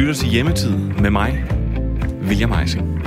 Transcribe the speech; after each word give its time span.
lytter 0.00 0.14
til 0.14 0.28
Hjemmetid 0.28 0.78
med 0.78 1.10
mig, 1.10 1.44
William 2.22 2.52
Eising. 2.52 3.02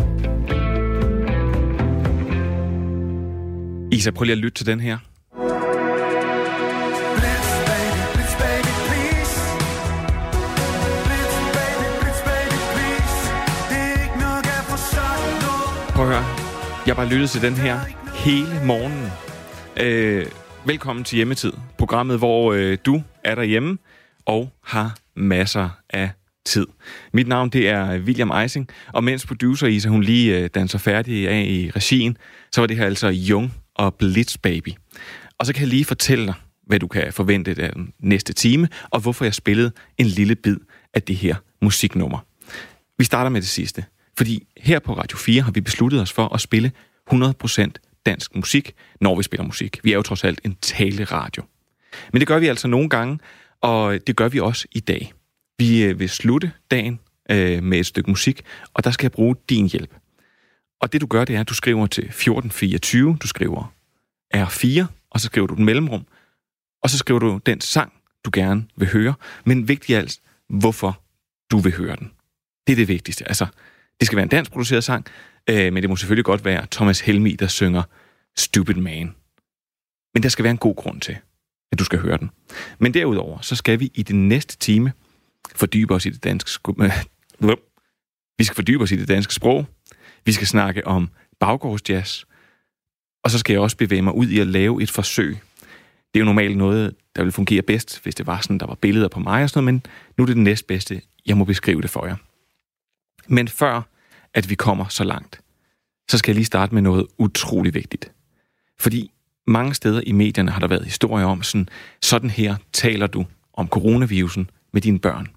Isa, 3.91 4.11
prøv 4.11 4.23
lige 4.23 4.31
at 4.31 4.37
lytte 4.37 4.57
til 4.57 4.65
den 4.65 4.79
her. 4.79 4.97
Prøv 15.95 16.05
at 16.05 16.11
høre. 16.11 16.25
Jeg 16.85 16.95
har 16.95 16.95
bare 16.95 17.09
lyttet 17.09 17.29
til 17.29 17.41
den 17.41 17.53
her 17.53 17.79
hele 18.15 18.65
morgenen. 18.65 19.09
Øh, 19.77 20.25
velkommen 20.65 21.05
til 21.05 21.15
Hjemmetid, 21.15 21.53
programmet, 21.77 22.17
hvor 22.17 22.53
øh, 22.53 22.77
du 22.85 23.01
er 23.23 23.35
derhjemme 23.35 23.77
og 24.25 24.51
har 24.63 24.95
masser 25.15 25.69
af 25.89 26.11
tid. 26.45 26.67
Mit 27.13 27.27
navn 27.27 27.49
det 27.49 27.69
er 27.69 27.91
øh, 27.91 28.03
William 28.03 28.31
Eising, 28.31 28.69
og 28.93 29.03
mens 29.03 29.25
producer 29.25 29.67
Isa 29.67 29.89
hun 29.89 30.03
lige 30.03 30.39
øh, 30.39 30.49
danser 30.55 30.77
færdig 30.77 31.29
af 31.29 31.45
i 31.49 31.71
regien, 31.75 32.17
så 32.51 32.61
var 32.61 32.67
det 32.67 32.77
her 32.77 32.85
altså 32.85 33.07
Jung 33.07 33.53
og 33.75 33.95
Blitz 33.95 34.37
Baby. 34.37 34.69
Og 35.37 35.45
så 35.45 35.53
kan 35.53 35.61
jeg 35.61 35.69
lige 35.69 35.85
fortælle 35.85 36.25
dig, 36.25 36.33
hvad 36.67 36.79
du 36.79 36.87
kan 36.87 37.13
forvente 37.13 37.53
den 37.53 37.93
næste 37.99 38.33
time, 38.33 38.67
og 38.89 38.99
hvorfor 38.99 39.25
jeg 39.25 39.33
spillede 39.33 39.71
en 39.97 40.05
lille 40.05 40.35
bid 40.35 40.57
af 40.93 41.01
det 41.01 41.15
her 41.15 41.35
musiknummer. 41.61 42.19
Vi 42.97 43.03
starter 43.03 43.29
med 43.29 43.41
det 43.41 43.49
sidste, 43.49 43.85
fordi 44.17 44.47
her 44.57 44.79
på 44.79 44.93
Radio 44.93 45.17
4 45.17 45.41
har 45.41 45.51
vi 45.51 45.61
besluttet 45.61 46.01
os 46.01 46.11
for 46.11 46.33
at 46.33 46.41
spille 46.41 46.71
100% 47.13 47.67
dansk 48.05 48.35
musik, 48.35 48.73
når 49.01 49.15
vi 49.15 49.23
spiller 49.23 49.45
musik. 49.45 49.79
Vi 49.83 49.91
er 49.91 49.95
jo 49.95 50.01
trods 50.01 50.23
alt 50.23 50.41
en 50.43 50.57
taleradio. 50.61 51.43
Men 52.13 52.19
det 52.19 52.27
gør 52.27 52.39
vi 52.39 52.47
altså 52.47 52.67
nogle 52.67 52.89
gange, 52.89 53.19
og 53.61 54.07
det 54.07 54.15
gør 54.15 54.29
vi 54.29 54.39
også 54.39 54.67
i 54.71 54.79
dag. 54.79 55.13
Vi 55.63 55.83
øh, 55.83 55.99
vil 55.99 56.09
slutte 56.09 56.51
dagen 56.71 56.99
øh, 57.31 57.63
med 57.63 57.79
et 57.79 57.85
stykke 57.85 58.09
musik, 58.09 58.41
og 58.73 58.83
der 58.83 58.91
skal 58.91 59.05
jeg 59.05 59.11
bruge 59.11 59.35
din 59.49 59.67
hjælp. 59.67 59.95
Og 60.81 60.93
det 60.93 61.01
du 61.01 61.07
gør, 61.07 61.25
det 61.25 61.35
er, 61.35 61.39
at 61.39 61.49
du 61.49 61.53
skriver 61.53 61.87
til 61.87 62.03
1424, 62.03 63.17
du 63.21 63.27
skriver 63.27 63.73
R4, 64.35 64.85
og 65.09 65.19
så 65.19 65.25
skriver 65.25 65.47
du 65.47 65.55
den 65.55 65.65
mellemrum, 65.65 66.05
og 66.81 66.89
så 66.89 66.97
skriver 66.97 67.19
du 67.19 67.39
den 67.45 67.61
sang, 67.61 67.93
du 68.25 68.29
gerne 68.33 68.65
vil 68.75 68.87
høre, 68.87 69.13
men 69.45 69.67
vigtigst 69.67 69.97
alt, 69.97 70.19
hvorfor 70.49 71.01
du 71.51 71.57
vil 71.57 71.75
høre 71.75 71.95
den. 71.95 72.11
Det 72.67 72.73
er 72.73 72.77
det 72.77 72.87
vigtigste. 72.87 73.27
Altså, 73.27 73.45
det 73.99 74.05
skal 74.07 74.15
være 74.15 74.23
en 74.23 74.29
dansk 74.29 74.51
produceret 74.51 74.83
sang, 74.83 75.05
øh, 75.49 75.73
men 75.73 75.83
det 75.83 75.89
må 75.89 75.95
selvfølgelig 75.95 76.25
godt 76.25 76.45
være 76.45 76.65
Thomas 76.71 76.99
Helmi, 76.99 77.35
der 77.35 77.47
synger 77.47 77.83
Stupid 78.37 78.75
Man. 78.75 79.15
Men 80.13 80.23
der 80.23 80.29
skal 80.29 80.43
være 80.43 80.51
en 80.51 80.57
god 80.57 80.75
grund 80.75 81.01
til, 81.01 81.17
at 81.71 81.79
du 81.79 81.83
skal 81.83 81.99
høre 81.99 82.17
den. 82.17 82.31
Men 82.79 82.93
derudover, 82.93 83.41
så 83.41 83.55
skal 83.55 83.79
vi 83.79 83.91
i 83.93 84.03
den 84.03 84.27
næste 84.27 84.57
time 84.57 84.91
fordybe 85.55 85.93
os 85.93 86.05
i 86.05 86.09
det 86.09 86.23
danske... 86.23 86.73
Vi 88.37 88.43
skal 88.43 88.55
fordybe 88.55 88.83
os 88.83 88.91
i 88.91 88.95
det 88.95 89.07
danske 89.07 89.33
sprog. 89.33 89.65
Vi 90.25 90.31
skal 90.31 90.47
snakke 90.47 90.87
om 90.87 91.09
baggårdsjazz. 91.39 92.23
Og 93.23 93.31
så 93.31 93.39
skal 93.39 93.53
jeg 93.53 93.61
også 93.61 93.77
bevæge 93.77 94.01
mig 94.01 94.15
ud 94.15 94.27
i 94.27 94.39
at 94.39 94.47
lave 94.47 94.83
et 94.83 94.91
forsøg. 94.91 95.37
Det 96.13 96.19
er 96.19 96.19
jo 96.19 96.25
normalt 96.25 96.57
noget, 96.57 96.95
der 97.15 97.23
vil 97.23 97.31
fungere 97.31 97.61
bedst, 97.61 98.03
hvis 98.03 98.15
det 98.15 98.27
var 98.27 98.41
sådan, 98.41 98.57
der 98.57 98.65
var 98.65 98.75
billeder 98.75 99.07
på 99.07 99.19
mig 99.19 99.43
og 99.43 99.49
sådan 99.49 99.63
noget, 99.63 99.73
men 99.73 99.91
nu 100.17 100.21
er 100.21 100.25
det 100.25 100.35
det 100.35 100.43
næstbedste. 100.43 101.01
Jeg 101.25 101.37
må 101.37 101.45
beskrive 101.45 101.81
det 101.81 101.89
for 101.89 102.05
jer. 102.05 102.15
Men 103.27 103.47
før 103.47 103.81
at 104.33 104.49
vi 104.49 104.55
kommer 104.55 104.85
så 104.87 105.03
langt, 105.03 105.41
så 106.11 106.17
skal 106.17 106.31
jeg 106.31 106.35
lige 106.35 106.45
starte 106.45 106.73
med 106.73 106.81
noget 106.81 107.07
utrolig 107.17 107.73
vigtigt. 107.73 108.11
Fordi 108.79 109.11
mange 109.47 109.73
steder 109.73 110.01
i 110.05 110.11
medierne 110.11 110.51
har 110.51 110.59
der 110.59 110.67
været 110.67 110.85
historier 110.85 111.25
om, 111.25 111.43
sådan, 111.43 111.69
sådan 112.01 112.29
her 112.29 112.55
taler 112.73 113.07
du 113.07 113.25
om 113.53 113.67
coronavirusen 113.67 114.49
med 114.73 114.81
dine 114.81 114.99
børn. 114.99 115.27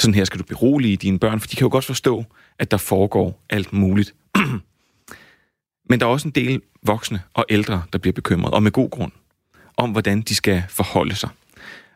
Sådan 0.00 0.14
her 0.14 0.24
skal 0.24 0.40
du 0.40 0.44
berolige 0.44 0.96
dine 0.96 1.18
børn, 1.18 1.40
for 1.40 1.48
de 1.48 1.56
kan 1.56 1.64
jo 1.64 1.68
godt 1.72 1.84
forstå, 1.84 2.24
at 2.58 2.70
der 2.70 2.76
foregår 2.76 3.42
alt 3.50 3.72
muligt. 3.72 4.14
Men 5.88 6.00
der 6.00 6.06
er 6.06 6.10
også 6.10 6.28
en 6.28 6.34
del 6.34 6.62
voksne 6.82 7.22
og 7.34 7.46
ældre, 7.48 7.82
der 7.92 7.98
bliver 7.98 8.12
bekymret, 8.12 8.54
og 8.54 8.62
med 8.62 8.70
god 8.70 8.90
grund, 8.90 9.12
om 9.76 9.90
hvordan 9.90 10.20
de 10.20 10.34
skal 10.34 10.62
forholde 10.68 11.14
sig. 11.14 11.28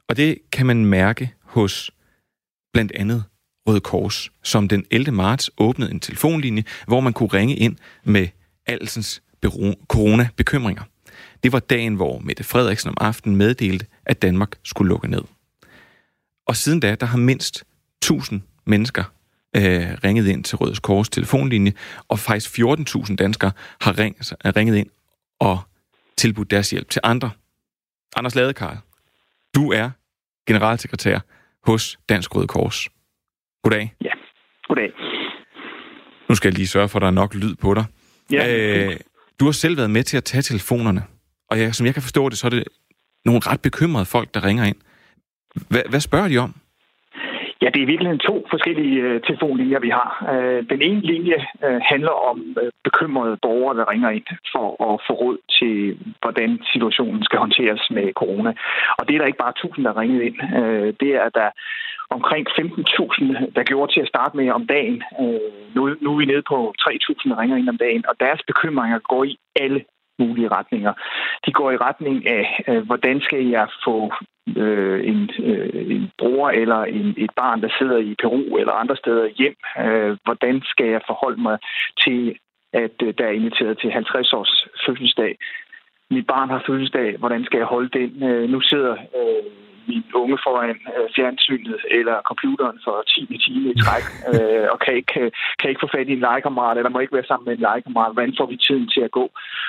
Og 0.08 0.16
det 0.16 0.38
kan 0.52 0.66
man 0.66 0.86
mærke 0.86 1.32
hos 1.42 1.90
blandt 2.72 2.92
andet 2.92 3.24
Røde 3.68 3.80
Kors, 3.80 4.30
som 4.42 4.68
den 4.68 4.84
11. 4.90 5.12
marts 5.12 5.50
åbnede 5.58 5.90
en 5.90 6.00
telefonlinje, 6.00 6.64
hvor 6.86 7.00
man 7.00 7.12
kunne 7.12 7.28
ringe 7.28 7.56
ind 7.56 7.76
med 8.04 8.28
Alsens 8.66 9.22
corona-bekymringer. 9.88 10.82
Det 11.42 11.52
var 11.52 11.58
dagen, 11.58 11.94
hvor 11.94 12.18
Mette 12.18 12.44
Frederiksen 12.44 12.88
om 12.88 12.96
aftenen 13.00 13.36
meddelte, 13.36 13.86
at 14.06 14.22
Danmark 14.22 14.56
skulle 14.64 14.88
lukke 14.88 15.08
ned. 15.08 15.22
Og 16.46 16.56
siden 16.56 16.80
da, 16.80 16.94
der 16.94 17.06
har 17.06 17.18
mindst 17.18 17.64
1000 18.04 18.42
mennesker 18.66 19.04
øh, 19.56 19.62
ringet 20.04 20.26
ind 20.26 20.44
til 20.44 20.56
Røde 20.56 20.76
Kors 20.82 21.08
telefonlinje, 21.08 21.72
og 22.08 22.18
faktisk 22.18 22.58
14.000 22.58 23.16
danskere 23.16 23.52
har 23.80 23.98
ring, 23.98 24.16
ringet 24.56 24.76
ind 24.76 24.90
og 25.40 25.58
tilbudt 26.16 26.50
deres 26.50 26.70
hjælp 26.70 26.90
til 26.90 27.00
andre. 27.04 27.30
Anders 28.16 28.34
Ladekarl, 28.34 28.76
du 29.54 29.72
er 29.72 29.90
generalsekretær 30.46 31.18
hos 31.66 31.98
Dansk 32.08 32.34
Røde 32.34 32.46
Kors. 32.46 32.88
Goddag. 33.62 33.94
Ja, 34.04 34.12
goddag. 34.68 34.90
Nu 36.28 36.34
skal 36.34 36.48
jeg 36.48 36.54
lige 36.54 36.66
sørge 36.66 36.88
for, 36.88 36.98
at 36.98 37.00
der 37.00 37.06
er 37.06 37.12
nok 37.12 37.34
lyd 37.34 37.54
på 37.54 37.74
dig. 37.74 37.84
Ja. 38.30 38.86
Øh, 38.86 38.96
du 39.40 39.44
har 39.44 39.52
selv 39.52 39.76
været 39.76 39.90
med 39.90 40.02
til 40.02 40.16
at 40.16 40.24
tage 40.24 40.42
telefonerne, 40.42 41.04
og 41.50 41.60
jeg, 41.60 41.74
som 41.74 41.86
jeg 41.86 41.94
kan 41.94 42.02
forstå 42.02 42.28
det, 42.28 42.38
så 42.38 42.46
er 42.46 42.50
det 42.50 42.64
nogle 43.24 43.40
ret 43.46 43.60
bekymrede 43.60 44.04
folk, 44.04 44.34
der 44.34 44.44
ringer 44.44 44.64
ind. 44.64 44.76
Hvad, 45.68 45.82
hvad 45.88 46.00
spørger 46.00 46.28
de 46.28 46.38
om? 46.38 46.54
Ja, 47.64 47.68
det 47.70 47.80
er 47.80 47.88
i 47.88 47.92
virkeligheden 47.92 48.26
to 48.30 48.46
forskellige 48.50 49.00
øh, 49.00 49.20
telefonlinjer, 49.28 49.80
vi 49.80 49.90
har. 49.98 50.10
Øh, 50.32 50.60
den 50.72 50.82
ene 50.82 51.00
linje 51.00 51.38
øh, 51.64 51.80
handler 51.92 52.14
om 52.30 52.56
øh, 52.62 52.70
bekymrede 52.84 53.36
borgere, 53.42 53.76
der 53.78 53.90
ringer 53.92 54.10
ind 54.10 54.28
for 54.52 54.66
at 54.88 55.00
få 55.06 55.12
råd 55.22 55.38
til, 55.58 55.74
hvordan 56.22 56.50
situationen 56.72 57.24
skal 57.24 57.38
håndteres 57.38 57.90
med 57.90 58.12
corona. 58.12 58.52
Og 58.98 59.02
det 59.08 59.14
er 59.14 59.18
der 59.18 59.26
ikke 59.26 59.44
bare 59.44 59.58
1000, 59.66 59.84
der 59.84 60.00
ringede 60.00 60.24
ind. 60.28 60.38
Øh, 60.58 60.94
det 61.00 61.10
er 61.22 61.28
der 61.28 61.48
omkring 62.10 62.44
15.000, 62.48 63.52
der 63.56 63.62
gjorde 63.70 63.92
til 63.92 64.00
at 64.00 64.08
starte 64.08 64.36
med 64.36 64.50
om 64.50 64.66
dagen. 64.66 65.02
Øh, 65.22 65.50
nu, 65.74 65.80
nu 66.02 66.08
er 66.12 66.18
vi 66.18 66.26
nede 66.32 66.44
på 66.52 66.74
3.000, 66.80 67.28
der 67.30 67.40
ringer 67.40 67.56
ind 67.56 67.68
om 67.68 67.78
dagen, 67.78 68.04
og 68.08 68.14
deres 68.20 68.40
bekymringer 68.46 68.98
går 68.98 69.24
i 69.24 69.36
alle 69.64 69.80
mulige 70.18 70.48
retninger. 70.48 70.92
De 71.46 71.52
går 71.52 71.70
i 71.70 71.76
retning 71.76 72.26
af, 72.26 72.64
øh, 72.68 72.86
hvordan 72.86 73.20
skal 73.20 73.46
jeg 73.46 73.68
få 73.84 74.12
øh, 74.56 75.08
en, 75.10 75.30
øh, 75.38 75.96
en 75.96 76.10
bror 76.18 76.50
eller 76.50 76.80
en, 76.84 77.14
et 77.16 77.30
barn, 77.36 77.62
der 77.62 77.68
sidder 77.78 77.98
i 77.98 78.14
Peru 78.22 78.56
eller 78.56 78.72
andre 78.72 78.96
steder 78.96 79.26
hjem. 79.38 79.56
Øh, 79.78 80.16
hvordan 80.24 80.62
skal 80.64 80.86
jeg 80.86 81.00
forholde 81.06 81.40
mig 81.42 81.58
til, 82.04 82.38
at 82.72 82.96
øh, 83.02 83.14
der 83.18 83.24
er 83.26 83.38
inviteret 83.40 83.78
til 83.78 83.90
50 83.90 84.32
års 84.32 84.66
fødselsdag? 84.86 85.36
Mit 86.14 86.26
barn 86.26 86.50
har 86.50 86.62
fødselsdag. 86.66 87.16
Hvordan 87.18 87.44
skal 87.44 87.58
jeg 87.58 87.66
holde 87.74 87.90
den? 87.98 88.10
Øh, 88.28 88.50
nu 88.50 88.60
sidder 88.60 88.92
øh, 89.18 89.42
min 89.88 90.04
unge 90.14 90.38
foran 90.44 90.78
øh, 90.94 91.06
fjernsynet 91.16 91.80
eller 91.98 92.16
computeren 92.30 92.78
for 92.84 92.96
10 93.06 93.38
timer 93.44 93.70
i 93.70 93.78
træk, 93.84 94.06
øh, 94.30 94.66
og 94.72 94.78
kan 94.84 94.94
ikke, 95.00 95.30
kan 95.58 95.70
ikke 95.70 95.82
få 95.84 95.88
fat 95.94 96.08
i 96.08 96.12
en 96.12 96.26
legekammerat, 96.28 96.76
eller 96.76 96.90
må 96.90 96.98
ikke 96.98 97.18
være 97.18 97.30
sammen 97.30 97.46
med 97.46 97.54
en 97.54 97.66
legekammerat. 97.68 98.12
Hvordan 98.14 98.34
får 98.38 98.46
vi 98.46 98.56
tiden 98.56 98.88
til 98.94 99.00
at 99.00 99.10
gå? 99.10 99.24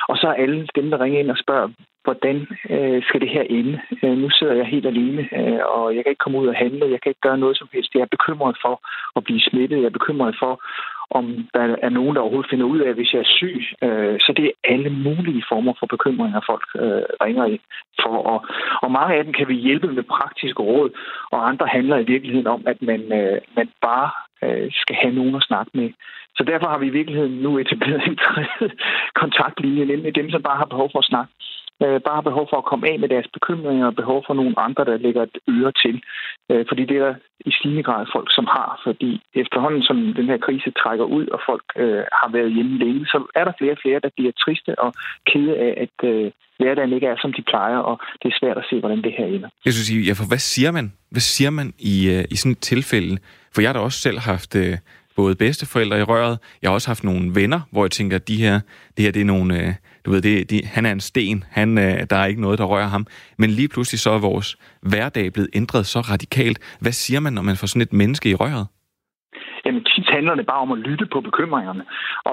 Og 0.10 0.16
så 0.18 0.28
er 0.28 0.42
alle 0.44 0.68
dem, 0.76 0.90
der 0.92 1.02
ringer 1.04 1.20
ind 1.20 1.32
og 1.32 1.38
spørger, 1.38 1.70
hvordan 2.06 2.38
øh, 2.76 3.00
skal 3.08 3.22
det 3.24 3.30
her 3.36 3.46
ende? 3.58 3.76
Øh, 4.04 4.18
nu 4.24 4.30
sidder 4.30 4.56
jeg 4.60 4.66
helt 4.74 4.88
alene, 4.94 5.22
øh, 5.40 5.62
og 5.76 5.96
jeg 5.96 6.02
kan 6.02 6.12
ikke 6.12 6.24
komme 6.24 6.40
ud 6.42 6.48
og 6.54 6.62
handle, 6.64 6.94
jeg 6.94 7.02
kan 7.02 7.12
ikke 7.12 7.28
gøre 7.28 7.44
noget 7.44 7.58
som 7.58 7.70
helst. 7.74 7.96
Jeg 7.96 8.02
er 8.02 8.16
bekymret 8.16 8.56
for 8.66 8.76
at 9.18 9.24
blive 9.24 9.42
smittet, 9.48 9.82
jeg 9.82 9.90
er 9.92 10.00
bekymret 10.00 10.36
for, 10.42 10.54
om 11.10 11.48
der 11.54 11.76
er 11.82 11.90
nogen, 11.90 12.16
der 12.16 12.22
overhovedet 12.22 12.50
finder 12.50 12.66
ud 12.66 12.80
af, 12.80 12.94
hvis 12.94 13.14
jeg 13.14 13.20
er 13.20 13.34
syg. 13.38 13.62
Øh, 13.84 14.20
så 14.20 14.34
det 14.38 14.46
er 14.46 14.72
alle 14.74 14.90
mulige 14.90 15.44
former 15.52 15.74
for 15.80 15.86
bekymringer, 15.86 16.42
folk 16.46 16.66
øh, 16.76 17.04
ringer 17.26 17.46
ind 17.46 17.66
for. 18.02 18.16
Og, 18.32 18.46
og 18.84 18.92
mange 18.92 19.16
af 19.16 19.24
dem 19.24 19.34
kan 19.34 19.48
vi 19.48 19.56
hjælpe 19.56 19.88
med 19.88 20.04
praktiske 20.04 20.62
råd, 20.64 20.90
og 21.32 21.50
andre 21.50 21.68
handler 21.68 21.98
i 21.98 22.10
virkeligheden 22.14 22.48
om, 22.48 22.64
at 22.68 22.82
man, 22.82 23.02
øh, 23.20 23.38
man 23.56 23.70
bare 23.82 24.10
øh, 24.44 24.68
skal 24.72 24.96
have 24.96 25.14
nogen 25.16 25.36
at 25.36 25.44
snakke 25.44 25.72
med. 25.74 25.90
Så 26.38 26.44
derfor 26.44 26.68
har 26.68 26.78
vi 26.78 26.88
i 26.88 26.98
virkeligheden 27.00 27.36
nu 27.46 27.58
etableret 27.58 28.04
en 28.08 28.20
kontaktlinje, 29.22 29.86
nemlig 29.86 30.16
dem, 30.16 30.30
som 30.30 30.42
bare 30.42 30.58
har 30.58 30.66
behov 30.66 30.90
for 30.92 31.00
at 31.00 31.06
snakke 31.06 31.32
øh, 31.84 32.00
bare 32.06 32.18
har 32.20 32.30
behov 32.30 32.46
for 32.50 32.58
at 32.58 32.70
komme 32.70 32.86
af 32.92 33.00
med 33.00 33.10
deres 33.10 33.28
bekymringer 33.36 33.86
og 33.88 33.96
behov 33.96 34.24
for 34.28 34.34
nogle 34.34 34.60
andre, 34.66 34.86
der 34.86 35.04
lægger 35.06 35.24
et 35.24 35.38
øre 35.56 35.72
til. 35.84 35.96
Øh, 36.52 36.66
fordi 36.70 36.84
det 36.86 36.98
er 36.98 37.06
der 37.08 37.16
i 37.50 37.52
stigende 37.58 37.84
grad 37.84 38.06
folk, 38.16 38.30
som 38.38 38.46
har. 38.56 38.70
Fordi 38.88 39.12
efterhånden, 39.44 39.84
som 39.84 39.98
den 40.20 40.28
her 40.32 40.38
krise 40.38 40.72
trækker 40.82 41.06
ud, 41.18 41.26
og 41.36 41.40
folk 41.50 41.66
øh, 41.84 42.04
har 42.20 42.30
været 42.38 42.56
hjemme 42.56 42.78
længe, 42.78 43.06
så 43.06 43.18
er 43.36 43.44
der 43.44 43.54
flere 43.60 43.76
og 43.78 43.82
flere, 43.84 44.00
der 44.06 44.10
bliver 44.18 44.32
triste 44.44 44.80
og 44.80 44.94
kede 45.32 45.54
af, 45.68 45.72
at 45.86 45.98
øh, 46.10 46.32
hverdagen 46.60 46.94
ikke 46.94 47.08
er, 47.08 47.18
som 47.22 47.34
de 47.34 47.42
plejer, 47.52 47.78
og 47.78 47.96
det 48.22 48.28
er 48.30 48.38
svært 48.42 48.58
at 48.58 48.66
se, 48.70 48.80
hvordan 48.80 49.02
det 49.02 49.14
her 49.18 49.26
ender. 49.26 49.50
Jeg 49.66 49.74
synes, 49.74 50.08
ja, 50.08 50.14
for 50.14 50.28
hvad 50.32 50.44
siger 50.54 50.72
man? 50.72 50.94
Hvad 51.12 51.26
siger 51.36 51.50
man 51.50 51.68
i, 51.80 51.96
øh, 52.14 52.24
i 52.34 52.36
sådan 52.36 52.52
et 52.52 52.64
tilfælde? 52.72 53.18
For 53.54 53.62
jeg 53.62 53.70
har 53.70 53.74
da 53.74 53.80
også 53.80 54.00
selv 54.00 54.20
haft... 54.20 54.56
Øh 54.56 54.78
både 55.16 55.36
bedsteforældre 55.36 56.00
i 56.00 56.04
røret. 56.04 56.40
Jeg 56.62 56.70
har 56.70 56.74
også 56.74 56.90
haft 56.90 57.04
nogle 57.04 57.36
venner, 57.36 57.60
hvor 57.72 57.84
jeg 57.84 57.92
tænker, 57.92 58.16
at 58.16 58.28
de 58.28 58.36
her, 58.36 58.60
det 58.98 59.06
her 59.06 59.12
det 59.12 59.22
er 59.22 59.26
nogle, 59.26 59.60
øh, 59.60 59.74
du 60.06 60.12
ved, 60.12 60.22
det, 60.22 60.50
de, 60.50 60.66
han 60.66 60.86
er 60.86 60.92
en 60.92 61.00
sten, 61.00 61.44
han, 61.52 61.78
øh, 61.78 61.98
der 62.10 62.16
er 62.16 62.26
ikke 62.26 62.42
noget, 62.42 62.60
der 62.60 62.66
rører 62.66 62.88
ham. 62.88 63.06
Men 63.38 63.50
lige 63.50 63.70
pludselig 63.74 64.00
så 64.00 64.10
er 64.10 64.20
vores 64.20 64.58
hverdag 64.82 65.34
blevet 65.34 65.50
ændret 65.56 65.86
så 65.86 66.00
radikalt. 66.00 66.78
Hvad 66.82 66.92
siger 66.92 67.20
man, 67.20 67.34
når 67.34 67.42
man 67.42 67.56
får 67.56 67.68
sådan 67.68 67.82
et 67.82 67.94
menneske 67.94 68.30
i 68.30 68.36
røret? 68.36 68.68
handler 70.18 70.36
det 70.36 70.46
bare 70.52 70.66
om 70.66 70.72
at 70.76 70.84
lytte 70.88 71.06
på 71.14 71.20
bekymringerne, 71.30 71.84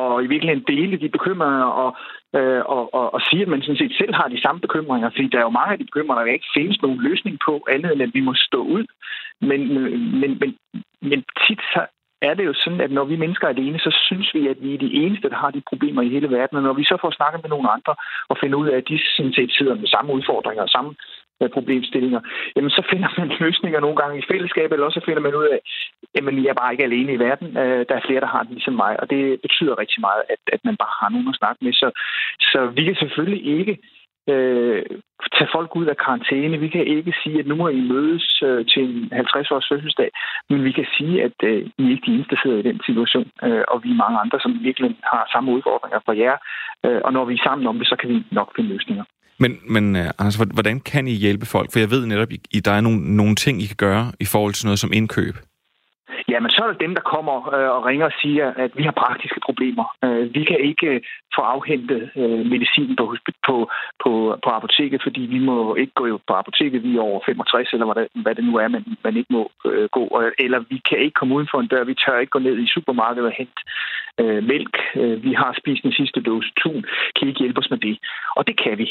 og 0.00 0.24
i 0.24 0.26
virkeligheden 0.32 0.64
dele 0.72 0.96
de 1.02 1.16
bekymringer, 1.16 1.68
og, 1.82 1.90
øh, 2.38 2.62
og, 2.74 2.82
og, 2.98 3.06
og 3.14 3.20
sige, 3.28 3.42
at 3.42 3.52
man 3.52 3.62
sådan 3.62 3.80
set 3.82 3.94
selv 4.00 4.14
har 4.20 4.28
de 4.34 4.42
samme 4.44 4.60
bekymringer, 4.66 5.08
fordi 5.10 5.28
der 5.32 5.38
er 5.38 5.46
jo 5.48 5.58
mange 5.58 5.72
af 5.72 5.78
de 5.78 5.90
bekymringer, 5.90 6.24
der 6.24 6.38
ikke 6.38 6.54
findes 6.58 6.78
nogen 6.82 7.00
løsning 7.08 7.34
på, 7.46 7.52
andet 7.74 7.90
end 7.92 8.02
at 8.06 8.14
vi 8.16 8.22
må 8.28 8.32
stå 8.48 8.60
ud. 8.76 8.84
Men, 9.50 9.60
øh, 9.80 9.92
men, 10.20 10.30
men, 10.40 10.50
men 11.10 11.20
tit 11.44 11.62
så 11.72 11.80
er 12.28 12.34
det 12.34 12.44
jo 12.44 12.54
sådan, 12.54 12.80
at 12.80 12.90
når 12.90 13.04
vi 13.04 13.16
mennesker 13.16 13.46
er 13.46 13.54
alene, 13.56 13.78
så 13.78 13.90
synes 14.06 14.28
vi, 14.34 14.48
at 14.48 14.58
vi 14.64 14.74
er 14.74 14.78
de 14.78 14.94
eneste, 15.02 15.30
der 15.30 15.36
har 15.36 15.50
de 15.50 15.68
problemer 15.70 16.02
i 16.02 16.08
hele 16.14 16.30
verden. 16.30 16.56
Og 16.56 16.62
når 16.62 16.72
vi 16.72 16.84
så 16.84 16.96
får 17.00 17.10
snakket 17.10 17.40
med 17.42 17.50
nogle 17.50 17.70
andre 17.76 17.94
og 18.30 18.36
finder 18.40 18.58
ud 18.58 18.68
af, 18.68 18.76
at 18.76 18.88
de 18.88 18.98
sådan 19.16 19.34
set 19.38 19.52
sidder 19.58 19.74
med 19.74 19.88
samme 19.94 20.12
udfordringer 20.12 20.62
og 20.62 20.68
samme 20.76 20.94
øh, 21.42 21.50
problemstillinger, 21.56 22.20
jamen 22.56 22.70
så 22.70 22.82
finder 22.90 23.08
man 23.18 23.28
løsninger 23.44 23.80
nogle 23.80 23.96
gange 23.96 24.18
i 24.18 24.28
fællesskab, 24.30 24.72
eller 24.72 24.86
også 24.86 25.00
finder 25.04 25.22
man 25.26 25.34
ud 25.34 25.46
af, 25.54 25.60
at 26.14 26.24
jeg 26.44 26.52
er 26.54 26.60
bare 26.62 26.72
ikke 26.72 26.88
alene 26.88 27.12
i 27.12 27.22
verden. 27.26 27.48
Øh, 27.62 27.80
der 27.88 27.94
er 27.96 28.06
flere, 28.06 28.24
der 28.24 28.34
har 28.34 28.42
det 28.42 28.52
ligesom 28.52 28.74
mig, 28.84 29.00
og 29.00 29.10
det 29.10 29.40
betyder 29.46 29.80
rigtig 29.82 30.00
meget, 30.00 30.22
at, 30.32 30.42
at 30.54 30.60
man 30.64 30.76
bare 30.82 30.94
har 31.00 31.08
nogen 31.08 31.28
at 31.32 31.38
snakke 31.40 31.64
med. 31.64 31.72
Så, 31.72 31.88
så 32.50 32.58
vi 32.76 32.82
kan 32.84 32.96
selvfølgelig 33.02 33.42
ikke 33.58 33.74
øh, 34.28 34.82
tage 35.36 35.50
folk 35.56 35.70
ud 35.76 35.86
af 35.86 35.96
karantæne. 36.04 36.58
Vi 36.58 36.68
kan 36.68 36.86
ikke 36.86 37.14
sige, 37.22 37.38
at 37.38 37.46
nu 37.46 37.54
må 37.54 37.68
I 37.68 37.80
mødes 37.94 38.42
øh, 38.42 38.66
til 38.66 38.82
en 38.82 39.12
50-års 39.12 39.68
fødselsdag, 39.70 40.10
men 40.50 40.64
vi 40.64 40.72
kan 40.72 40.86
sige, 40.96 41.22
at 41.26 41.36
øh, 41.42 41.58
I 41.78 41.82
er 41.84 41.90
ikke 41.90 42.06
de 42.06 42.14
eneste, 42.14 42.34
der 42.34 42.40
sidder 42.42 42.58
i 42.58 42.68
den 42.70 42.80
situation, 42.86 43.26
øh, 43.46 43.64
og 43.68 43.76
vi 43.84 43.90
er 43.90 44.02
mange 44.04 44.18
andre, 44.18 44.38
som 44.40 44.52
virkelig 44.68 44.96
har 45.12 45.28
samme 45.32 45.52
udfordringer 45.52 46.00
for 46.04 46.12
jer. 46.12 46.36
Øh, 46.86 47.00
og 47.04 47.12
når 47.12 47.24
vi 47.24 47.34
er 47.34 47.44
sammen 47.44 47.66
om 47.66 47.78
det, 47.78 47.88
så 47.88 47.96
kan 48.00 48.08
vi 48.08 48.24
nok 48.32 48.48
finde 48.56 48.70
løsninger. 48.74 49.04
Men, 49.42 49.52
men 49.74 49.96
øh, 49.96 50.08
Anders, 50.18 50.36
hvordan 50.58 50.80
kan 50.80 51.08
I 51.08 51.14
hjælpe 51.24 51.46
folk? 51.46 51.68
For 51.72 51.78
jeg 51.78 51.90
ved 51.90 52.06
netop, 52.06 52.28
at 52.56 52.64
der 52.64 52.72
er 52.72 52.80
nogle, 52.80 53.16
nogle 53.16 53.34
ting, 53.34 53.62
I 53.62 53.66
kan 53.66 53.80
gøre 53.86 54.04
i 54.20 54.26
forhold 54.32 54.52
til 54.54 54.66
noget 54.66 54.78
som 54.78 54.92
indkøb. 54.92 55.34
Jamen, 56.32 56.50
så 56.50 56.60
er 56.64 56.68
det 56.72 56.84
dem, 56.84 56.94
der 56.94 57.10
kommer 57.14 57.36
øh, 57.54 57.70
og 57.76 57.84
ringer 57.88 58.06
og 58.06 58.16
siger, 58.22 58.46
at 58.64 58.70
vi 58.78 58.82
har 58.82 59.00
praktiske 59.04 59.40
problemer. 59.48 59.84
Øh, 60.04 60.34
vi 60.34 60.42
kan 60.44 60.60
ikke 60.70 60.86
øh, 60.86 61.00
få 61.36 61.40
afhentet 61.54 62.02
medicin 62.52 62.96
på, 62.96 63.16
på, 63.46 63.56
på, 64.02 64.12
på 64.44 64.48
apoteket, 64.58 65.00
fordi 65.02 65.20
vi 65.20 65.38
må 65.38 65.74
ikke 65.74 65.92
gå 65.94 66.20
på 66.28 66.34
apoteket, 66.42 66.82
vi 66.82 66.96
er 66.96 67.00
over 67.00 67.20
65, 67.26 67.72
eller 67.72 67.86
hvad 67.86 68.02
det, 68.02 68.08
hvad 68.22 68.34
det 68.34 68.44
nu 68.44 68.54
er, 68.56 68.68
man, 68.68 68.84
man 69.04 69.16
ikke 69.16 69.32
må 69.32 69.50
øh, 69.66 69.88
gå. 69.96 70.04
Eller 70.38 70.58
vi 70.70 70.78
kan 70.88 70.98
ikke 70.98 71.18
komme 71.18 71.34
uden 71.34 71.48
for 71.50 71.60
en 71.60 71.66
dør, 71.66 71.84
vi 71.84 71.94
tør 71.94 72.18
ikke 72.18 72.36
gå 72.36 72.38
ned 72.38 72.58
i 72.58 72.72
supermarkedet 72.74 73.26
og 73.30 73.34
hente 73.38 73.60
øh, 74.20 74.42
mælk. 74.52 74.74
Vi 75.26 75.32
har 75.32 75.54
spist 75.60 75.82
den 75.82 75.92
sidste 75.92 76.20
dose 76.20 76.50
tun. 76.62 76.84
Kan 77.14 77.26
I 77.26 77.30
ikke 77.30 77.40
hjælpe 77.44 77.58
os 77.58 77.70
med 77.70 77.78
det? 77.78 77.98
Og 78.36 78.46
det 78.48 78.56
kan 78.62 78.78
vi. 78.78 78.86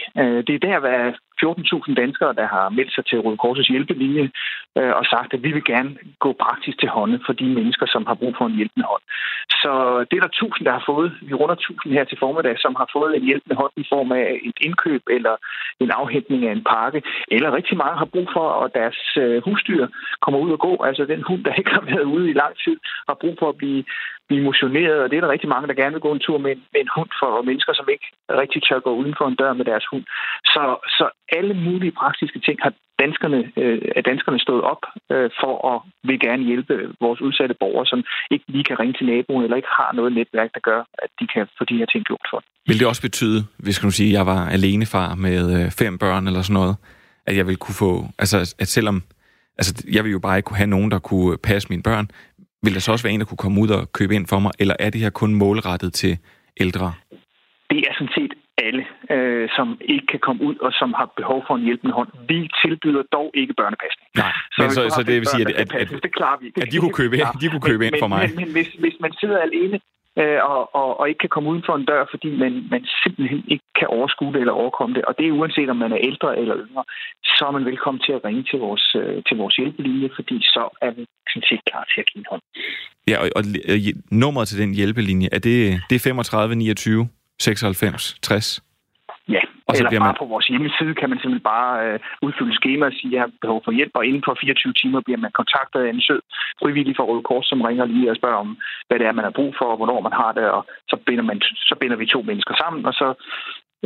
Det 0.48 0.54
er 0.56 0.66
der, 0.70 0.80
hvad 0.80 1.14
14.000 1.44 1.94
danskere, 2.02 2.34
der 2.34 2.48
har 2.56 2.70
meldt 2.70 2.94
sig 2.96 3.06
til 3.06 3.20
Røde 3.20 3.38
Korsets 3.38 3.68
hjælpelinje 3.68 4.26
øh, 4.78 4.94
og 5.00 5.06
sagt, 5.14 5.34
at 5.34 5.44
vi 5.44 5.52
vil 5.52 5.64
gerne 5.64 5.92
gå 6.20 6.30
praktisk 6.46 6.80
til 6.80 6.90
hånden 6.90 7.20
for 7.32 7.38
de 7.42 7.50
mennesker, 7.60 7.86
som 7.94 8.04
har 8.10 8.18
brug 8.22 8.34
for 8.38 8.46
en 8.46 8.58
hjælpende 8.60 8.88
hånd. 8.92 9.04
Så 9.62 9.72
det 10.08 10.16
er 10.16 10.24
der 10.24 10.40
tusind, 10.42 10.64
der 10.68 10.74
har 10.78 10.86
fået. 10.92 11.10
Vi 11.28 11.34
runder 11.34 11.56
tusind 11.68 11.94
her 11.98 12.04
til 12.08 12.18
formiddag, 12.24 12.56
som 12.64 12.74
har 12.82 12.88
fået 12.96 13.12
en 13.16 13.28
hjælpende 13.30 13.56
hånd 13.62 13.74
i 13.84 13.86
form 13.94 14.10
af 14.12 14.26
et 14.50 14.58
indkøb 14.68 15.04
eller 15.18 15.36
en 15.84 15.92
afhentning 16.02 16.42
af 16.48 16.52
en 16.54 16.64
pakke. 16.74 17.00
Eller 17.36 17.56
rigtig 17.58 17.76
mange 17.84 17.98
har 18.02 18.10
brug 18.14 18.28
for, 18.36 18.48
at 18.64 18.70
deres 18.80 19.00
øh, 19.24 19.38
husdyr 19.46 19.86
kommer 20.24 20.40
ud 20.46 20.52
og 20.56 20.60
gå. 20.68 20.74
Altså 20.88 21.04
den 21.14 21.22
hund, 21.28 21.42
der 21.44 21.54
ikke 21.60 21.74
har 21.78 21.86
været 21.92 22.08
ude 22.16 22.30
i 22.30 22.40
lang 22.42 22.54
tid, 22.66 22.78
har 23.10 23.18
brug 23.22 23.36
for 23.40 23.50
at 23.50 23.58
blive 23.62 23.84
blive 24.32 24.48
motioneret, 24.50 25.00
og 25.04 25.08
det 25.10 25.18
er 25.18 25.24
der 25.24 25.36
rigtig 25.36 25.50
mange, 25.54 25.68
der 25.68 25.80
gerne 25.82 25.96
vil 25.96 26.06
gå 26.08 26.12
en 26.14 26.26
tur 26.26 26.38
med, 26.46 26.56
med 26.74 26.82
en 26.86 26.94
hund 26.96 27.12
for 27.20 27.32
mennesker, 27.50 27.74
som 27.80 27.88
ikke 27.94 28.08
rigtig 28.42 28.60
tør 28.68 28.80
gå 28.88 28.92
uden 29.02 29.16
for 29.20 29.26
en 29.28 29.40
dør 29.42 29.54
med 29.60 29.66
deres 29.72 29.86
hund. 29.92 30.06
Så, 30.54 30.64
så 30.98 31.06
alle 31.38 31.54
mulige 31.68 31.98
praktiske 32.02 32.40
ting 32.48 32.58
har 32.66 32.74
danskerne, 33.04 33.40
øh, 33.62 33.82
er 33.98 34.04
danskerne 34.12 34.40
stået 34.48 34.64
op 34.74 34.84
øh, 35.14 35.30
for 35.42 35.54
at 35.72 35.78
vil 36.10 36.20
gerne 36.28 36.44
hjælpe 36.50 36.74
vores 37.06 37.22
udsatte 37.26 37.56
borgere, 37.64 37.86
som 37.92 38.00
ikke 38.34 38.46
lige 38.54 38.68
kan 38.70 38.80
ringe 38.82 38.96
til 38.98 39.06
naboen, 39.12 39.44
eller 39.44 39.58
ikke 39.62 39.74
har 39.80 39.92
noget 40.00 40.12
netværk, 40.20 40.50
der 40.58 40.64
gør, 40.70 40.82
at 41.04 41.10
de 41.20 41.26
kan 41.34 41.44
få 41.58 41.64
de 41.70 41.78
her 41.80 41.88
ting 41.94 42.04
gjort 42.10 42.28
for 42.32 42.40
Vil 42.68 42.80
det 42.80 42.88
også 42.92 43.04
betyde, 43.10 43.40
hvis 43.64 43.80
kan 43.80 43.88
du 43.90 43.96
sige, 44.00 44.12
at 44.12 44.18
jeg 44.20 44.26
var 44.34 44.42
alenefar 44.56 45.10
med 45.26 45.42
øh, 45.56 45.66
fem 45.82 45.94
børn 46.04 46.24
eller 46.28 46.42
sådan 46.42 46.60
noget, 46.62 46.76
at 47.30 47.34
jeg 47.40 47.46
vil 47.48 47.58
kunne 47.64 47.80
få, 47.84 47.92
altså 48.24 48.38
at 48.64 48.68
selvom 48.78 48.98
Altså, 49.58 49.84
jeg 49.92 50.04
vil 50.04 50.12
jo 50.12 50.20
bare 50.20 50.38
ikke 50.38 50.48
kunne 50.48 50.58
have 50.58 50.76
nogen, 50.76 50.92
der 50.92 51.00
kunne 51.00 51.38
passe 51.38 51.70
mine 51.70 51.84
børn, 51.84 52.10
vil 52.64 52.74
der 52.74 52.80
så 52.80 52.92
også 52.92 53.04
være 53.06 53.14
en, 53.14 53.20
der 53.20 53.26
kunne 53.26 53.44
komme 53.46 53.62
ud 53.62 53.70
og 53.70 53.92
købe 53.92 54.16
ind 54.16 54.28
for 54.28 54.40
mig, 54.40 54.52
eller 54.60 54.76
er 54.80 54.90
det 54.90 55.02
her 55.02 55.10
kun 55.10 55.34
målrettet 55.36 55.94
til 55.94 56.18
ældre? 56.60 56.94
Det 57.70 57.80
er 57.90 57.94
sådan 57.94 58.14
set 58.18 58.34
alle, 58.68 58.84
øh, 59.16 59.50
som 59.58 59.68
ikke 59.94 60.08
kan 60.14 60.20
komme 60.20 60.42
ud 60.44 60.56
og 60.56 60.72
som 60.80 60.90
har 61.00 61.08
behov 61.20 61.40
for 61.48 61.56
en 61.56 61.64
hjælpende 61.68 61.94
hånd. 61.94 62.10
Vi 62.28 62.50
tilbyder 62.64 63.04
dog 63.18 63.32
ikke 63.34 63.54
børnepasning. 63.62 64.08
Nej, 64.24 64.34
så, 64.56 64.62
men 64.62 64.72
så, 64.72 64.82
så 64.98 65.04
det 65.08 65.16
vil 65.22 65.28
sige, 65.34 65.44
at, 65.48 65.52
at, 65.62 65.74
at, 65.82 66.04
det 66.06 66.14
klarer 66.20 66.38
vi. 66.42 66.48
Det, 66.56 66.62
at 66.64 66.72
de 66.72 66.78
kunne 66.84 66.98
købe, 67.02 67.16
de 67.44 67.48
kunne 67.52 67.66
købe 67.72 67.84
men, 67.84 67.88
ind 67.88 67.96
for 68.04 68.08
mig. 68.08 68.22
Men, 68.28 68.36
men 68.42 68.52
hvis, 68.56 68.70
hvis 68.84 68.96
man 69.00 69.12
sidder 69.22 69.38
alene 69.48 69.80
øh, 70.20 70.40
og, 70.54 70.76
og, 70.76 71.00
og 71.00 71.10
ikke 71.10 71.20
kan 71.20 71.30
komme 71.30 71.50
uden 71.50 71.64
for 71.66 71.76
en 71.76 71.86
dør, 71.86 72.06
fordi 72.14 72.30
man, 72.44 72.54
man 72.74 72.84
simpelthen 73.04 73.44
ikke 73.48 73.68
kan 73.80 73.88
overskue 73.88 74.34
det 74.34 74.40
eller 74.40 74.54
overkomme 74.54 74.96
det, 74.96 75.06
og 75.06 75.14
det 75.18 75.28
er 75.28 75.32
uanset 75.32 75.70
om 75.70 75.78
man 75.78 75.92
er 75.92 76.02
ældre 76.10 76.38
eller 76.42 76.56
yngre, 76.66 76.84
så 77.24 77.44
er 77.48 77.52
man 77.52 77.66
velkommen 77.66 78.02
til 78.06 78.14
at 78.14 78.24
ringe 78.26 78.44
til 78.44 78.60
vores, 78.60 78.96
øh, 79.02 79.24
til 79.28 79.38
vores 79.38 79.56
hjælpelinje, 79.56 80.10
fordi 80.16 80.38
så 80.56 80.64
er 80.82 80.92
vi 80.92 81.06
sådan 81.32 81.48
set 81.50 81.62
klar 81.70 81.84
til 81.92 82.02
at 82.02 82.08
give 82.10 82.20
en 82.24 82.30
hånd. 82.32 82.42
Ja, 83.08 83.16
og, 83.24 83.28
og, 83.38 83.44
og 83.74 83.78
nummeret 84.12 84.48
til 84.48 84.60
den 84.62 84.74
hjælpelinje, 84.74 85.28
er 85.32 85.40
det, 85.40 85.58
det 85.90 85.96
er 85.96 86.00
35 86.00 86.56
29 86.56 87.08
96 87.40 88.16
60? 88.22 88.71
Og 89.72 89.76
så 89.78 89.84
eller 89.84 90.02
bare 90.04 90.14
man... 90.14 90.22
på 90.22 90.28
vores 90.34 90.48
hjemmeside 90.52 90.94
kan 91.00 91.10
man 91.12 91.18
simpelthen 91.20 91.50
bare 91.56 91.72
øh, 91.86 91.98
udfylde 92.26 92.56
skema 92.62 92.84
og 92.92 92.96
sige, 92.98 93.10
at 93.12 93.16
jeg 93.16 93.22
har 93.26 93.32
behov 93.46 93.60
for 93.66 93.74
hjælp, 93.78 93.94
og 94.00 94.04
inden 94.10 94.24
for 94.28 94.34
24 94.42 94.74
timer 94.82 95.00
bliver 95.06 95.22
man 95.26 95.32
kontaktet 95.42 95.80
af 95.86 95.90
en 95.90 96.02
sød 96.08 96.22
frivillig 96.62 96.94
fra 96.96 97.08
Røde 97.10 97.26
Kors, 97.30 97.46
som 97.52 97.62
ringer 97.68 97.86
lige 97.86 98.12
og 98.12 98.18
spørger 98.20 98.40
om, 98.46 98.50
hvad 98.88 98.98
det 99.00 99.06
er, 99.08 99.18
man 99.20 99.28
har 99.28 99.36
brug 99.40 99.52
for, 99.60 99.68
og 99.74 99.78
hvornår 99.80 100.00
man 100.08 100.16
har 100.22 100.32
det, 100.38 100.46
og 100.58 100.62
så 100.92 100.96
binder, 101.08 101.26
man, 101.30 101.38
så 101.70 101.76
binder 101.82 101.98
vi 102.02 102.06
to 102.06 102.20
mennesker 102.30 102.56
sammen, 102.62 102.82
og 102.90 102.94
så 103.02 103.08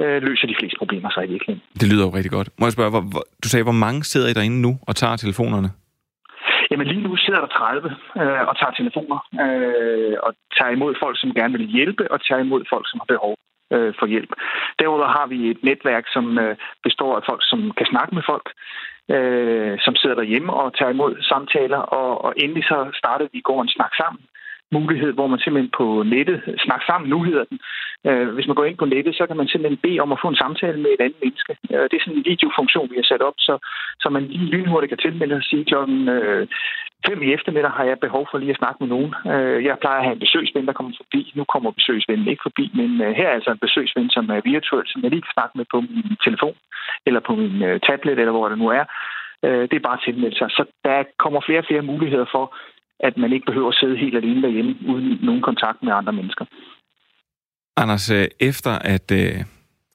øh, 0.02 0.18
løser 0.28 0.48
de 0.48 0.58
fleste 0.60 0.78
problemer 0.82 1.10
sig 1.10 1.24
i 1.28 1.32
virkeligheden. 1.34 1.62
Det 1.82 1.88
lyder 1.92 2.06
jo 2.08 2.12
rigtig 2.18 2.32
godt. 2.38 2.50
Må 2.60 2.66
jeg 2.66 2.76
spørge, 2.78 2.94
hvor, 2.96 3.04
hvor, 3.14 3.24
du 3.44 3.48
sagde, 3.50 3.68
hvor 3.70 3.80
mange 3.86 4.00
sidder 4.12 4.28
I 4.30 4.38
derinde 4.38 4.60
nu 4.66 4.72
og 4.90 4.94
tager 4.96 5.16
telefonerne? 5.16 5.70
Jamen 6.72 6.88
lige 6.88 7.04
nu 7.08 7.16
sidder 7.16 7.42
der 7.46 7.48
30 7.48 7.90
øh, 8.22 8.44
og 8.50 8.56
tager 8.60 8.74
telefoner 8.80 9.20
øh, 9.44 10.16
og 10.26 10.32
tager 10.58 10.72
imod 10.78 10.94
folk, 11.04 11.16
som 11.22 11.30
gerne 11.40 11.54
vil 11.58 11.68
hjælpe, 11.78 12.04
og 12.14 12.18
tager 12.28 12.42
imod 12.48 12.64
folk, 12.74 12.86
som 12.90 13.00
har 13.02 13.10
behov 13.16 13.36
øh, 13.76 13.94
for 14.00 14.06
hjælp. 14.06 14.32
Derudover 14.80 15.08
har 15.18 15.28
vi 15.28 15.50
et 15.50 15.64
netværk, 15.64 16.06
som 16.16 16.40
øh, 16.40 16.56
består 16.84 17.16
af 17.16 17.24
folk, 17.30 17.42
som 17.44 17.72
kan 17.78 17.86
snakke 17.86 18.16
med 18.16 18.24
folk, 18.32 18.48
øh, 19.16 19.78
som 19.86 19.96
sidder 19.96 20.16
derhjemme 20.16 20.54
og 20.54 20.78
tager 20.78 20.92
imod 20.92 21.14
samtaler, 21.22 21.78
og, 21.78 22.26
og 22.26 22.34
endelig 22.38 22.64
så 22.64 22.78
startede 22.94 23.30
vi 23.32 23.38
i 23.38 23.48
går 23.50 23.62
en 23.62 23.76
snak 23.78 23.94
sammen, 24.02 24.22
mulighed, 24.72 25.12
hvor 25.14 25.28
man 25.28 25.40
simpelthen 25.40 25.72
på 25.78 26.04
nettet, 26.04 26.40
snak 26.66 26.82
sammen, 26.86 27.10
nu 27.10 27.24
hedder 27.24 27.46
den. 27.52 27.60
Øh, 28.08 28.28
hvis 28.36 28.48
man 28.48 28.56
går 28.56 28.66
ind 28.66 28.78
på 28.78 28.86
nettet, 28.86 29.16
så 29.16 29.24
kan 29.28 29.38
man 29.38 29.48
simpelthen 29.48 29.84
bede 29.84 30.00
om 30.00 30.12
at 30.12 30.22
få 30.22 30.28
en 30.28 30.42
samtale 30.44 30.78
med 30.82 30.92
et 30.94 31.02
andet 31.06 31.20
menneske. 31.24 31.54
Øh, 31.72 31.84
det 31.90 31.96
er 31.96 32.04
sådan 32.04 32.18
en 32.18 32.30
videofunktion, 32.32 32.92
vi 32.92 32.96
har 32.96 33.08
sat 33.12 33.22
op, 33.22 33.38
så, 33.38 33.54
så 34.02 34.10
man 34.10 34.24
lige 34.24 34.52
lynhurtigt 34.56 34.90
kan 34.90 34.98
tilmelde 34.98 35.36
og 35.36 35.44
sige 35.44 35.66
klokken 35.66 36.10
øh, 36.10 36.48
fem 37.08 37.22
i 37.24 37.34
eftermiddag 37.34 37.72
har 37.72 37.84
jeg 37.84 38.00
behov 38.00 38.28
for 38.32 38.38
lige 38.38 38.56
at 38.56 38.62
snakke 38.62 38.78
med 38.82 38.90
nogen. 38.94 39.12
Øh, 39.32 39.64
jeg 39.66 39.80
plejer 39.80 40.00
at 40.00 40.06
have 40.08 40.14
en 40.14 40.26
besøgsven, 40.26 40.68
der 40.68 40.74
kommer 40.74 40.94
forbi. 41.02 41.22
Nu 41.36 41.44
kommer 41.44 41.72
besøgsvennen 41.72 42.28
ikke 42.28 42.48
forbi, 42.48 42.66
men 42.80 42.90
øh, 43.02 43.12
her 43.20 43.28
er 43.28 43.36
altså 43.38 43.52
en 43.52 43.66
besøgsven, 43.66 44.10
som 44.10 44.30
er 44.30 44.42
virtuel, 44.54 44.88
som 44.88 45.02
jeg 45.04 45.12
lige 45.12 45.26
kan 45.26 45.38
snakke 45.38 45.58
med 45.58 45.66
på 45.74 45.78
min 45.82 46.18
telefon, 46.26 46.56
eller 47.08 47.20
på 47.28 47.34
min 47.36 47.56
øh, 47.68 47.80
tablet, 47.88 48.20
eller 48.20 48.32
hvor 48.32 48.50
det 48.50 48.58
nu 48.58 48.68
er. 48.80 48.86
Øh, 49.46 49.64
det 49.70 49.76
er 49.78 49.88
bare 49.88 50.00
at 50.00 50.06
tilmelde 50.06 50.38
sig. 50.38 50.50
Så 50.58 50.64
der 50.86 51.04
kommer 51.24 51.40
flere 51.46 51.62
og 51.64 51.68
flere 51.70 51.90
muligheder 51.92 52.28
for, 52.36 52.46
at 53.00 53.18
man 53.18 53.34
ikke 53.34 53.46
behøver 53.46 53.70
at 53.70 53.76
sidde 53.76 53.98
helt 53.98 54.16
alene 54.16 54.42
derhjemme 54.42 54.76
uden 54.88 55.20
nogen 55.22 55.42
kontakt 55.42 55.84
med 55.84 55.94
andre 55.94 56.14
mennesker. 56.14 56.46
Anders, 57.78 58.12
øh, 58.12 58.28
efter 58.40 58.72
at, 58.72 59.12
øh, 59.12 59.44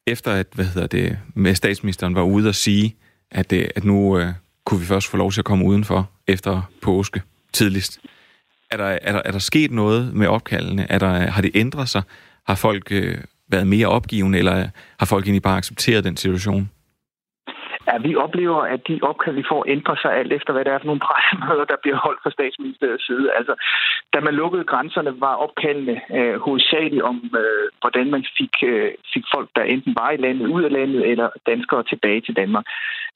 efter 0.07 0.30
at 0.30 0.47
hvad 0.54 0.64
hedder 0.64 0.87
det, 0.87 1.19
med 1.35 1.54
statsministeren 1.54 2.14
var 2.14 2.23
ude 2.23 2.49
og 2.49 2.54
sige, 2.54 2.95
at, 3.30 3.52
øh, 3.52 3.69
at 3.76 3.85
nu 3.85 4.16
uh, 4.16 4.23
kunne 4.64 4.80
vi 4.80 4.87
først 4.87 5.11
få 5.11 5.16
lov 5.16 5.30
til 5.33 5.40
at 5.40 5.45
komme 5.45 5.64
udenfor 5.64 6.11
efter 6.28 6.71
påske 6.83 7.23
tidligst. 7.52 8.00
Er 8.71 8.76
der, 8.76 8.85
er 8.85 9.12
der, 9.12 9.23
er 9.25 9.33
der 9.33 9.38
sket 9.38 9.71
noget 9.71 10.14
med 10.14 10.26
opkaldene? 10.26 10.87
Er 10.90 10.99
der, 10.99 11.09
har 11.09 11.42
det 11.42 11.50
ændret 11.54 11.88
sig? 11.88 12.02
Har 12.47 12.54
folk 12.54 12.90
uh, 12.90 13.19
været 13.49 13.66
mere 13.66 13.87
opgivende, 13.87 14.38
eller 14.38 14.69
har 14.99 15.07
folk 15.07 15.25
egentlig 15.25 15.42
bare 15.42 15.57
accepteret 15.57 16.04
den 16.04 16.16
situation? 16.16 16.71
Ja, 17.89 17.99
vi 17.99 18.17
oplever, 18.17 18.61
at 18.75 18.89
de 18.89 19.01
opkald, 19.03 19.37
vi 19.37 19.45
får, 19.49 19.65
ændrer 19.69 19.97
sig 20.03 20.13
alt 20.17 20.33
efter, 20.33 20.53
hvad 20.53 20.65
det 20.65 20.73
er 20.73 20.79
for 20.79 20.87
nogle 20.91 21.07
pressemøder, 21.09 21.65
der 21.65 21.83
bliver 21.83 21.97
holdt 22.05 22.23
fra 22.23 22.31
statsministeriets 22.31 23.07
side. 23.07 23.27
Altså, 23.39 23.55
da 24.15 24.21
man 24.21 24.35
lukkede 24.35 24.65
grænserne, 24.65 25.21
var 25.21 25.35
opkaldene 25.35 26.01
øh, 26.17 26.37
hovedsageligt 26.45 27.03
om, 27.03 27.17
øh, 27.43 27.67
hvordan 27.81 28.11
man 28.11 28.25
fik, 28.39 28.55
øh, 28.63 28.91
fik 29.15 29.25
folk, 29.35 29.49
der 29.57 29.63
enten 29.63 29.95
var 30.01 30.11
i 30.11 30.17
landet, 30.17 30.47
ud 30.47 30.63
af 30.63 30.73
landet, 30.73 31.11
eller 31.11 31.29
danskere 31.47 31.83
tilbage 31.83 32.21
til 32.21 32.37
Danmark. 32.37 32.65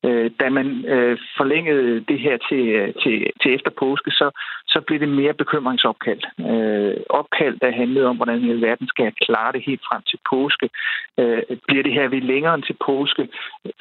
Øh, 0.07 0.31
da 0.41 0.47
man 0.51 0.67
øh, 0.95 1.19
forlængede 1.37 2.01
det 2.11 2.19
her 2.27 2.37
til, 2.49 2.63
øh, 2.79 2.95
til, 3.03 3.15
til 3.43 3.55
efter 3.55 3.71
påske, 3.71 4.11
så, 4.11 4.27
så 4.67 4.81
blev 4.87 5.01
det 5.01 5.09
mere 5.09 5.35
bekymringsopkald. 5.35 6.23
Øh, 6.51 6.97
opkald, 7.11 7.57
der 7.61 7.79
handlede 7.81 8.07
om, 8.07 8.17
hvordan 8.17 8.41
hele 8.41 8.67
verden 8.67 8.89
skal 8.89 9.13
klare 9.27 9.53
det 9.53 9.63
helt 9.67 9.83
frem 9.89 10.03
til 10.11 10.19
påske. 10.31 10.71
Øh, 11.19 11.43
bliver 11.69 11.83
det 11.83 11.93
her 11.93 12.09
ved 12.09 12.21
længere 12.21 12.55
end 12.55 12.63
til 12.63 12.77
påske? 12.87 13.29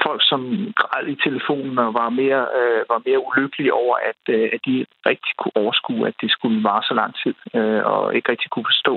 Folk, 0.06 0.22
som 0.30 0.42
græd 0.80 1.08
i 1.08 1.22
telefonen 1.24 1.78
og 1.78 1.94
var 1.94 2.10
mere, 2.10 2.42
øh, 2.60 2.82
var 2.92 3.02
mere 3.06 3.24
ulykkelige 3.28 3.74
over, 3.74 3.96
at, 4.10 4.22
øh, 4.36 4.50
at 4.54 4.60
de 4.68 4.86
rigtig 5.10 5.34
kunne 5.38 5.58
overskue, 5.64 6.08
at 6.08 6.16
det 6.22 6.32
skulle 6.32 6.64
vare 6.64 6.84
så 6.84 6.94
lang 6.94 7.14
tid, 7.24 7.36
øh, 7.58 7.82
og 7.92 8.16
ikke 8.16 8.32
rigtig 8.32 8.50
kunne 8.50 8.70
forstå, 8.72 8.96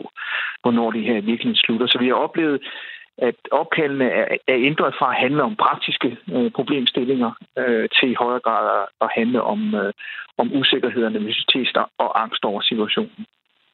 hvornår 0.62 0.90
det 0.90 1.02
her 1.02 1.20
virkelig 1.20 1.56
slutter. 1.56 1.86
Så 1.86 1.98
vi 1.98 2.08
har 2.08 2.18
oplevet, 2.26 2.58
at 3.18 3.34
opkaldene 3.50 4.10
er, 4.10 4.26
er 4.48 4.58
ændret 4.70 4.94
fra 4.98 5.10
at 5.10 5.20
handle 5.20 5.42
om 5.42 5.56
praktiske 5.56 6.18
øh, 6.34 6.50
problemstillinger 6.50 7.30
øh, 7.58 7.88
til 7.96 8.10
i 8.10 8.14
højere 8.14 8.40
grad 8.40 8.64
at, 8.78 8.86
at 9.04 9.08
handle 9.18 9.42
om, 9.42 9.74
øh, 9.74 9.92
om 10.38 10.52
usikkerheder, 10.52 11.08
nervøsitet 11.08 11.76
og 11.98 12.22
angst 12.22 12.44
over 12.44 12.60
situationen. 12.60 13.26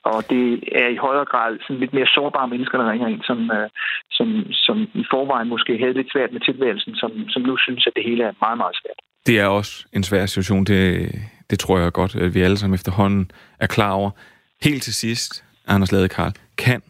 Og 0.04 0.30
det 0.30 0.44
er 0.82 0.88
i 0.88 0.96
højere 0.96 1.24
grad 1.24 1.58
sådan 1.62 1.80
lidt 1.80 1.94
mere 1.94 2.06
sårbare 2.06 2.48
mennesker, 2.48 2.78
der 2.78 2.90
ringer 2.90 3.08
ind, 3.08 3.22
som, 3.22 3.50
øh, 3.50 3.68
som, 4.10 4.26
som 4.52 4.76
i 4.94 5.04
forvejen 5.10 5.48
måske 5.48 5.78
havde 5.78 5.92
lidt 5.92 6.12
svært 6.12 6.32
med 6.32 6.40
tilværelsen, 6.40 6.94
som, 6.96 7.10
som 7.28 7.42
nu 7.42 7.56
synes, 7.56 7.86
at 7.86 7.92
det 7.96 8.04
hele 8.04 8.24
er 8.24 8.32
meget, 8.40 8.58
meget 8.58 8.76
svært. 8.82 8.98
Det 9.26 9.40
er 9.40 9.46
også 9.46 9.86
en 9.92 10.02
svær 10.02 10.26
situation. 10.26 10.64
Det, 10.64 11.12
det 11.50 11.58
tror 11.58 11.78
jeg 11.78 11.92
godt, 11.92 12.16
at 12.16 12.34
vi 12.34 12.40
alle 12.40 12.56
sammen 12.56 12.74
efterhånden 12.74 13.30
er 13.60 13.66
klar 13.66 13.92
over. 13.92 14.10
Helt 14.62 14.82
til 14.82 14.94
sidst, 14.94 15.44
Anders 15.66 15.92
Lade 15.92 16.08
Karl, 16.08 16.32
kan 16.58 16.82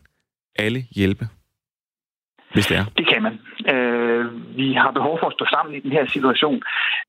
alle 0.59 0.85
hjælpe? 0.97 1.29
Hvis 2.55 2.67
det 2.67 2.77
er. 2.77 2.85
Det 2.99 3.07
kan 3.13 3.23
man. 3.23 3.35
Øh, 3.75 4.25
vi 4.57 4.73
har 4.73 4.91
behov 4.91 5.19
for 5.21 5.27
at 5.27 5.37
stå 5.39 5.45
sammen 5.55 5.75
i 5.75 5.81
den 5.81 5.93
her 5.93 6.07
situation. 6.07 6.63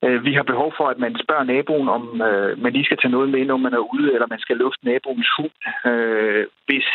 Øh, 0.05 0.25
vi 0.25 0.33
har 0.33 0.43
behov 0.43 0.73
for, 0.77 0.85
at 0.93 0.99
man 0.99 1.13
spørger 1.23 1.43
naboen, 1.43 1.89
om 1.89 2.21
øh, 2.21 2.61
man 2.63 2.73
lige 2.73 2.85
skal 2.85 2.97
tage 2.97 3.11
noget 3.11 3.29
med, 3.29 3.45
når 3.45 3.57
man 3.57 3.73
er 3.73 3.83
ude, 3.93 4.13
eller 4.13 4.27
man 4.29 4.39
skal 4.39 4.57
lufte 4.57 4.85
naboens 4.85 5.29
hund. 5.37 5.55
Øh, 5.89 6.45
hvis 6.65 6.87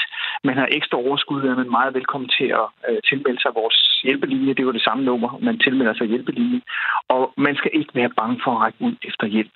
man 0.45 0.57
har 0.57 0.69
ekstra 0.71 0.99
overskud, 0.99 1.43
er 1.43 1.57
man 1.57 1.71
meget 1.71 1.95
velkommen 1.95 2.31
til 2.39 2.49
at 2.63 2.69
øh, 2.89 2.99
tilmelde 3.09 3.41
sig 3.43 3.53
vores 3.55 3.79
hjælpelinje. 4.05 4.55
Det 4.55 4.61
er 4.61 4.71
jo 4.71 4.79
det 4.79 4.89
samme 4.89 5.05
nummer, 5.05 5.39
man 5.43 5.59
tilmelder 5.59 5.95
sig 5.95 6.07
hjælpelinje. 6.07 6.61
Og 7.09 7.33
man 7.37 7.57
skal 7.57 7.71
ikke 7.75 7.95
være 7.95 8.17
bange 8.21 8.41
for 8.45 8.51
at 8.53 8.61
række 8.61 8.79
ud 8.81 8.95
efter 9.03 9.27
hjælp. 9.27 9.55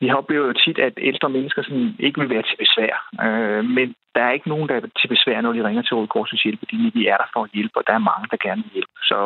Vi 0.00 0.06
har 0.08 0.16
oplevet 0.16 0.48
jo 0.48 0.52
tit, 0.52 0.78
at 0.78 0.94
ældre 0.98 1.28
mennesker 1.28 1.62
sådan 1.62 1.96
ikke 1.98 2.20
vil 2.20 2.30
være 2.30 2.42
til 2.42 2.56
besvær. 2.56 2.94
Øh, 3.26 3.64
men 3.64 3.94
der 4.16 4.22
er 4.26 4.32
ikke 4.36 4.48
nogen, 4.52 4.68
der 4.68 4.74
er 4.76 4.82
til 5.00 5.08
besvær, 5.14 5.40
når 5.40 5.52
de 5.56 5.66
ringer 5.68 5.82
til 5.82 5.94
Røde 5.96 6.12
Korsets 6.14 6.42
hjælpelinje. 6.42 6.90
Vi 6.98 7.02
er 7.12 7.16
der 7.22 7.28
for 7.34 7.42
at 7.46 7.50
hjælpe, 7.56 7.76
og 7.80 7.84
der 7.88 7.94
er 7.98 8.08
mange, 8.10 8.26
der 8.32 8.38
gerne 8.46 8.62
vil 8.64 8.72
hjælpe. 8.76 8.96
Så 9.10 9.18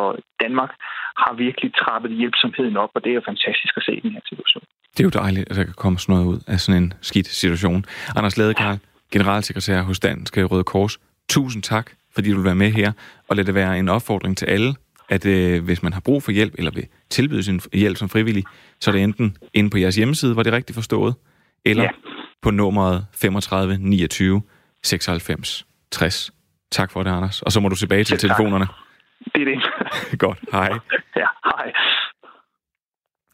Danmark 0.44 0.72
har 1.22 1.32
virkelig 1.44 1.70
trappet 1.82 2.10
hjælpsomheden 2.20 2.76
op, 2.82 2.92
og 2.94 3.00
det 3.04 3.10
er 3.10 3.18
jo 3.20 3.24
fantastisk 3.32 3.72
at 3.80 3.84
se 3.88 3.94
den 4.04 4.12
her 4.16 4.24
situation. 4.30 4.64
Det 4.94 5.00
er 5.00 5.08
jo 5.10 5.14
dejligt, 5.22 5.44
at 5.50 5.56
der 5.56 5.64
kan 5.64 5.78
komme 5.84 5.98
sådan 5.98 6.12
noget 6.14 6.26
ud 6.32 6.40
af 6.52 6.60
sådan 6.60 6.82
en 6.82 6.92
skidt 7.00 7.28
situation. 7.42 7.84
Anders 8.16 8.36
Ladekarl, 8.38 8.78
generalsekretær 9.14 9.82
hos 9.82 10.00
Dansk 10.00 10.36
Røde 10.50 10.64
Kors. 10.72 10.94
Tusind 11.28 11.62
tak, 11.62 11.86
fordi 12.14 12.30
du 12.30 12.36
vil 12.36 12.44
være 12.44 12.62
med 12.64 12.70
her, 12.70 12.92
og 13.28 13.36
lad 13.36 13.44
det 13.44 13.54
være 13.54 13.78
en 13.78 13.88
opfordring 13.88 14.36
til 14.36 14.46
alle, 14.46 14.74
at 15.08 15.26
øh, 15.26 15.64
hvis 15.64 15.82
man 15.82 15.92
har 15.92 16.00
brug 16.00 16.22
for 16.22 16.32
hjælp, 16.32 16.54
eller 16.58 16.70
vil 16.70 16.86
tilbyde 17.10 17.42
sin 17.42 17.60
hjælp 17.72 17.96
som 17.96 18.08
frivillig, 18.08 18.44
så 18.80 18.90
er 18.90 18.92
det 18.92 19.02
enten 19.02 19.36
inde 19.54 19.70
på 19.70 19.78
jeres 19.78 19.96
hjemmeside, 19.96 20.32
hvor 20.34 20.42
det 20.42 20.52
er 20.52 20.56
rigtigt 20.56 20.76
forstået, 20.76 21.14
eller 21.64 21.82
ja. 21.82 21.90
på 22.42 22.50
nummeret 22.50 23.06
35 23.14 23.78
29 23.80 24.42
96 24.84 25.66
60. 25.90 26.30
Tak 26.70 26.90
for 26.90 27.02
det, 27.02 27.10
Anders. 27.10 27.42
Og 27.42 27.52
så 27.52 27.60
må 27.60 27.68
du 27.68 27.76
tilbage 27.76 28.04
til 28.04 28.14
ja, 28.14 28.18
telefonerne. 28.18 28.66
Det 29.34 29.42
er 29.42 29.44
det. 29.44 29.62
Godt. 30.18 30.38
Hej. 30.52 30.70
Ja, 31.16 31.26
hej. 31.44 31.72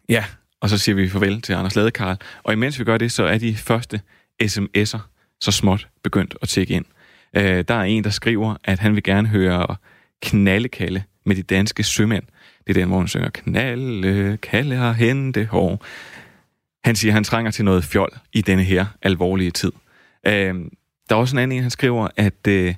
Ja, 0.08 0.24
og 0.60 0.68
så 0.68 0.78
siger 0.78 0.96
vi 0.96 1.08
farvel 1.08 1.42
til 1.42 1.52
Anders 1.52 1.76
Ladekarl. 1.76 2.16
Og 2.42 2.52
imens 2.52 2.78
vi 2.78 2.84
gør 2.84 2.98
det, 2.98 3.12
så 3.12 3.24
er 3.24 3.38
de 3.38 3.56
første 3.56 4.00
sms'er 4.42 4.98
så 5.40 5.52
småt 5.52 5.88
begyndt 6.02 6.36
at 6.42 6.48
tjekke 6.48 6.74
ind. 6.74 6.84
Øh, 7.36 7.64
der 7.68 7.74
er 7.74 7.82
en, 7.82 8.04
der 8.04 8.10
skriver, 8.10 8.56
at 8.64 8.78
han 8.78 8.94
vil 8.94 9.02
gerne 9.02 9.28
høre 9.28 9.76
knallekalde 10.22 11.02
med 11.24 11.36
de 11.36 11.42
danske 11.42 11.84
sømænd. 11.84 12.24
Det 12.66 12.76
er 12.76 12.80
den, 12.80 12.88
hvor 12.88 12.98
han 12.98 13.08
synger 13.08 13.30
knalle, 13.30 14.36
kalde 14.36 14.76
har 14.76 14.92
hente 14.92 15.44
hår. 15.44 15.84
Han 16.84 16.96
siger, 16.96 17.12
at 17.12 17.14
han 17.14 17.24
trænger 17.24 17.50
til 17.50 17.64
noget 17.64 17.84
fjol 17.84 18.10
i 18.32 18.40
denne 18.40 18.62
her 18.62 18.86
alvorlige 19.02 19.50
tid. 19.50 19.72
Øh, 20.26 20.54
der 21.08 21.16
er 21.16 21.20
også 21.20 21.36
en 21.36 21.42
anden, 21.42 21.62
han 21.62 21.70
skriver, 21.70 22.08
at 22.16 22.46
øh, 22.48 22.74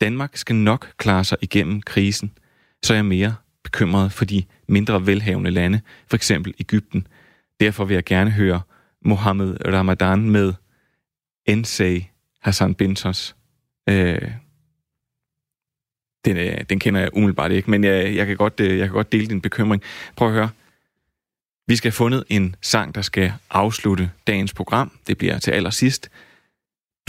Danmark 0.00 0.36
skal 0.36 0.56
nok 0.56 0.92
klare 0.96 1.24
sig 1.24 1.38
igennem 1.40 1.82
krisen. 1.82 2.32
Så 2.82 2.92
er 2.92 2.96
jeg 2.96 3.04
mere 3.04 3.34
bekymret 3.64 4.12
for 4.12 4.24
de 4.24 4.44
mindre 4.68 5.06
velhavende 5.06 5.50
lande, 5.50 5.80
for 6.06 6.16
eksempel 6.16 6.54
Ægypten. 6.60 7.06
Derfor 7.60 7.84
vil 7.84 7.94
jeg 7.94 8.04
gerne 8.04 8.30
høre 8.30 8.60
Mohammed 9.04 9.66
Ramadan 9.66 10.30
med 10.30 10.52
Ensay 11.46 12.02
Hassan 12.40 12.74
Bintos. 12.74 13.36
Øh, 13.88 14.30
den, 16.24 16.36
øh, 16.36 16.64
den 16.68 16.78
kender 16.78 17.00
jeg 17.00 17.10
umiddelbart 17.12 17.52
ikke, 17.52 17.70
men 17.70 17.84
jeg, 17.84 18.16
jeg, 18.16 18.26
kan 18.26 18.36
godt, 18.36 18.60
øh, 18.60 18.78
jeg 18.78 18.86
kan 18.86 18.94
godt 18.94 19.12
dele 19.12 19.26
din 19.26 19.40
bekymring. 19.40 19.82
Prøv 20.16 20.28
at 20.28 20.34
høre. 20.34 20.50
Vi 21.66 21.76
skal 21.76 21.90
have 21.90 21.96
fundet 21.96 22.24
en 22.28 22.56
sang, 22.60 22.94
der 22.94 23.02
skal 23.02 23.32
afslutte 23.50 24.10
dagens 24.26 24.54
program. 24.54 24.98
Det 25.06 25.18
bliver 25.18 25.38
til 25.38 25.50
allersidst. 25.50 26.10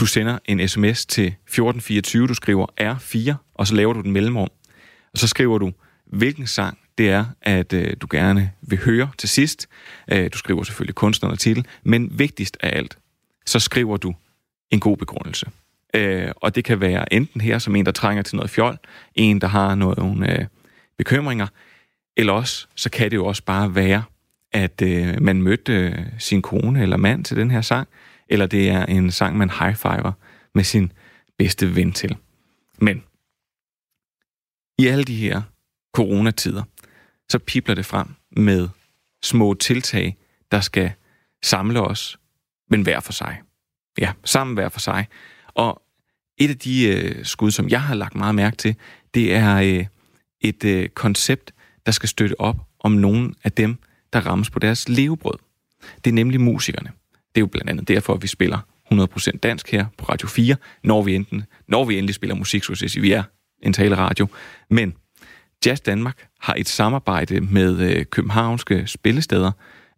Du 0.00 0.06
sender 0.06 0.38
en 0.44 0.68
sms 0.68 1.06
til 1.06 1.26
1424, 1.26 2.26
du 2.26 2.34
skriver 2.34 2.66
R4, 2.80 3.34
og 3.54 3.66
så 3.66 3.74
laver 3.74 3.92
du 3.92 4.00
den 4.00 4.12
mellemrum. 4.12 4.48
Og 5.12 5.18
så 5.18 5.28
skriver 5.28 5.58
du, 5.58 5.72
hvilken 6.06 6.46
sang 6.46 6.78
det 6.98 7.10
er, 7.10 7.24
at 7.42 7.72
øh, 7.72 7.96
du 8.00 8.06
gerne 8.10 8.52
vil 8.62 8.78
høre 8.78 9.10
til 9.18 9.28
sidst. 9.28 9.68
Øh, 10.12 10.30
du 10.32 10.38
skriver 10.38 10.62
selvfølgelig 10.62 10.94
kunstner 10.94 11.30
og 11.30 11.38
titel, 11.38 11.66
men 11.82 12.18
vigtigst 12.18 12.56
af 12.60 12.76
alt, 12.76 12.98
så 13.46 13.58
skriver 13.58 13.96
du 13.96 14.14
en 14.70 14.80
god 14.80 14.96
begrundelse. 14.96 15.46
Øh, 15.94 16.32
og 16.36 16.54
det 16.54 16.64
kan 16.64 16.80
være 16.80 17.12
enten 17.12 17.40
her 17.40 17.58
som 17.58 17.76
en, 17.76 17.86
der 17.86 17.92
trænger 17.92 18.22
til 18.22 18.36
noget 18.36 18.50
fjol, 18.50 18.78
en, 19.14 19.40
der 19.40 19.46
har 19.46 19.74
nogle 19.74 20.40
øh, 20.40 20.46
bekymringer, 20.98 21.46
eller 22.16 22.32
også, 22.32 22.66
så 22.74 22.90
kan 22.90 23.10
det 23.10 23.16
jo 23.16 23.26
også 23.26 23.44
bare 23.44 23.74
være, 23.74 24.02
at 24.52 24.82
øh, 24.82 25.22
man 25.22 25.42
mødte 25.42 25.72
øh, 25.72 25.98
sin 26.18 26.42
kone 26.42 26.82
eller 26.82 26.96
mand 26.96 27.24
til 27.24 27.36
den 27.36 27.50
her 27.50 27.60
sang, 27.60 27.88
eller 28.32 28.46
det 28.46 28.68
er 28.68 28.86
en 28.86 29.10
sang, 29.10 29.36
man 29.36 29.50
high-fiver 29.50 30.12
med 30.54 30.64
sin 30.64 30.92
bedste 31.38 31.76
ven 31.76 31.92
til. 31.92 32.16
Men 32.78 33.04
i 34.78 34.86
alle 34.86 35.04
de 35.04 35.16
her 35.16 35.42
coronatider, 35.94 36.62
så 37.28 37.38
pipler 37.38 37.74
det 37.74 37.86
frem 37.86 38.08
med 38.36 38.68
små 39.24 39.54
tiltag, 39.54 40.16
der 40.52 40.60
skal 40.60 40.92
samle 41.44 41.80
os, 41.80 42.18
men 42.70 42.82
hver 42.82 43.00
for 43.00 43.12
sig. 43.12 43.40
Ja, 43.98 44.12
sammen 44.24 44.54
hver 44.54 44.68
for 44.68 44.80
sig. 44.80 45.06
Og 45.48 45.82
et 46.38 46.50
af 46.50 46.58
de 46.58 46.88
øh, 46.88 47.24
skud, 47.24 47.50
som 47.50 47.68
jeg 47.68 47.82
har 47.82 47.94
lagt 47.94 48.14
meget 48.14 48.34
mærke 48.34 48.56
til, 48.56 48.76
det 49.14 49.34
er 49.34 49.56
øh, 49.56 49.86
et 50.40 50.64
øh, 50.64 50.88
koncept, 50.88 51.54
der 51.86 51.92
skal 51.92 52.08
støtte 52.08 52.40
op 52.40 52.56
om 52.80 52.92
nogen 52.92 53.34
af 53.44 53.52
dem, 53.52 53.78
der 54.12 54.20
rammes 54.20 54.50
på 54.50 54.58
deres 54.58 54.88
levebrød. 54.88 55.38
Det 56.04 56.10
er 56.10 56.14
nemlig 56.14 56.40
musikerne. 56.40 56.92
Det 57.34 57.40
er 57.40 57.40
jo 57.40 57.46
blandt 57.46 57.70
andet 57.70 57.88
derfor, 57.88 58.14
at 58.14 58.22
vi 58.22 58.26
spiller 58.26 58.58
100% 58.92 59.38
dansk 59.38 59.70
her 59.70 59.86
på 59.98 60.04
Radio 60.04 60.28
4, 60.28 60.56
når 60.82 61.02
vi, 61.02 61.14
enten, 61.14 61.44
når 61.68 61.84
vi 61.84 61.98
endelig 61.98 62.14
spiller 62.14 62.34
musik, 62.34 62.64
så 62.64 62.98
vi 63.00 63.12
er 63.12 63.22
en 63.62 63.72
taleradio. 63.72 64.26
Men 64.70 64.94
Jazz 65.66 65.80
Danmark 65.80 66.28
har 66.40 66.54
et 66.54 66.68
samarbejde 66.68 67.40
med 67.40 67.96
øh, 67.96 68.04
københavnske 68.04 68.86
spillesteder 68.86 69.52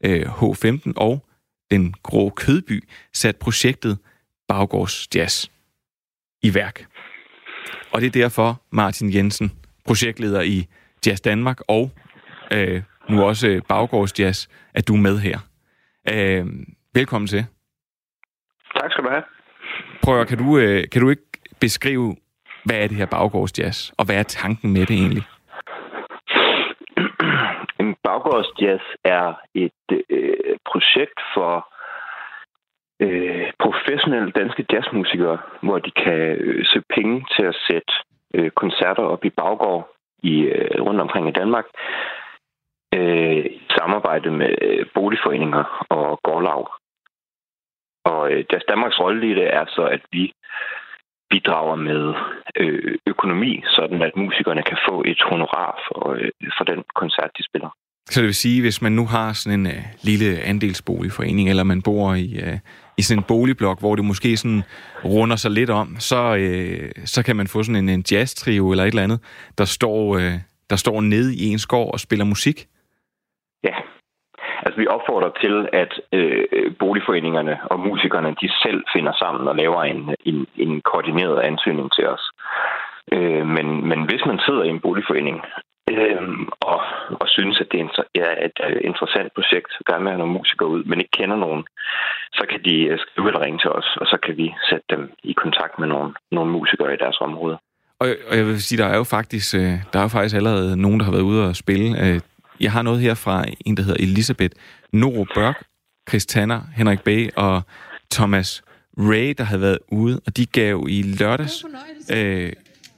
øh, 0.04 0.22
H15 0.22 0.92
og 0.96 1.26
den 1.70 1.94
grå 2.02 2.30
kødby 2.30 2.84
sat 3.12 3.36
projektet 3.36 3.98
Baggårds 4.48 5.08
Jazz 5.14 5.46
i 6.42 6.54
værk. 6.54 6.86
Og 7.92 8.00
det 8.00 8.06
er 8.06 8.10
derfor 8.10 8.62
Martin 8.72 9.14
Jensen, 9.14 9.52
projektleder 9.84 10.40
i 10.40 10.66
Jazz 11.06 11.20
Danmark 11.20 11.60
og 11.68 11.90
øh, 12.52 12.82
nu 13.10 13.22
også 13.22 13.60
Baggårds 13.68 14.18
Jazz, 14.18 14.46
at 14.74 14.88
du 14.88 14.94
er 14.94 15.00
med 15.00 15.18
her. 15.18 15.38
Øh, 16.08 16.46
velkommen 16.94 17.26
til. 17.26 17.44
Tak 18.80 18.92
skal 18.92 19.04
du 19.04 19.10
have. 19.10 19.22
Prøv 20.02 20.20
at, 20.20 20.28
kan 20.28 20.38
du, 20.38 20.58
øh, 20.58 20.84
kan 20.92 21.02
du 21.02 21.10
ikke 21.10 21.28
beskrive, 21.60 22.16
hvad 22.64 22.76
er 22.82 22.88
det 22.88 22.96
her 22.96 23.06
Baggårds 23.06 23.58
Jazz, 23.58 23.92
og 23.98 24.04
hvad 24.06 24.16
er 24.16 24.22
tanken 24.22 24.72
med 24.72 24.86
det 24.86 24.96
egentlig? 25.02 25.24
En 27.80 27.96
Baggårdsjazz 28.04 28.84
er 29.04 29.34
et 29.54 29.86
øh, 30.10 30.56
projekt 30.70 31.20
for 31.34 31.74
øh, 33.00 33.46
professionelle 33.58 34.30
danske 34.30 34.66
jazzmusikere, 34.72 35.38
hvor 35.62 35.78
de 35.78 35.90
kan 35.90 36.20
øh, 36.44 36.64
søge 36.66 36.84
penge 36.94 37.26
til 37.36 37.42
at 37.42 37.56
sætte 37.68 37.92
øh, 38.34 38.50
koncerter 38.50 39.02
op 39.02 39.24
i 39.24 39.30
baggård 39.30 39.88
i, 40.22 40.34
øh, 40.40 40.82
rundt 40.86 41.00
omkring 41.00 41.28
i 41.28 41.38
Danmark 41.40 41.64
øh, 42.94 43.44
i 43.46 43.66
samarbejde 43.78 44.30
med 44.30 44.54
øh, 44.62 44.86
boligforeninger 44.94 45.86
og 45.90 46.20
gårdlag. 46.22 46.64
Og 48.04 48.32
øh, 48.32 48.44
Jazz 48.52 48.64
Danmarks 48.68 49.00
rolle 49.00 49.30
i 49.30 49.34
det 49.34 49.54
er 49.54 49.64
så, 49.68 49.82
at 49.96 50.02
vi 50.12 50.32
bidrager 51.30 51.76
med 51.76 52.14
øh, 52.56 52.94
økonomi, 53.06 53.62
sådan 53.66 54.02
at 54.02 54.16
musikerne 54.16 54.62
kan 54.62 54.78
få 54.88 55.02
et 55.06 55.20
honorar 55.30 55.72
for, 55.86 56.12
øh, 56.12 56.30
for 56.58 56.64
den 56.64 56.84
koncert, 56.94 57.30
de 57.38 57.44
spiller. 57.44 57.70
Så 58.10 58.20
det 58.20 58.26
vil 58.26 58.34
sige, 58.34 58.60
hvis 58.60 58.82
man 58.82 58.92
nu 58.92 59.06
har 59.06 59.32
sådan 59.32 59.60
en 59.60 59.66
uh, 59.66 59.82
lille 60.02 60.40
andelsboligforening, 60.40 61.50
eller 61.50 61.62
man 61.62 61.82
bor 61.82 62.14
i, 62.14 62.38
uh, 62.42 62.58
i 62.98 63.02
sådan 63.02 63.18
en 63.18 63.24
boligblok, 63.28 63.80
hvor 63.80 63.96
det 63.96 64.04
måske 64.04 64.36
sådan 64.36 64.62
runder 65.04 65.36
sig 65.36 65.50
lidt 65.50 65.70
om, 65.70 65.96
så, 65.98 66.20
uh, 66.34 67.04
så 67.04 67.22
kan 67.22 67.36
man 67.36 67.46
få 67.46 67.62
sådan 67.62 67.76
en, 67.76 67.88
en 67.88 68.04
jazz-trio 68.10 68.70
eller 68.70 68.84
et 68.84 68.88
eller 68.88 69.02
andet, 69.02 69.20
der 69.58 69.64
står, 69.64 70.16
uh, 70.16 70.32
der 70.70 70.76
står 70.76 71.00
nede 71.00 71.36
i 71.36 71.46
en 71.46 71.58
skov 71.58 71.90
og 71.92 72.00
spiller 72.00 72.24
musik? 72.24 72.66
Ja. 73.64 73.74
Altså, 74.64 74.80
vi 74.80 74.86
opfordrer 74.86 75.32
til, 75.42 75.68
at 75.82 75.92
øh, 76.12 76.44
boligforeningerne 76.78 77.58
og 77.72 77.80
musikerne, 77.80 78.36
de 78.42 78.48
selv 78.64 78.80
finder 78.94 79.12
sammen 79.22 79.48
og 79.48 79.56
laver 79.56 79.82
en, 79.82 80.14
en, 80.24 80.46
en 80.56 80.80
koordineret 80.90 81.40
ansøgning 81.40 81.92
til 81.92 82.06
os. 82.14 82.24
Øh, 83.12 83.46
men, 83.46 83.88
men 83.88 84.00
hvis 84.08 84.22
man 84.26 84.38
sidder 84.46 84.62
i 84.64 84.68
en 84.68 84.80
boligforening 84.80 85.36
øh, 85.90 86.22
og, 86.60 86.80
og 87.20 87.28
synes, 87.28 87.60
at 87.60 87.68
det 87.72 87.80
er 87.80 88.02
ja, 88.14 88.28
et 88.46 88.58
øh, 88.68 88.80
interessant 88.90 89.32
projekt, 89.34 89.68
så 89.72 89.80
gerne 89.88 90.04
med 90.04 90.12
have 90.12 90.22
nogle 90.22 90.38
musikere 90.38 90.68
ud, 90.68 90.84
men 90.84 90.98
ikke 90.98 91.16
kender 91.20 91.36
nogen, 91.36 91.64
så 92.32 92.44
kan 92.50 92.60
de 92.64 92.76
øh, 92.90 92.98
skrive 92.98 93.28
eller 93.28 93.42
ringe 93.44 93.58
til 93.58 93.70
os, 93.70 93.88
og 94.00 94.06
så 94.06 94.16
kan 94.24 94.36
vi 94.36 94.54
sætte 94.70 94.86
dem 94.90 95.02
i 95.24 95.32
kontakt 95.32 95.78
med 95.78 95.88
nogle, 95.88 96.10
nogle 96.32 96.50
musikere 96.52 96.94
i 96.94 97.02
deres 97.04 97.18
område. 97.20 97.56
Og, 97.98 98.08
og 98.28 98.36
jeg 98.36 98.46
vil 98.46 98.62
sige, 98.62 98.82
der 98.82 98.88
er 98.88 98.96
jo 98.96 99.04
faktisk, 99.04 99.54
øh, 99.54 99.74
der 99.92 99.98
er 99.98 100.02
jo 100.02 100.16
faktisk 100.16 100.36
allerede 100.36 100.82
nogen, 100.82 100.98
der 101.00 101.04
har 101.04 101.12
været 101.12 101.30
ude 101.30 101.48
og 101.48 101.56
spille. 101.56 102.20
Jeg 102.60 102.72
har 102.72 102.82
noget 102.82 103.00
her 103.00 103.14
fra 103.14 103.44
en, 103.66 103.76
der 103.76 103.82
hedder 103.82 104.02
Elisabeth 104.02 104.56
Noro 104.92 105.26
Børk, 105.34 105.64
Chris 106.08 106.26
Tanner, 106.26 106.60
Henrik 106.74 107.00
Bay 107.00 107.30
og 107.36 107.62
Thomas 108.10 108.62
Ray, 108.98 109.34
der 109.38 109.44
havde 109.44 109.60
været 109.60 109.78
ude, 109.88 110.20
og 110.26 110.36
de 110.36 110.46
gav 110.46 110.86
i 110.88 111.02
lørdags 111.02 111.64
øh, 112.10 112.52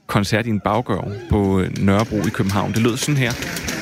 koncert 0.07 0.45
i 0.45 0.49
en 0.49 0.59
baggård 0.59 1.11
på 1.29 1.61
Nørrebro 1.79 2.17
i 2.17 2.29
København. 2.29 2.73
Det 2.73 2.81
lød 2.81 2.97
sådan 2.97 3.17
her. 3.17 3.76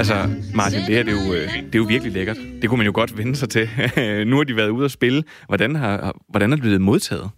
Altså, 0.00 0.16
Martin, 0.60 0.80
det 0.86 0.94
her 0.96 1.04
det 1.08 1.12
er, 1.14 1.18
jo, 1.20 1.24
øh, 1.38 1.46
det 1.68 1.74
er 1.74 1.82
jo 1.84 1.88
virkelig 1.94 2.12
lækkert. 2.12 2.38
Det 2.60 2.66
kunne 2.68 2.80
man 2.82 2.86
jo 2.90 2.92
godt 3.00 3.18
vende 3.18 3.34
sig 3.36 3.48
til. 3.56 3.64
nu 4.30 4.36
har 4.36 4.44
de 4.44 4.56
været 4.56 4.70
ude 4.70 4.84
at 4.84 4.90
spille. 4.98 5.20
Hvordan 5.50 5.76
har, 5.76 5.94
hvordan 6.28 6.48
er 6.50 6.56
det 6.56 6.62
blevet 6.62 6.80
modtaget? 6.80 7.28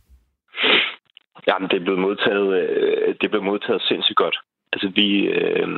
Jamen, 1.49 1.69
det 1.71 1.77
er 1.77 1.85
blevet 1.87 2.01
modtaget, 2.01 2.47
øh, 2.61 3.09
det 3.19 3.25
er 3.25 3.33
blevet 3.33 3.51
modtaget 3.53 3.83
sindssygt 3.83 4.17
godt. 4.17 4.37
Altså, 4.73 4.89
vi, 4.99 5.09
øh, 5.39 5.69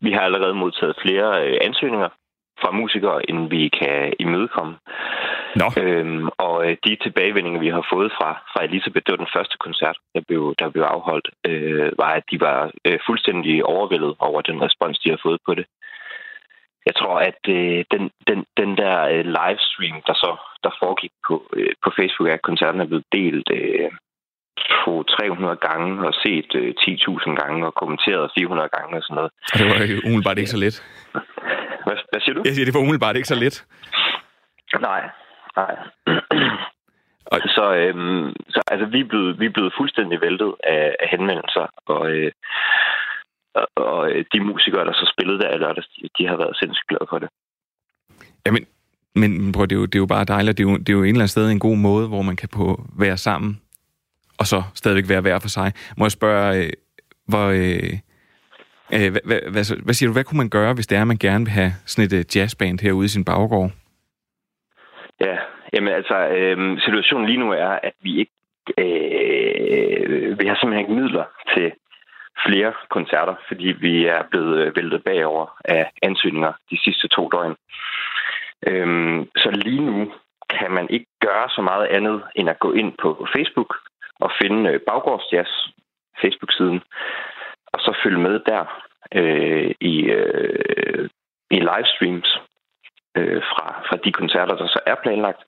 vi 0.00 0.10
har 0.12 0.20
allerede 0.20 0.54
modtaget 0.54 0.94
flere 1.02 1.28
øh, 1.46 1.56
ansøgninger 1.68 2.08
fra 2.60 2.70
musikere, 2.70 3.30
end 3.30 3.50
vi 3.50 3.68
kan 3.68 4.12
imødekomme. 4.18 4.76
Nå. 5.60 5.66
Øhm, 5.82 6.28
og 6.38 6.56
øh, 6.66 6.76
de 6.84 6.96
tilbagevendinger, 6.96 7.60
vi 7.60 7.68
har 7.68 7.86
fået 7.92 8.10
fra, 8.18 8.30
fra 8.52 8.64
Elisabeth, 8.64 9.04
det 9.04 9.12
var 9.12 9.24
den 9.24 9.34
første 9.36 9.56
koncert, 9.66 9.96
der 10.14 10.22
blev, 10.28 10.54
der 10.58 10.68
blev 10.70 10.82
afholdt, 10.82 11.28
øh, 11.46 11.92
var, 11.98 12.12
at 12.18 12.24
de 12.30 12.40
var 12.40 12.70
øh, 12.84 12.98
fuldstændig 13.06 13.64
overvældet 13.64 14.14
over 14.18 14.40
den 14.40 14.62
respons, 14.62 14.98
de 14.98 15.10
har 15.10 15.20
fået 15.22 15.40
på 15.46 15.54
det. 15.54 15.66
Jeg 16.86 16.94
tror, 16.94 17.16
at 17.30 17.42
øh, 17.48 17.84
den, 17.92 18.10
den, 18.28 18.38
den 18.60 18.70
der 18.76 18.96
øh, 19.14 19.24
livestream, 19.38 19.96
der 20.06 20.14
så 20.24 20.32
der 20.64 20.78
foregik 20.82 21.12
på, 21.28 21.34
øh, 21.56 21.72
på 21.84 21.90
Facebook, 21.98 22.28
at 22.30 22.48
koncerten 22.48 22.80
er 22.80 22.90
blevet 22.90 23.12
delt 23.12 23.48
øh, 23.58 23.90
200-300 24.58 25.66
gange 25.68 25.90
og 26.08 26.14
set 26.24 26.50
øh, 26.60 26.74
10.000 26.80 27.34
gange 27.40 27.66
og 27.66 27.74
kommenteret 27.74 28.32
400 28.38 28.68
gange 28.76 28.96
og 28.98 29.02
sådan 29.02 29.14
noget. 29.14 29.30
Og 29.52 29.56
det 29.58 29.66
var 29.70 29.78
jo 29.92 29.98
umiddelbart 30.06 30.38
ikke 30.38 30.54
så 30.56 30.60
let. 30.64 30.76
Hvad, 31.86 31.96
hvad 32.10 32.20
siger 32.20 32.34
du? 32.34 32.42
Jeg 32.44 32.54
siger, 32.54 32.66
det 32.66 32.74
var 32.74 32.80
umiddelbart 32.86 33.16
ikke 33.16 33.32
så 33.34 33.38
let. 33.44 33.56
Nej, 34.88 35.02
nej. 35.60 35.74
Og 37.32 37.38
så, 37.56 37.64
øhm, 37.82 38.32
så 38.48 38.60
altså, 38.72 38.86
vi, 38.86 39.00
er 39.00 39.08
blevet, 39.12 39.40
vi 39.40 39.46
er 39.46 39.54
blevet 39.56 39.72
fuldstændig 39.78 40.20
væltet 40.20 40.54
af, 40.64 40.96
af 41.02 41.08
henvendelser, 41.14 41.66
og, 41.86 42.10
øh, 42.10 42.32
og, 43.54 43.66
og 43.76 44.10
de 44.32 44.40
musikere, 44.40 44.84
der 44.84 44.92
så 44.92 45.12
spillede 45.14 45.38
der 45.38 45.56
lørdags, 45.56 45.88
de, 45.88 46.08
de 46.18 46.28
har 46.28 46.36
været 46.36 46.56
sindssygt 46.56 46.88
glade 46.88 47.06
for 47.10 47.18
det. 47.18 47.28
Jamen, 48.46 48.66
men 49.14 49.52
prøv, 49.52 49.66
det, 49.66 49.76
er 49.76 49.80
jo, 49.80 49.86
det 49.86 49.94
er 49.94 50.04
jo 50.06 50.14
bare 50.16 50.24
dejligt. 50.24 50.58
Det 50.58 50.64
er 50.64 50.70
jo, 50.70 50.76
det 50.76 50.88
er 50.88 50.92
jo 50.92 51.02
en 51.02 51.08
eller 51.08 51.20
anden 51.20 51.36
sted 51.36 51.50
en 51.50 51.58
god 51.58 51.76
måde, 51.76 52.08
hvor 52.08 52.22
man 52.22 52.36
kan 52.36 52.48
på 52.48 52.64
være 52.98 53.16
sammen, 53.16 53.60
og 54.40 54.46
så 54.46 54.62
stadigvæk 54.74 55.08
være 55.08 55.20
hver 55.20 55.38
for 55.38 55.48
sig. 55.48 55.72
Må 55.96 56.04
jeg 56.04 56.12
spørge, 56.12 56.64
øh, 56.64 56.72
hvor... 57.28 57.46
Øh, 57.46 57.92
øh, 58.94 59.10
hvad, 59.12 59.22
hvad, 59.24 59.40
hvad, 59.52 59.84
hvad 59.84 59.94
siger 59.94 60.08
du, 60.08 60.12
hvad 60.12 60.24
kunne 60.24 60.42
man 60.44 60.50
gøre, 60.50 60.74
hvis 60.74 60.86
det 60.86 60.96
er, 60.96 61.00
at 61.00 61.06
man 61.06 61.24
gerne 61.26 61.44
vil 61.44 61.52
have 61.52 61.72
sådan 61.86 62.06
et 62.06 62.12
øh, 62.12 62.24
jazzband 62.36 62.80
herude 62.80 63.04
i 63.04 63.08
sin 63.08 63.24
baggård? 63.24 63.70
Ja, 65.20 65.36
jamen 65.72 65.92
altså, 65.92 66.16
øh, 66.28 66.80
situationen 66.80 67.26
lige 67.26 67.38
nu 67.38 67.50
er, 67.52 67.78
at 67.82 67.92
vi 68.02 68.18
ikke 68.18 68.32
øh, 68.78 70.38
vi 70.38 70.46
har 70.46 70.56
simpelthen 70.56 70.78
ikke 70.78 71.00
midler 71.00 71.24
til 71.54 71.72
flere 72.46 72.72
koncerter, 72.90 73.34
fordi 73.48 73.68
vi 73.80 74.06
er 74.06 74.22
blevet 74.30 74.58
øh, 74.58 74.76
væltet 74.76 75.04
bagover 75.04 75.46
af 75.64 75.90
ansøgninger 76.02 76.52
de 76.70 76.78
sidste 76.84 77.08
to 77.08 77.28
døgn. 77.28 77.56
Øhm, 78.66 79.28
så 79.36 79.50
lige 79.50 79.84
nu 79.90 80.12
kan 80.50 80.70
man 80.70 80.86
ikke 80.90 81.06
gøre 81.20 81.48
så 81.48 81.62
meget 81.62 81.86
andet 81.86 82.22
end 82.34 82.48
at 82.50 82.58
gå 82.58 82.72
ind 82.72 82.92
på 83.02 83.26
Facebook 83.36 83.76
og 84.20 84.30
finde 84.42 84.70
øh, 84.70 84.80
Baggårdsjazz 84.86 85.52
Facebook-siden, 86.22 86.80
og 87.72 87.80
så 87.80 87.96
følge 88.02 88.18
med 88.18 88.40
der 88.50 88.64
øh, 89.14 89.74
i, 89.80 89.96
øh, 90.00 91.08
i 91.50 91.58
livestreams 91.70 92.40
øh, 93.16 93.42
fra, 93.50 93.66
fra 93.88 93.96
de 94.04 94.12
koncerter, 94.12 94.54
der 94.56 94.66
så 94.66 94.80
er 94.86 94.94
planlagt. 95.02 95.42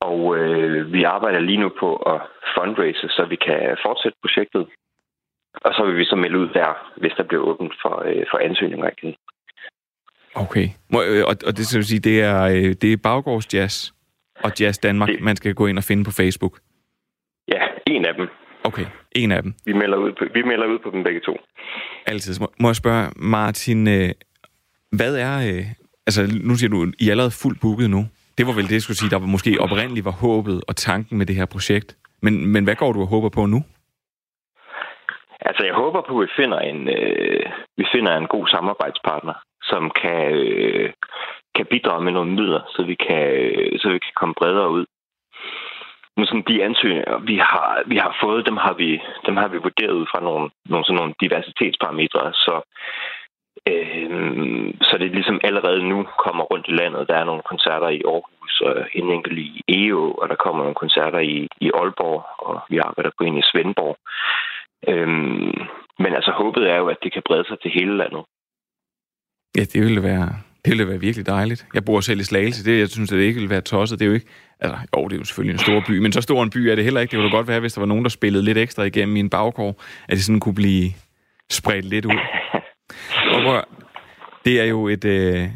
Og 0.00 0.36
øh, 0.38 0.92
vi 0.92 1.02
arbejder 1.02 1.40
lige 1.40 1.62
nu 1.64 1.70
på 1.80 1.96
at 1.96 2.20
fundraise, 2.56 3.08
så 3.08 3.26
vi 3.28 3.36
kan 3.36 3.76
fortsætte 3.86 4.18
projektet. 4.22 4.66
Og 5.54 5.74
så 5.74 5.84
vil 5.86 5.96
vi 5.96 6.04
så 6.04 6.16
melde 6.16 6.38
ud 6.38 6.48
der, 6.48 6.92
hvis 6.96 7.12
der 7.16 7.22
bliver 7.22 7.42
åbent 7.42 7.74
for, 7.82 8.02
øh, 8.08 8.24
for 8.30 8.38
ansøgninger 8.38 8.90
igen. 8.96 9.14
Okay. 10.34 10.68
Øh, 11.08 11.24
og, 11.30 11.34
og 11.46 11.52
det 11.56 11.66
skal 11.66 11.84
sige, 11.84 12.00
det 12.00 12.22
er, 12.22 12.42
øh, 12.42 12.74
det 12.82 12.92
er 12.92 12.96
Baggårdsjazz 13.02 13.90
og 14.44 14.50
Jazz 14.60 14.78
Danmark, 14.78 15.08
det... 15.08 15.20
man 15.20 15.36
skal 15.36 15.54
gå 15.54 15.66
ind 15.66 15.78
og 15.78 15.84
finde 15.84 16.04
på 16.04 16.10
Facebook? 16.10 16.58
En 17.86 18.04
af 18.04 18.14
dem. 18.14 18.28
Okay, 18.64 18.86
en 19.12 19.32
af 19.32 19.42
dem. 19.42 19.54
Vi 19.66 19.72
melder 19.72 19.96
ud 19.96 20.12
på, 20.12 20.24
vi 20.34 20.42
melder 20.42 20.66
ud 20.66 20.78
på 20.78 20.90
dem 20.90 21.04
begge 21.04 21.20
to. 21.20 21.36
Altid. 22.06 22.34
Må 22.60 22.68
jeg 22.68 22.76
spørge, 22.76 23.10
Martin, 23.16 23.88
øh, 23.88 24.10
hvad 24.98 25.16
er... 25.16 25.64
Altså, 26.06 26.22
nu 26.48 26.54
siger 26.54 26.70
du, 26.70 26.92
I 26.98 27.06
er 27.06 27.10
allerede 27.10 27.38
fuldt 27.42 27.60
booket 27.60 27.90
nu. 27.90 28.02
Det 28.38 28.46
var 28.46 28.52
vel 28.52 28.64
det, 28.64 28.72
jeg 28.72 28.82
skulle 28.82 28.96
sige, 28.96 29.10
der 29.10 29.18
var 29.18 29.26
måske 29.26 29.60
oprindeligt 29.60 30.04
var 30.04 30.16
håbet 30.26 30.64
og 30.68 30.76
tanken 30.76 31.18
med 31.18 31.26
det 31.26 31.36
her 31.36 31.46
projekt. 31.46 31.96
Men, 32.22 32.46
men 32.52 32.64
hvad 32.64 32.76
går 32.76 32.92
du 32.92 33.00
og 33.00 33.06
håber 33.06 33.28
på 33.28 33.46
nu? 33.46 33.60
Altså, 35.48 35.62
jeg 35.64 35.74
håber 35.74 36.00
på, 36.08 36.18
at 36.18 36.26
vi 36.26 36.32
finder 36.42 36.58
en, 36.58 36.88
øh, 36.88 37.46
vi 37.76 37.86
finder 37.94 38.16
en 38.16 38.26
god 38.26 38.46
samarbejdspartner, 38.48 39.34
som 39.62 39.90
kan, 40.02 40.22
øh, 40.32 40.92
kan 41.56 41.66
bidrage 41.70 42.04
med 42.04 42.12
nogle 42.12 42.32
midler, 42.38 42.62
så 42.74 42.82
vi 42.90 42.94
kan, 43.06 43.24
øh, 43.40 43.78
så 43.80 43.88
vi 43.94 43.98
kan 43.98 44.14
komme 44.20 44.34
bredere 44.40 44.70
ud. 44.70 44.84
Men 46.16 46.26
sådan 46.26 46.48
de 46.48 46.64
ansøgninger, 46.64 47.18
vi 47.18 47.36
har, 47.36 47.82
vi 47.86 47.96
har 47.96 48.16
fået, 48.22 48.46
dem 48.46 48.56
har 48.56 48.74
vi, 48.74 49.02
dem 49.26 49.36
har 49.36 49.48
vi 49.48 49.58
vurderet 49.58 49.92
ud 50.00 50.06
fra 50.12 50.20
nogle, 50.20 50.50
nogle, 50.70 50.84
sådan 50.84 50.96
nogle 50.96 51.14
diversitetsparametre, 51.20 52.32
så 52.32 52.54
Øh, 53.72 54.74
så 54.82 54.98
det 54.98 55.06
er 55.06 55.18
ligesom 55.18 55.40
allerede 55.44 55.88
nu 55.88 55.98
kommer 56.24 56.44
rundt 56.44 56.66
i 56.68 56.76
landet. 56.80 57.08
Der 57.08 57.16
er 57.16 57.24
nogle 57.24 57.42
koncerter 57.50 57.88
i 57.88 58.02
Aarhus 58.12 58.60
og 58.60 58.74
en 58.92 59.10
enkelt 59.10 59.38
i 59.38 59.62
EO, 59.68 60.12
og 60.12 60.28
der 60.28 60.34
kommer 60.34 60.62
nogle 60.62 60.74
koncerter 60.74 61.18
i, 61.18 61.48
i 61.60 61.70
Aalborg, 61.74 62.24
og 62.38 62.60
vi 62.70 62.78
arbejder 62.78 63.10
på 63.18 63.24
en 63.24 63.38
i 63.38 63.48
Svendborg. 63.50 63.96
Øh, 64.88 65.08
men 66.02 66.12
altså 66.18 66.30
håbet 66.30 66.70
er 66.70 66.76
jo, 66.76 66.86
at 66.88 67.02
det 67.02 67.12
kan 67.12 67.22
brede 67.28 67.44
sig 67.48 67.58
til 67.60 67.70
hele 67.70 67.96
landet. 67.96 68.24
Ja, 69.56 69.62
det 69.72 69.80
ville 69.82 70.02
være, 70.02 70.28
det 70.64 70.70
ville 70.70 70.88
være 70.88 71.00
virkelig 71.00 71.26
dejligt. 71.26 71.66
Jeg 71.74 71.84
bor 71.84 72.00
selv 72.00 72.20
i 72.20 72.24
Slagelse. 72.24 72.64
Det, 72.64 72.78
jeg 72.78 72.88
synes, 72.88 73.12
at 73.12 73.18
det 73.18 73.24
ikke 73.24 73.34
ville 73.34 73.50
være 73.50 73.60
tosset. 73.60 73.98
Det 73.98 74.04
er 74.04 74.08
jo 74.08 74.14
ikke... 74.14 74.26
Altså, 74.60 74.78
jo, 74.96 75.08
det 75.08 75.12
er 75.12 75.18
jo 75.18 75.24
selvfølgelig 75.24 75.52
en 75.52 75.58
stor 75.58 75.82
by, 75.86 75.98
men 75.98 76.12
så 76.12 76.20
stor 76.20 76.42
en 76.42 76.50
by 76.50 76.58
er 76.58 76.74
det 76.74 76.84
heller 76.84 77.00
ikke. 77.00 77.10
Det 77.10 77.18
ville 77.18 77.30
godt 77.30 77.48
være, 77.48 77.60
hvis 77.60 77.72
der 77.72 77.80
var 77.80 77.86
nogen, 77.86 78.04
der 78.04 78.08
spillede 78.08 78.44
lidt 78.44 78.58
ekstra 78.58 78.82
igennem 78.82 79.16
i 79.16 79.20
en 79.20 79.30
bagkår, 79.30 79.82
at 80.08 80.16
det 80.16 80.24
sådan 80.24 80.40
kunne 80.40 80.54
blive 80.54 80.90
spredt 81.50 81.84
lidt 81.84 82.04
ud. 82.04 82.18
Og 83.34 83.64
det 84.44 84.60
er 84.60 84.64
jo 84.64 84.88
et, 84.88 85.04
øh, 85.04 85.48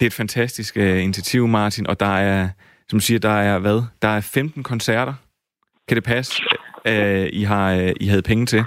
det 0.00 0.02
er 0.02 0.06
et 0.06 0.12
fantastisk 0.12 0.76
øh, 0.76 1.02
initiativ, 1.02 1.48
Martin, 1.48 1.86
og 1.86 2.00
der 2.00 2.16
er, 2.16 2.48
som 2.88 3.00
siger, 3.00 3.18
der 3.18 3.28
er 3.28 3.58
hvad? 3.58 3.82
Der 4.02 4.08
er 4.08 4.20
15 4.20 4.62
koncerter. 4.62 5.14
Kan 5.88 5.96
det 5.96 6.04
passe, 6.04 6.42
øh, 6.86 7.28
I, 7.32 7.42
har, 7.42 7.72
øh, 7.74 7.92
I 8.00 8.06
havde 8.06 8.22
penge 8.22 8.46
til? 8.46 8.64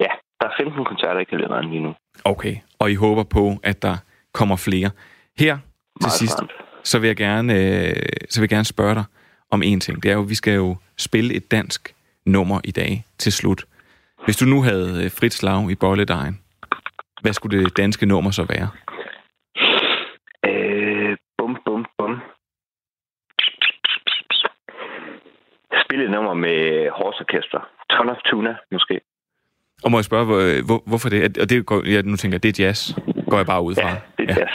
Ja, 0.00 0.12
der 0.40 0.46
er 0.46 0.52
15 0.60 0.84
koncerter 0.84 1.20
i 1.20 1.24
kalenderen 1.24 1.70
lige 1.70 1.82
nu. 1.82 1.94
Okay, 2.24 2.56
og 2.78 2.90
I 2.90 2.94
håber 2.94 3.22
på, 3.22 3.56
at 3.62 3.82
der 3.82 3.96
kommer 4.34 4.56
flere. 4.56 4.90
Her 5.38 5.58
til 6.02 6.10
sidst, 6.10 6.38
så 6.84 6.98
vil, 6.98 7.06
jeg 7.06 7.16
gerne, 7.16 7.54
øh, 7.54 7.96
så 8.30 8.40
vil 8.40 8.44
jeg 8.44 8.48
gerne 8.48 8.64
spørge 8.64 8.94
dig 8.94 9.04
om 9.50 9.62
en 9.62 9.80
ting. 9.80 10.02
Det 10.02 10.10
er 10.10 10.14
jo, 10.14 10.20
vi 10.20 10.34
skal 10.34 10.54
jo 10.54 10.76
spille 10.96 11.34
et 11.34 11.50
dansk 11.50 11.94
nummer 12.26 12.60
i 12.64 12.70
dag 12.70 13.04
til 13.18 13.32
slut. 13.32 13.64
Hvis 14.24 14.36
du 14.36 14.44
nu 14.44 14.62
havde 14.62 15.04
øh, 15.04 15.10
frit 15.10 15.34
slag 15.34 15.70
i 15.70 15.74
bolledejen, 15.74 16.40
hvad 17.22 17.32
skulle 17.32 17.64
det 17.64 17.76
danske 17.76 18.06
nummer 18.06 18.30
så 18.30 18.44
være? 18.44 18.68
Øh, 20.46 21.16
bum, 21.38 21.56
bum, 21.64 21.86
bum. 21.98 22.20
spille 25.84 26.04
et 26.04 26.10
nummer 26.10 26.34
med 26.34 26.90
Horse 26.90 27.20
Orchestra. 27.20 27.68
Ton 27.90 28.08
of 28.08 28.16
Tuna, 28.26 28.54
måske. 28.72 29.00
Og 29.84 29.90
må 29.90 29.98
jeg 29.98 30.04
spørge, 30.04 30.24
hvor, 30.24 30.64
hvor, 30.66 30.82
hvorfor 30.86 31.08
det? 31.08 31.38
Og 31.38 31.50
det 31.50 31.66
går, 31.66 31.82
jeg 31.86 32.02
nu 32.02 32.16
tænker, 32.16 32.38
det 32.38 32.58
er 32.58 32.64
jazz. 32.64 32.92
Går 33.30 33.36
jeg 33.36 33.46
bare 33.46 33.62
ud 33.62 33.74
fra. 33.74 33.88
Ja, 33.88 33.96
det 34.26 34.36
ja. 34.36 34.40
jazz. 34.40 34.54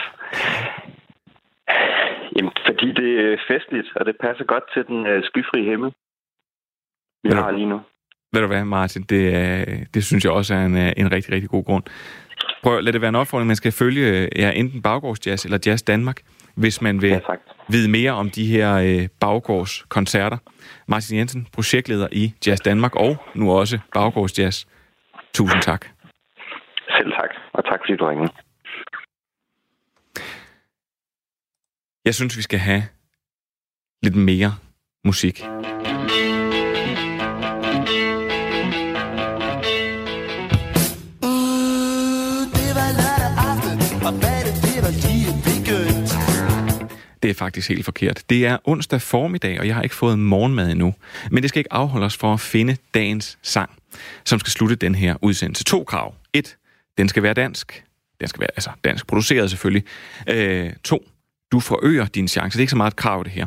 Jamen, 2.36 2.52
fordi 2.66 2.88
det 3.00 3.10
er 3.34 3.38
festligt, 3.48 3.88
og 3.96 4.06
det 4.06 4.16
passer 4.22 4.46
godt 4.46 4.64
til 4.74 4.84
den 4.88 5.00
uh, 5.12 5.24
skyfri 5.24 5.64
himmel, 5.64 5.92
vi 7.24 7.30
har 7.30 7.52
lige 7.52 7.70
nu. 7.74 7.82
Ved 8.34 8.42
du 8.42 8.48
hvad, 8.48 8.66
Martin? 8.66 9.02
Det, 9.02 9.94
det 9.94 10.04
synes 10.06 10.24
jeg 10.26 10.32
også 10.32 10.54
er 10.54 10.66
en, 10.66 10.78
en 10.78 11.12
rigtig, 11.12 11.34
rigtig 11.34 11.50
god 11.50 11.66
grund. 11.66 11.84
Prøv 12.64 12.78
at 12.78 12.84
lade 12.84 12.94
det 12.94 13.02
være 13.02 13.10
en 13.10 13.16
opfordring. 13.16 13.48
Man 13.48 13.56
skal 13.56 13.72
følge 13.72 14.30
ja, 14.36 14.52
enten 14.52 14.82
Baggårdsjazz 14.82 15.46
eller 15.46 15.60
Jazz 15.66 15.84
Danmark, 15.84 16.22
hvis 16.56 16.82
man 16.82 17.02
vil 17.02 17.10
ja, 17.10 17.20
vide 17.70 17.92
mere 17.92 18.12
om 18.12 18.30
de 18.30 18.46
her 18.46 18.76
øh, 18.76 19.08
baggårdskoncerter. 19.22 20.38
Martin 20.88 21.18
Jensen, 21.18 21.48
projektleder 21.54 22.08
i 22.12 22.34
Jazz 22.48 22.62
Danmark 22.62 22.96
og 22.96 23.18
nu 23.36 23.52
også 23.52 23.80
Baggårdsjazz. 23.94 24.66
Tusind 25.34 25.62
tak. 25.62 25.86
Selv 26.98 27.12
tak, 27.12 27.30
og 27.54 27.66
tak 27.66 27.80
fordi 27.84 27.96
du 27.96 28.06
ringede. 28.06 28.32
Jeg 32.06 32.16
synes, 32.16 32.38
vi 32.38 32.42
skal 32.42 32.60
have 32.60 32.84
lidt 34.04 34.16
mere 34.16 34.56
musik. 35.06 35.44
Det 47.24 47.30
er 47.30 47.34
faktisk 47.34 47.70
helt 47.70 47.86
forkert. 47.86 48.24
Det 48.30 48.46
er 48.46 48.58
onsdag 48.64 49.02
formiddag, 49.02 49.60
og 49.60 49.68
jeg 49.68 49.76
har 49.76 49.82
ikke 49.82 49.96
fået 49.96 50.20
morgenmad 50.20 50.72
endnu. 50.72 50.94
Men 51.32 51.44
det 51.44 51.50
skal 51.50 51.60
ikke 51.60 51.74
afholde 51.74 52.06
os 52.06 52.18
for 52.18 52.34
at 52.34 52.40
finde 52.40 52.78
dagens 52.94 53.38
sang, 53.42 53.72
som 54.26 54.40
skal 54.40 54.52
slutte 54.52 54.76
den 54.76 54.96
her 54.96 55.16
udsendelse. 55.22 55.64
To 55.64 55.84
krav. 55.84 56.16
Et, 56.34 56.58
den 56.98 57.10
skal 57.10 57.24
være 57.24 57.34
dansk. 57.34 57.84
Den 58.20 58.28
skal 58.28 58.40
være 58.40 58.50
altså 58.56 58.70
dansk 58.84 59.08
produceret 59.08 59.50
selvfølgelig. 59.50 59.84
Øh, 60.28 60.74
to, 60.84 61.04
du 61.52 61.60
forøger 61.60 62.06
din 62.06 62.28
chance. 62.28 62.58
Det 62.58 62.60
er 62.60 62.64
ikke 62.64 62.72
så 62.72 62.78
meget 62.78 62.92
et 62.92 62.96
krav, 62.96 63.24
det 63.24 63.32
her 63.32 63.46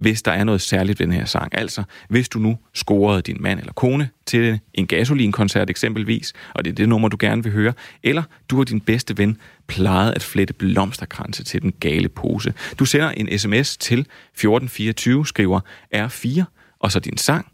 hvis 0.00 0.22
der 0.22 0.32
er 0.32 0.44
noget 0.44 0.60
særligt 0.60 1.00
ved 1.00 1.06
den 1.06 1.14
her 1.14 1.24
sang. 1.24 1.58
Altså, 1.58 1.82
hvis 2.08 2.28
du 2.28 2.38
nu 2.38 2.58
scorede 2.74 3.22
din 3.22 3.36
mand 3.40 3.60
eller 3.60 3.72
kone 3.72 4.10
til 4.26 4.60
en 4.74 4.86
gasolinkoncert 4.86 5.70
eksempelvis, 5.70 6.32
og 6.54 6.64
det 6.64 6.70
er 6.70 6.74
det 6.74 6.88
nummer, 6.88 7.08
du 7.08 7.16
gerne 7.20 7.42
vil 7.42 7.52
høre, 7.52 7.72
eller 8.02 8.22
du 8.50 8.60
og 8.60 8.68
din 8.68 8.80
bedste 8.80 9.18
ven 9.18 9.38
plejede 9.66 10.14
at 10.14 10.22
flette 10.22 10.54
blomsterkranse 10.54 11.44
til 11.44 11.62
den 11.62 11.72
gale 11.72 12.08
pose. 12.08 12.54
Du 12.78 12.84
sender 12.84 13.10
en 13.10 13.38
sms 13.38 13.76
til 13.76 14.00
1424, 14.00 15.26
skriver 15.26 15.60
R4, 15.94 16.42
og 16.78 16.92
så 16.92 17.00
din 17.00 17.16
sang, 17.16 17.52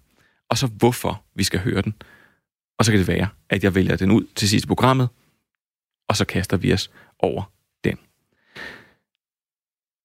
og 0.50 0.58
så 0.58 0.66
hvorfor 0.66 1.22
vi 1.34 1.44
skal 1.44 1.60
høre 1.60 1.82
den. 1.82 1.94
Og 2.78 2.84
så 2.84 2.92
kan 2.92 2.98
det 2.98 3.08
være, 3.08 3.28
at 3.50 3.64
jeg 3.64 3.74
vælger 3.74 3.96
den 3.96 4.10
ud 4.10 4.24
til 4.36 4.48
sidste 4.48 4.68
programmet, 4.68 5.08
og 6.08 6.16
så 6.16 6.24
kaster 6.24 6.56
vi 6.56 6.72
os 6.72 6.90
over 7.18 7.50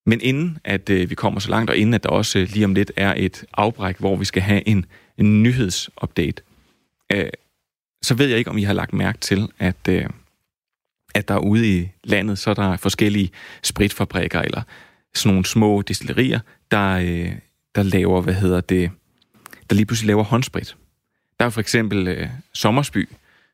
men 0.06 0.20
inden 0.20 0.58
at 0.64 0.90
øh, 0.90 1.10
vi 1.10 1.14
kommer 1.14 1.40
så 1.40 1.50
langt, 1.50 1.70
og 1.70 1.76
inden 1.76 1.94
at 1.94 2.02
der 2.02 2.08
også 2.08 2.38
øh, 2.38 2.48
lige 2.48 2.64
om 2.64 2.74
lidt 2.74 2.92
er 2.96 3.14
et 3.16 3.44
afbræk, 3.52 3.98
hvor 3.98 4.16
vi 4.16 4.24
skal 4.24 4.42
have 4.42 4.68
en, 4.68 4.86
en 5.18 5.42
nyhedsupdate, 5.42 6.42
øh, 7.12 7.26
så 8.02 8.14
ved 8.14 8.26
jeg 8.26 8.38
ikke, 8.38 8.50
om 8.50 8.58
I 8.58 8.62
har 8.62 8.72
lagt 8.72 8.92
mærke 8.92 9.18
til, 9.18 9.48
at, 9.58 9.88
øh, 9.88 10.04
at 11.14 11.28
der 11.28 11.38
ude 11.38 11.78
i 11.78 11.88
landet, 12.04 12.38
så 12.38 12.50
er 12.50 12.54
der 12.54 12.76
forskellige 12.76 13.30
spritfabrikker, 13.62 14.40
eller 14.40 14.62
sådan 15.14 15.34
nogle 15.34 15.46
små 15.46 15.82
destillerier, 15.82 16.40
der, 16.70 16.92
øh, 16.92 17.32
der 17.74 17.82
laver, 17.82 18.20
hvad 18.20 18.34
hedder 18.34 18.60
det, 18.60 18.90
der 19.70 19.76
lige 19.76 19.86
pludselig 19.86 20.06
laver 20.06 20.24
håndsprit. 20.24 20.76
Der 21.40 21.46
er 21.46 21.50
for 21.50 21.60
eksempel 21.60 22.08
øh, 22.08 22.28
Sommersby, 22.52 23.08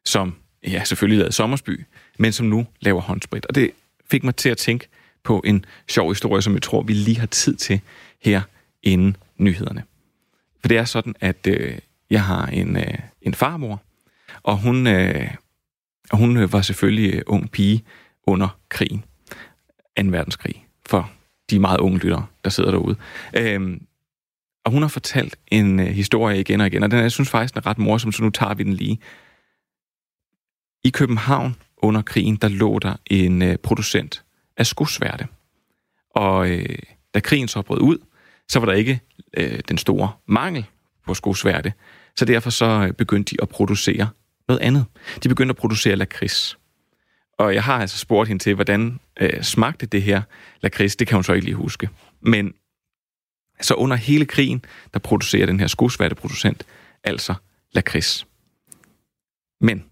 som 0.05 0.35
ja, 0.67 0.85
selvfølgelig 0.85 1.19
lavede 1.19 1.35
Sommersby, 1.35 1.85
men 2.19 2.33
som 2.33 2.47
nu 2.47 2.67
laver 2.81 3.01
håndsprit. 3.01 3.47
Og 3.47 3.55
det 3.55 3.71
fik 4.11 4.25
mig 4.25 4.37
til 4.37 4.49
at 4.49 4.57
tænke, 4.57 4.89
på 5.29 5.43
en 5.45 5.65
sjov 5.89 6.09
historie, 6.09 6.43
som 6.43 6.55
jeg 6.55 6.63
tror, 6.63 6.83
vi 6.83 6.93
lige 6.93 7.19
har 7.19 7.27
tid 7.27 7.57
til 7.57 7.81
her 8.23 8.43
inden 8.83 9.17
nyhederne. 9.39 9.83
For 10.61 10.69
det 10.69 10.79
er 10.79 10.85
sådan, 10.85 11.15
at 11.21 11.47
øh, 11.47 11.79
jeg 12.11 12.25
har 12.25 12.47
en, 12.47 12.77
øh, 12.77 12.99
en 13.23 13.35
farmor, 13.35 13.83
og 14.43 14.59
hun, 14.59 14.87
øh, 14.87 15.35
hun 16.13 16.37
øh, 16.37 16.53
var 16.53 16.63
selvfølgelig 16.63 17.15
øh, 17.15 17.23
ung 17.27 17.51
pige 17.51 17.85
under 18.27 18.59
krigen. 18.69 19.05
2. 19.99 20.05
verdenskrig, 20.07 20.67
for 20.87 21.11
de 21.51 21.59
meget 21.59 21.79
unge 21.81 21.99
lyttere, 21.99 22.27
der 22.45 22.51
sidder 22.51 22.71
derude. 22.71 22.97
Øhm, 23.37 23.87
og 24.65 24.73
hun 24.73 24.83
har 24.83 24.89
fortalt 24.89 25.37
en 25.47 25.81
øh, 25.81 25.87
historie 25.87 26.41
igen 26.41 26.61
og 26.61 26.67
igen, 26.67 26.83
og 26.83 26.91
den 26.91 26.99
jeg 26.99 27.13
synes 27.13 27.31
faktisk, 27.31 27.55
den 27.55 27.63
er 27.65 27.67
ret 27.67 27.79
morsom, 27.79 28.13
så 28.13 28.23
nu 28.23 28.31
tager 28.31 28.55
vi 28.55 28.63
den 28.63 28.73
lige. 28.73 28.99
I 30.85 30.91
København 30.91 31.57
under 31.77 32.03
krigen, 32.03 32.37
der 32.37 32.49
lå 32.49 32.79
der 32.79 32.97
en 33.07 33.43
øh, 33.43 33.57
producent 33.57 34.25
af 34.59 34.67
skosværte. 34.67 35.27
Og 36.15 36.51
øh, 36.51 36.79
da 37.15 37.21
krigen 37.21 37.49
så 37.49 37.63
brød 37.63 37.81
ud, 37.81 37.99
så 38.49 38.59
var 38.59 38.67
der 38.67 38.73
ikke 38.73 39.01
øh, 39.37 39.61
den 39.69 39.79
store 39.79 40.13
mangel 40.27 40.67
på 41.07 41.15
skosværte, 41.15 41.73
så 42.17 42.25
derfor 42.25 42.51
så 42.51 42.87
øh, 42.89 42.93
begyndte 42.93 43.37
de 43.37 43.43
at 43.43 43.49
producere 43.49 44.09
noget 44.49 44.61
andet. 44.61 44.85
De 45.23 45.29
begyndte 45.29 45.53
at 45.53 45.57
producere 45.57 45.97
lakrids. 45.97 46.59
Og 47.39 47.55
jeg 47.55 47.65
har 47.65 47.79
altså 47.81 47.99
spurgt 47.99 48.29
hende 48.29 48.43
til, 48.43 48.55
hvordan 48.55 49.01
øh, 49.21 49.43
smagte 49.43 49.87
det 49.87 50.03
her 50.03 50.23
lakrids. 50.61 50.97
Det 50.97 51.07
kan 51.07 51.17
hun 51.17 51.25
så 51.25 51.33
ikke 51.33 51.45
lige 51.45 51.55
huske. 51.55 51.89
Men 52.21 52.55
så 53.61 53.75
under 53.75 53.97
hele 53.97 54.27
krigen, 54.27 54.65
der 54.95 54.99
producerer 54.99 55.47
den 55.47 55.61
her 55.61 55.67
skosværteproducent 55.67 56.67
altså 57.05 57.35
lakrids. 57.73 58.27
Men 59.61 59.85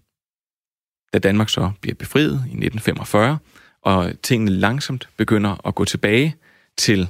da 1.13 1.19
Danmark 1.19 1.49
så 1.49 1.71
bliver 1.81 1.95
befriet 1.95 2.31
i 2.31 2.57
1945, 2.57 3.37
og 3.87 4.21
tingene 4.21 4.51
langsomt 4.51 5.09
begynder 5.17 5.67
at 5.67 5.75
gå 5.75 5.85
tilbage 5.85 6.35
til 6.77 7.09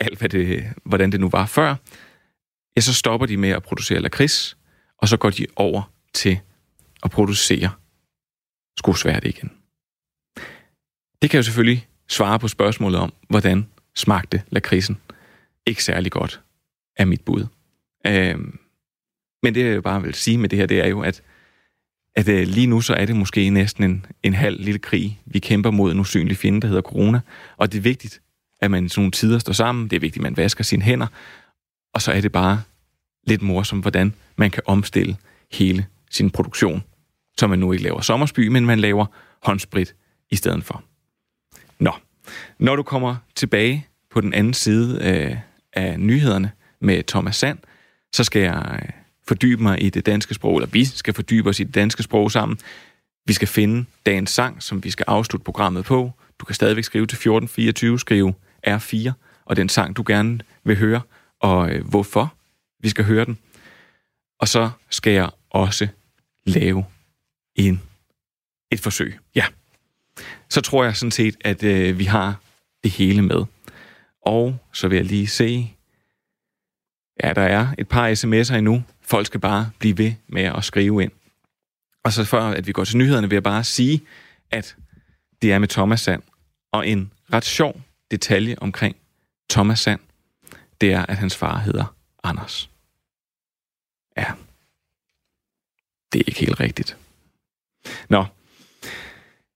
alt, 0.00 0.18
hvad 0.18 0.28
det, 0.28 0.72
hvordan 0.84 1.12
det 1.12 1.20
nu 1.20 1.28
var 1.28 1.46
før, 1.46 1.76
ja, 2.76 2.80
så 2.80 2.94
stopper 2.94 3.26
de 3.26 3.36
med 3.36 3.48
at 3.48 3.62
producere 3.62 4.00
lakrids, 4.00 4.56
og 4.98 5.08
så 5.08 5.16
går 5.16 5.30
de 5.30 5.46
over 5.56 5.92
til 6.14 6.40
at 7.02 7.10
producere 7.10 7.70
skosværte 8.78 9.28
igen. 9.28 9.52
Det 11.22 11.30
kan 11.30 11.38
jo 11.38 11.42
selvfølgelig 11.42 11.88
svare 12.08 12.38
på 12.38 12.48
spørgsmålet 12.48 13.00
om, 13.00 13.12
hvordan 13.28 13.68
smagte 13.94 14.42
lakridsen. 14.50 15.00
Ikke 15.66 15.84
særlig 15.84 16.12
godt, 16.12 16.40
er 16.96 17.04
mit 17.04 17.20
bud. 17.20 17.46
Øhm, 18.06 18.58
men 19.42 19.54
det 19.54 19.64
jeg 19.64 19.82
bare 19.82 20.02
vil 20.02 20.14
sige 20.14 20.38
med 20.38 20.48
det 20.48 20.58
her, 20.58 20.66
det 20.66 20.80
er 20.80 20.88
jo, 20.88 21.00
at 21.00 21.22
at 22.16 22.28
øh, 22.28 22.46
lige 22.46 22.66
nu 22.66 22.80
så 22.80 22.94
er 22.94 23.06
det 23.06 23.16
måske 23.16 23.50
næsten 23.50 23.84
en, 23.84 24.06
en 24.22 24.34
halv 24.34 24.60
lille 24.60 24.78
krig, 24.78 25.20
vi 25.26 25.38
kæmper 25.38 25.70
mod 25.70 25.92
en 25.92 26.00
usynlig 26.00 26.36
fjende, 26.36 26.60
der 26.60 26.68
hedder 26.68 26.82
corona. 26.82 27.20
Og 27.56 27.72
det 27.72 27.78
er 27.78 27.82
vigtigt, 27.82 28.20
at 28.60 28.70
man 28.70 28.84
i 28.84 28.88
sådan 28.88 29.00
nogle 29.00 29.10
tider 29.10 29.38
står 29.38 29.52
sammen. 29.52 29.88
Det 29.88 29.96
er 29.96 30.00
vigtigt, 30.00 30.20
at 30.20 30.22
man 30.22 30.36
vasker 30.36 30.64
sine 30.64 30.82
hænder. 30.82 31.06
Og 31.94 32.02
så 32.02 32.12
er 32.12 32.20
det 32.20 32.32
bare 32.32 32.62
lidt 33.26 33.42
morsomt, 33.42 33.82
hvordan 33.82 34.14
man 34.36 34.50
kan 34.50 34.62
omstille 34.66 35.16
hele 35.52 35.86
sin 36.10 36.30
produktion. 36.30 36.84
Så 37.38 37.46
man 37.46 37.58
nu 37.58 37.72
ikke 37.72 37.84
laver 37.84 38.00
sommersby, 38.00 38.48
men 38.48 38.66
man 38.66 38.80
laver 38.80 39.06
håndsprit 39.42 39.94
i 40.30 40.36
stedet 40.36 40.64
for. 40.64 40.84
Nå, 41.78 41.92
når 42.58 42.76
du 42.76 42.82
kommer 42.82 43.16
tilbage 43.34 43.86
på 44.10 44.20
den 44.20 44.34
anden 44.34 44.54
side 44.54 45.00
øh, 45.02 45.36
af 45.72 46.00
nyhederne 46.00 46.50
med 46.80 47.02
Thomas 47.02 47.36
Sand, 47.36 47.58
så 48.12 48.24
skal 48.24 48.42
jeg 48.42 48.80
øh, 48.82 49.03
fordybe 49.28 49.62
mig 49.62 49.82
i 49.82 49.90
det 49.90 50.06
danske 50.06 50.34
sprog, 50.34 50.56
eller 50.56 50.68
vi 50.68 50.84
skal 50.84 51.14
fordybe 51.14 51.48
os 51.48 51.60
i 51.60 51.64
det 51.64 51.74
danske 51.74 52.02
sprog 52.02 52.30
sammen. 52.30 52.58
Vi 53.26 53.32
skal 53.32 53.48
finde 53.48 53.84
dagens 54.06 54.30
sang, 54.30 54.62
som 54.62 54.84
vi 54.84 54.90
skal 54.90 55.04
afslutte 55.08 55.44
programmet 55.44 55.84
på. 55.84 56.12
Du 56.38 56.44
kan 56.44 56.54
stadigvæk 56.54 56.84
skrive 56.84 57.06
til 57.06 57.16
1424, 57.16 57.98
skrive 57.98 58.34
R4, 58.66 59.12
og 59.44 59.56
den 59.56 59.68
sang, 59.68 59.96
du 59.96 60.04
gerne 60.06 60.40
vil 60.64 60.78
høre, 60.78 61.00
og 61.40 61.70
øh, 61.70 61.88
hvorfor 61.88 62.34
vi 62.80 62.88
skal 62.88 63.04
høre 63.04 63.24
den. 63.24 63.38
Og 64.40 64.48
så 64.48 64.70
skal 64.90 65.12
jeg 65.12 65.30
også 65.50 65.88
lave 66.46 66.84
en, 67.56 67.82
et 68.70 68.80
forsøg. 68.80 69.18
Ja. 69.34 69.44
Så 70.48 70.60
tror 70.60 70.84
jeg 70.84 70.96
sådan 70.96 71.10
set, 71.10 71.36
at 71.40 71.62
øh, 71.62 71.98
vi 71.98 72.04
har 72.04 72.40
det 72.82 72.90
hele 72.90 73.22
med. 73.22 73.44
Og 74.26 74.58
så 74.72 74.88
vil 74.88 74.96
jeg 74.96 75.04
lige 75.04 75.26
se, 75.26 75.74
Ja, 77.22 77.32
der 77.32 77.42
er 77.42 77.66
et 77.78 77.88
par 77.88 78.10
sms'er 78.10 78.54
endnu. 78.54 78.82
Folk 79.04 79.26
skal 79.26 79.40
bare 79.40 79.70
blive 79.78 79.98
ved 79.98 80.12
med 80.26 80.42
at 80.42 80.64
skrive 80.64 81.02
ind. 81.02 81.12
Og 82.04 82.12
så 82.12 82.24
før 82.24 82.42
at 82.42 82.66
vi 82.66 82.72
går 82.72 82.84
til 82.84 82.96
nyhederne, 82.96 83.28
vil 83.28 83.36
jeg 83.36 83.42
bare 83.42 83.64
sige, 83.64 84.02
at 84.50 84.76
det 85.42 85.52
er 85.52 85.58
med 85.58 85.68
Thomas 85.68 86.00
Sand. 86.00 86.22
Og 86.72 86.88
en 86.88 87.12
ret 87.32 87.44
sjov 87.44 87.80
detalje 88.10 88.56
omkring 88.60 88.96
Thomas 89.50 89.80
Sand, 89.80 90.00
det 90.80 90.92
er, 90.92 91.06
at 91.06 91.16
hans 91.16 91.36
far 91.36 91.58
hedder 91.58 91.94
Anders. 92.22 92.70
Ja, 94.16 94.32
det 96.12 96.20
er 96.20 96.24
ikke 96.26 96.40
helt 96.40 96.60
rigtigt. 96.60 96.96
Nå, 98.08 98.24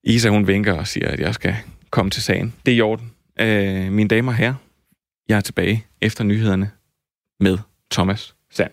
Isa 0.05 0.29
hun 0.29 0.47
vinker 0.47 0.73
og 0.73 0.87
siger, 0.87 1.09
at 1.09 1.21
jeg 1.21 1.35
skal 1.35 1.57
komme 1.91 2.11
til 2.11 2.23
sagen. 2.23 2.55
Det 2.67 2.73
er 2.73 2.77
i 2.77 2.81
orden. 2.81 3.13
Øh, 3.41 3.93
mine 3.93 4.09
damer 4.09 4.33
og 4.33 4.37
herrer, 4.37 4.55
jeg 5.29 5.37
er 5.37 5.41
tilbage 5.41 5.87
efter 6.01 6.25
nyhederne 6.25 6.71
med 7.41 7.59
Thomas 7.91 8.35
Sand. 8.51 8.71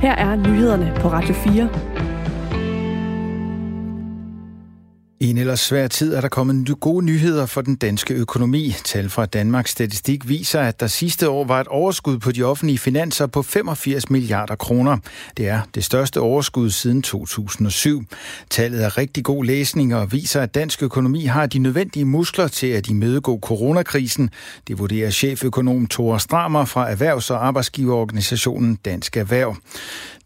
Her 0.00 0.12
er 0.12 0.36
nyhederne 0.36 0.92
på 1.00 1.08
Radio 1.08 1.34
4. 1.34 1.99
I 5.22 5.30
en 5.30 5.38
ellers 5.38 5.60
svær 5.60 5.88
tid 5.88 6.14
er 6.14 6.20
der 6.20 6.28
kommet 6.28 6.80
gode 6.80 7.04
nyheder 7.04 7.46
for 7.46 7.60
den 7.60 7.76
danske 7.76 8.14
økonomi. 8.14 8.74
Tal 8.84 9.10
fra 9.10 9.26
Danmarks 9.26 9.70
Statistik 9.70 10.28
viser, 10.28 10.60
at 10.60 10.80
der 10.80 10.86
sidste 10.86 11.28
år 11.28 11.44
var 11.44 11.60
et 11.60 11.68
overskud 11.68 12.18
på 12.18 12.32
de 12.32 12.42
offentlige 12.42 12.78
finanser 12.78 13.26
på 13.26 13.42
85 13.42 14.10
milliarder 14.10 14.54
kroner. 14.54 14.98
Det 15.36 15.48
er 15.48 15.60
det 15.74 15.84
største 15.84 16.20
overskud 16.20 16.70
siden 16.70 17.02
2007. 17.02 18.04
Tallet 18.50 18.84
er 18.84 18.98
rigtig 18.98 19.24
god 19.24 19.44
læsning 19.44 19.94
og 19.94 20.12
viser, 20.12 20.40
at 20.40 20.54
dansk 20.54 20.82
økonomi 20.82 21.24
har 21.24 21.46
de 21.46 21.58
nødvendige 21.58 22.04
muskler 22.04 22.48
til 22.48 22.66
at 22.66 22.88
imødegå 22.88 23.38
coronakrisen. 23.42 24.30
Det 24.68 24.78
vurderer 24.78 25.10
cheføkonom 25.10 25.86
Thor 25.86 26.18
Stramer 26.18 26.64
fra 26.64 26.90
Erhvervs- 26.90 27.30
og 27.30 27.46
Arbejdsgiverorganisationen 27.46 28.78
Dansk 28.84 29.16
Erhverv. 29.16 29.56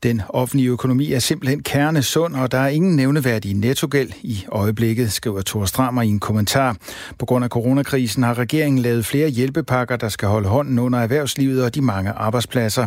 Den 0.02 0.22
offentlige 0.28 0.68
økonomi 0.68 1.12
er 1.12 1.18
simpelthen 1.18 1.62
kernesund, 1.62 2.34
og 2.34 2.52
der 2.52 2.58
er 2.58 2.68
ingen 2.68 2.96
nævneværdig 2.96 3.54
nettogæld 3.54 4.10
i 4.22 4.44
øjeblikket, 4.48 4.83
skriver 5.08 5.42
Thor 5.46 5.64
Strammer 5.64 6.02
i 6.02 6.08
en 6.08 6.20
kommentar. 6.20 6.76
På 7.18 7.26
grund 7.26 7.44
af 7.44 7.50
coronakrisen 7.50 8.22
har 8.22 8.38
regeringen 8.38 8.78
lavet 8.78 9.06
flere 9.06 9.28
hjælpepakker, 9.28 9.96
der 9.96 10.08
skal 10.08 10.28
holde 10.28 10.48
hånden 10.48 10.78
under 10.78 10.98
erhvervslivet 10.98 11.64
og 11.64 11.74
de 11.74 11.80
mange 11.82 12.10
arbejdspladser. 12.10 12.86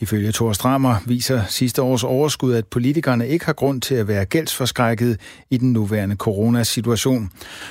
Ifølge 0.00 0.32
Thor 0.32 0.52
Strammer 0.52 0.96
viser 1.06 1.42
sidste 1.48 1.82
års 1.82 2.04
overskud, 2.04 2.54
at 2.54 2.66
politikerne 2.66 3.28
ikke 3.28 3.46
har 3.46 3.52
grund 3.52 3.80
til 3.80 3.94
at 3.94 4.08
være 4.08 4.24
gældsforskrækket 4.24 5.20
i 5.50 5.56
den 5.56 5.72
nuværende 5.72 6.16
coronasituation. 6.16 7.30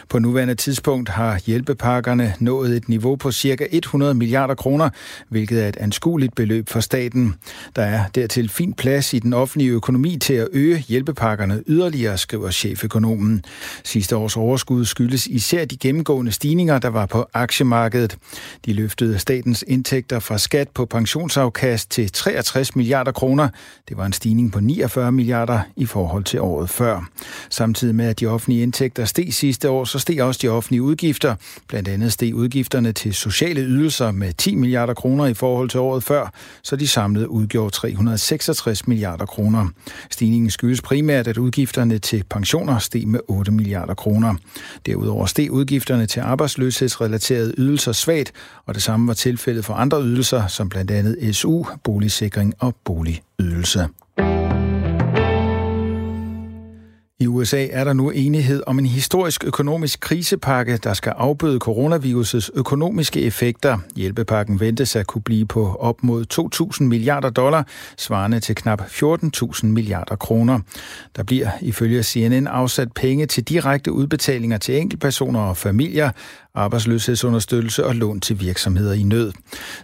På 0.10 0.20
nuværende 0.20 0.56
tidspunkt 0.56 1.10
har 1.10 1.42
hjælpepakkerne 1.46 2.34
nået 2.40 2.78
et 2.78 2.90
niveau 2.90 3.16
på 3.16 3.32
ca. 3.32 3.68
100 3.72 4.14
milliarder 4.14 4.56
kroner, 4.56 4.90
hvilket 5.30 5.64
er 5.64 5.68
et 5.68 5.78
anskueligt 5.78 6.36
beløb 6.36 6.70
for 6.70 6.80
staten. 6.80 7.36
Der 7.76 7.82
er 7.82 8.04
dertil 8.16 8.50
fin 8.50 8.74
plads 8.74 9.14
i 9.14 9.20
den 9.20 9.34
offentlige 9.34 9.72
økonomi 9.72 10.18
til 10.18 10.34
at 10.34 10.48
øge 10.54 10.78
hjælpepakkerne 10.78 11.64
yderligere, 11.68 12.18
skriver 12.18 12.52
cheføkonomen. 12.52 13.44
Sidste 13.84 14.16
års 14.16 14.38
overskud 14.38 14.86
skyldes 14.86 15.28
især 15.28 15.66
de 15.66 15.78
gennemgående 15.78 16.32
stigninger, 16.32 16.80
der 16.80 16.90
var 16.90 17.06
på 17.06 17.26
aktiemarkedet. 17.34 18.18
De 18.66 18.74
løftede 18.74 19.20
statens 19.20 19.64
indtægter 19.68 20.20
fra 20.20 20.38
skat 20.38 20.70
på 20.70 20.86
pensionsafkast 20.86 21.92
til 21.92 22.12
63 22.12 22.76
milliarder 22.76 23.12
kroner. 23.12 23.50
Det 23.90 23.98
var 23.98 24.06
en 24.06 24.14
stigning 24.14 24.52
på 24.52 24.60
49 24.60 25.12
milliarder 25.12 25.60
i 25.76 25.86
forhold 25.86 26.24
til 26.24 26.42
året 26.42 26.70
før. 26.70 27.10
Samtidig 27.50 27.96
med, 27.96 28.06
at 28.06 28.20
de 28.20 28.26
offentlige 28.26 28.64
indtægter 28.64 29.06
steg 29.06 29.34
sidste 29.34 29.70
år, 29.70 29.86
så 29.86 30.00
steg 30.00 30.22
også 30.22 30.40
de 30.42 30.50
offentlige 30.50 30.82
udgifter. 30.82 31.36
Blandt 31.68 31.88
andet 31.88 32.14
steg 32.14 32.36
udgifterne 32.36 32.92
til 32.92 33.14
sociale 33.14 33.62
ydelser 33.62 34.12
med 34.12 34.34
10 34.34 34.56
milliarder 34.56 34.94
kroner 34.94 35.26
i 35.26 35.34
forhold 35.34 35.70
til 35.70 35.80
året 35.80 36.04
før, 36.04 36.34
så 36.64 36.76
de 36.76 36.88
samlede 36.88 37.30
udgjorde 37.30 37.72
366 37.72 38.88
milliarder 38.88 39.26
kroner. 39.26 39.68
Stigningen 40.12 40.50
skyldes 40.50 40.82
primært, 40.82 41.28
at 41.28 41.38
udgifterne 41.38 42.00
til 42.00 42.24
pensioner 42.30 42.80
steg 42.80 43.08
med 43.08 43.20
8 43.28 43.52
milliarder 43.56 43.94
kroner. 43.94 44.36
Derudover 44.86 45.26
steg 45.26 45.52
udgifterne 45.52 46.06
til 46.06 46.20
arbejdsløshedsrelaterede 46.20 47.54
ydelser 47.58 47.92
svagt, 47.92 48.32
og 48.66 48.74
det 48.74 48.84
samme 48.84 49.08
var 49.08 49.14
tilfældet 49.14 49.66
for 49.66 49.74
andre 49.74 50.02
ydelser, 50.04 50.48
som 50.48 50.70
blandt 50.70 50.92
andet 50.92 51.36
SU, 51.36 51.66
boligsikring 51.84 52.54
og 52.60 52.76
boligydelse. 52.84 53.88
I 57.20 57.28
USA 57.28 57.68
er 57.72 57.84
der 57.84 57.94
nu 57.94 58.10
enighed 58.10 58.64
om 58.68 58.80
en 58.80 58.86
historisk 58.86 59.44
økonomisk 59.44 60.00
krisepakke, 60.00 60.78
der 60.78 60.94
skal 60.94 61.14
afbøde 61.18 61.60
coronavirusets 61.60 62.52
økonomiske 62.54 63.22
effekter. 63.22 63.78
Hjælpepakken 63.96 64.60
ventes 64.60 64.96
at 64.96 65.08
kunne 65.08 65.22
blive 65.22 65.46
på 65.46 65.76
op 65.80 66.04
mod 66.04 66.26
2.000 66.80 66.84
milliarder 66.84 67.30
dollar, 67.30 67.68
svarende 67.98 68.40
til 68.40 68.56
knap 68.56 68.82
14.000 68.82 69.66
milliarder 69.66 70.16
kroner. 70.16 70.60
Der 71.16 71.24
bliver 71.24 71.50
ifølge 71.62 72.04
CNN 72.04 72.48
afsat 72.48 72.92
penge 72.94 73.26
til 73.26 73.44
direkte 73.44 73.92
udbetalinger 73.92 74.58
til 74.58 74.78
enkeltpersoner 74.78 75.40
og 75.40 75.58
familier, 75.58 76.12
arbejdsløshedsunderstøttelse 76.56 77.86
og 77.86 77.96
lån 77.96 78.20
til 78.20 78.40
virksomheder 78.40 78.94
i 78.94 79.04
nød. 79.04 79.32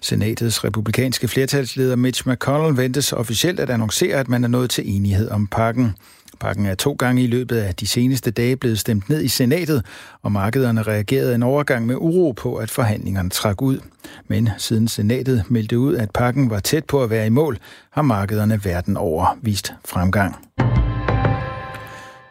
Senatets 0.02 0.64
republikanske 0.64 1.28
flertalsleder 1.28 1.96
Mitch 1.96 2.28
McConnell 2.28 2.78
ventes 2.78 3.14
officielt 3.14 3.60
at 3.60 3.70
annoncere, 3.70 4.16
at 4.16 4.30
man 4.30 4.44
er 4.44 4.48
nået 4.48 4.70
til 4.70 4.96
enighed 4.96 5.30
om 5.30 5.48
pakken. 5.48 5.96
Pakken 6.42 6.66
er 6.66 6.76
to 6.76 6.94
gange 6.94 7.24
i 7.24 7.28
løbet 7.28 7.58
af 7.58 7.76
de 7.76 7.88
seneste 7.88 8.32
dage 8.32 8.56
blevet 8.56 8.80
stemt 8.80 9.10
ned 9.10 9.22
i 9.22 9.28
senatet, 9.28 9.86
og 10.22 10.32
markederne 10.32 10.82
reagerede 10.82 11.36
en 11.36 11.44
overgang 11.44 11.86
med 11.86 11.96
uro 11.96 12.32
på, 12.32 12.56
at 12.56 12.72
forhandlingerne 12.72 13.30
trak 13.30 13.62
ud. 13.62 13.80
Men 14.28 14.50
siden 14.58 14.88
senatet 14.88 15.44
meldte 15.50 15.80
ud, 15.80 15.96
at 15.96 16.12
pakken 16.12 16.50
var 16.50 16.60
tæt 16.60 16.86
på 16.86 17.04
at 17.04 17.10
være 17.10 17.26
i 17.26 17.30
mål, 17.30 17.58
har 17.92 18.02
markederne 18.02 18.66
verden 18.66 18.98
over 18.98 19.38
vist 19.42 19.74
fremgang. 19.86 20.36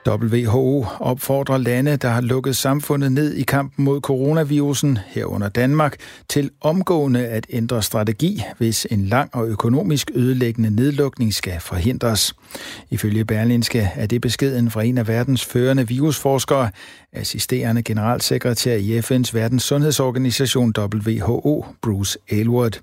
WHO 0.09 0.87
opfordrer 1.01 1.59
lande, 1.59 1.97
der 1.97 2.09
har 2.09 2.21
lukket 2.21 2.57
samfundet 2.57 3.13
ned 3.13 3.35
i 3.35 3.43
kampen 3.43 3.85
mod 3.85 4.01
coronavirusen, 4.01 4.99
herunder 5.07 5.49
Danmark, 5.49 5.97
til 6.29 6.51
omgående 6.61 7.27
at 7.27 7.47
ændre 7.51 7.83
strategi, 7.83 8.43
hvis 8.59 8.87
en 8.91 9.07
lang 9.07 9.35
og 9.35 9.49
økonomisk 9.49 10.11
ødelæggende 10.15 10.71
nedlukning 10.71 11.35
skal 11.35 11.61
forhindres. 11.61 12.35
Ifølge 12.91 13.25
Berlinske 13.25 13.91
er 13.95 14.07
det 14.07 14.21
beskeden 14.21 14.71
fra 14.71 14.83
en 14.83 14.99
af 14.99 15.09
verdens 15.09 15.45
førende 15.45 15.89
virusforskere, 15.89 16.71
assisterende 17.13 17.83
generalsekretær 17.83 18.75
i 18.75 18.99
FN's 18.99 19.31
verdens 19.33 19.63
sundhedsorganisation 19.63 20.75
WHO, 20.79 21.67
Bruce 21.83 22.19
Aylward. 22.31 22.81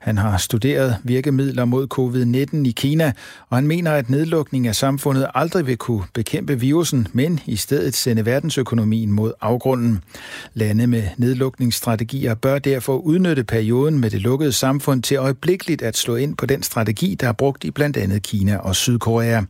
Han 0.00 0.18
har 0.18 0.36
studeret 0.36 0.96
virkemidler 1.04 1.64
mod 1.64 1.86
covid-19 1.98 2.68
i 2.68 2.72
Kina, 2.76 3.12
og 3.48 3.56
han 3.56 3.66
mener, 3.66 3.92
at 3.92 4.10
nedlukning 4.10 4.66
af 4.66 4.74
samfundet 4.74 5.26
aldrig 5.34 5.66
vil 5.66 5.76
kunne 5.76 6.04
bekæmpe 6.14 6.55
virusen, 6.60 7.08
men 7.12 7.40
i 7.46 7.56
stedet 7.56 7.94
sende 7.94 8.26
verdensøkonomien 8.26 9.12
mod 9.12 9.32
afgrunden. 9.40 10.02
Lande 10.54 10.86
med 10.86 11.02
nedlukningsstrategier 11.16 12.34
bør 12.34 12.58
derfor 12.58 12.96
udnytte 12.96 13.44
perioden 13.44 13.98
med 13.98 14.10
det 14.10 14.20
lukkede 14.20 14.52
samfund 14.52 15.02
til 15.02 15.16
øjeblikkeligt 15.16 15.82
at 15.82 15.96
slå 15.96 16.16
ind 16.16 16.36
på 16.36 16.46
den 16.46 16.62
strategi, 16.62 17.14
der 17.14 17.28
er 17.28 17.32
brugt 17.32 17.64
i 17.64 17.70
blandt 17.70 17.96
andet 17.96 18.22
Kina 18.22 18.56
og 18.56 18.76
Sydkorea. 18.76 19.42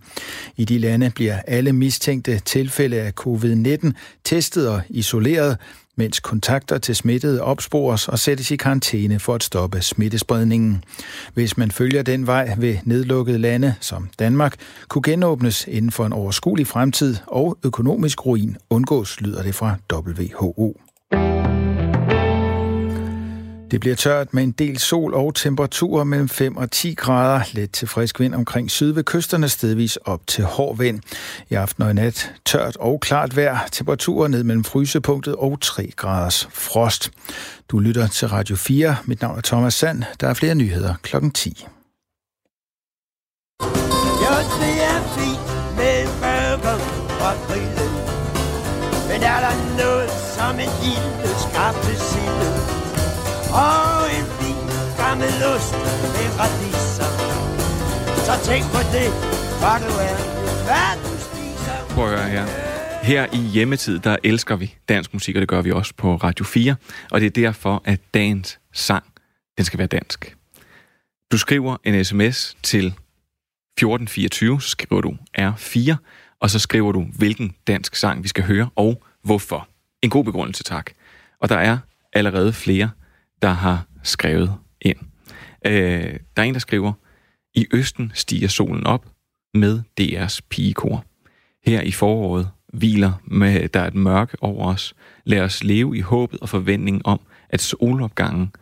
I 0.56 0.64
de 0.64 0.78
lande 0.78 1.10
bliver 1.14 1.38
alle 1.46 1.72
mistænkte 1.72 2.38
tilfælde 2.38 2.96
af 2.96 3.12
covid-19 3.20 3.90
testet 4.24 4.68
og 4.68 4.80
isoleret, 4.88 5.58
mens 5.96 6.20
kontakter 6.20 6.78
til 6.78 6.96
smittede 6.96 7.42
opspores 7.42 8.08
og 8.08 8.18
sættes 8.18 8.50
i 8.50 8.56
karantæne 8.56 9.18
for 9.18 9.34
at 9.34 9.42
stoppe 9.42 9.80
smittespredningen. 9.80 10.84
Hvis 11.34 11.56
man 11.56 11.70
følger 11.70 12.02
den 12.02 12.26
vej 12.26 12.54
ved 12.58 12.76
nedlukkede 12.84 13.38
lande 13.38 13.74
som 13.80 14.08
Danmark, 14.18 14.54
kunne 14.88 15.02
genåbnes 15.02 15.66
inden 15.68 15.90
for 15.90 16.06
en 16.06 16.12
overskuelig 16.12 16.66
fremtid 16.66 17.16
og 17.26 17.58
økonomisk 17.64 18.26
ruin 18.26 18.56
undgås, 18.70 19.20
lyder 19.20 19.42
det 19.42 19.54
fra 19.54 19.76
WHO. 19.92 20.85
Det 23.70 23.80
bliver 23.80 23.96
tørt 23.96 24.34
med 24.34 24.42
en 24.42 24.52
del 24.52 24.78
sol 24.78 25.14
og 25.14 25.34
temperaturer 25.34 26.04
mellem 26.04 26.28
5 26.28 26.56
og 26.56 26.70
10 26.70 26.94
grader. 26.94 27.40
Let 27.52 27.70
til 27.70 27.88
frisk 27.88 28.20
vind 28.20 28.34
omkring 28.34 28.70
syd 28.70 28.92
ved 28.92 29.04
kysterne 29.04 29.48
stedvis 29.48 29.96
op 29.96 30.20
til 30.26 30.44
hård 30.44 30.78
vind. 30.78 31.00
I 31.50 31.54
aften 31.54 31.82
og 31.82 31.90
i 31.90 31.92
nat 31.92 32.32
tørt 32.44 32.76
og 32.76 33.00
klart 33.00 33.36
vejr. 33.36 33.68
Temperaturer 33.72 34.28
ned 34.28 34.44
mellem 34.44 34.64
frysepunktet 34.64 35.34
og 35.34 35.60
3 35.60 35.90
graders 35.96 36.48
frost. 36.52 37.10
Du 37.68 37.78
lytter 37.78 38.06
til 38.06 38.28
Radio 38.28 38.56
4. 38.56 38.96
Mit 39.04 39.22
navn 39.22 39.38
er 39.38 39.42
Thomas 39.42 39.74
Sand. 39.74 40.02
Der 40.20 40.28
er 40.28 40.34
flere 40.34 40.54
nyheder 40.54 40.94
klokken 41.02 41.30
10. 41.30 41.66
Ja, 44.22 44.36
det 44.62 44.76
er 44.92 45.00
fint 45.16 45.76
med 45.76 46.06
burger 46.22 46.78
og 47.26 47.34
grillen. 47.46 47.92
Men 49.10 49.22
er 49.22 49.40
der 49.46 49.54
noget 49.82 50.10
som 50.36 50.54
en 50.64 50.72
lille 50.84 51.28
skabte 51.44 51.95
og 53.64 54.02
en 54.18 54.26
fin 54.38 54.60
gammel 55.02 55.34
ost 55.52 55.72
med 56.14 56.28
radiser. 56.40 57.10
Så 58.26 58.34
tænk 58.48 58.64
på 58.74 58.82
det, 58.94 59.08
for 59.60 59.74
du 59.84 59.92
er 60.08 60.16
hvad 60.66 60.92
du 61.04 61.12
spiser. 61.26 61.94
Prøv 61.94 62.12
at 62.12 62.18
høre 62.18 62.30
her. 62.30 62.46
Her 63.02 63.26
i 63.32 63.38
hjemmetid, 63.38 63.98
der 63.98 64.16
elsker 64.24 64.56
vi 64.56 64.74
dansk 64.88 65.12
musik, 65.14 65.36
og 65.36 65.40
det 65.40 65.48
gør 65.48 65.62
vi 65.62 65.70
også 65.72 65.94
på 65.96 66.16
Radio 66.16 66.44
4. 66.44 66.76
Og 67.10 67.20
det 67.20 67.26
er 67.26 67.30
derfor, 67.30 67.82
at 67.84 68.00
dagens 68.14 68.58
sang, 68.72 69.04
den 69.56 69.64
skal 69.64 69.78
være 69.78 69.88
dansk. 69.88 70.36
Du 71.32 71.38
skriver 71.38 71.76
en 71.84 72.04
sms 72.04 72.56
til 72.62 72.86
1424, 72.86 74.60
så 74.60 74.68
skriver 74.68 75.00
du 75.00 75.16
R4, 75.38 75.94
og 76.40 76.50
så 76.50 76.58
skriver 76.58 76.92
du, 76.92 77.06
hvilken 77.18 77.54
dansk 77.66 77.96
sang 77.96 78.22
vi 78.22 78.28
skal 78.28 78.44
høre, 78.44 78.68
og 78.76 79.02
hvorfor. 79.22 79.68
En 80.02 80.10
god 80.10 80.24
begrundelse, 80.24 80.62
tak. 80.62 80.90
Og 81.40 81.48
der 81.48 81.56
er 81.56 81.78
allerede 82.12 82.52
flere, 82.52 82.90
der 83.46 83.52
har 83.52 83.86
skrevet 84.02 84.54
ind. 84.80 84.98
Øh, 85.66 86.20
der 86.36 86.42
er 86.42 86.46
en, 86.46 86.54
der 86.54 86.60
skriver, 86.60 86.92
i 87.54 87.66
Østen 87.72 88.12
stiger 88.14 88.48
solen 88.48 88.86
op 88.86 89.06
med 89.54 89.82
DR's 90.00 90.40
pigekor. 90.50 91.04
Her 91.66 91.80
i 91.80 91.90
foråret 91.90 92.50
hviler 92.72 93.12
med, 93.24 93.68
der 93.68 93.80
er 93.80 93.86
et 93.86 93.94
mørke 93.94 94.36
over 94.40 94.72
os. 94.72 94.94
Lad 95.24 95.40
os 95.40 95.64
leve 95.64 95.96
i 95.96 96.00
håbet 96.00 96.40
og 96.40 96.48
forventningen 96.48 97.02
om, 97.04 97.20
at 97.50 97.60
solopgangen, 97.60 98.54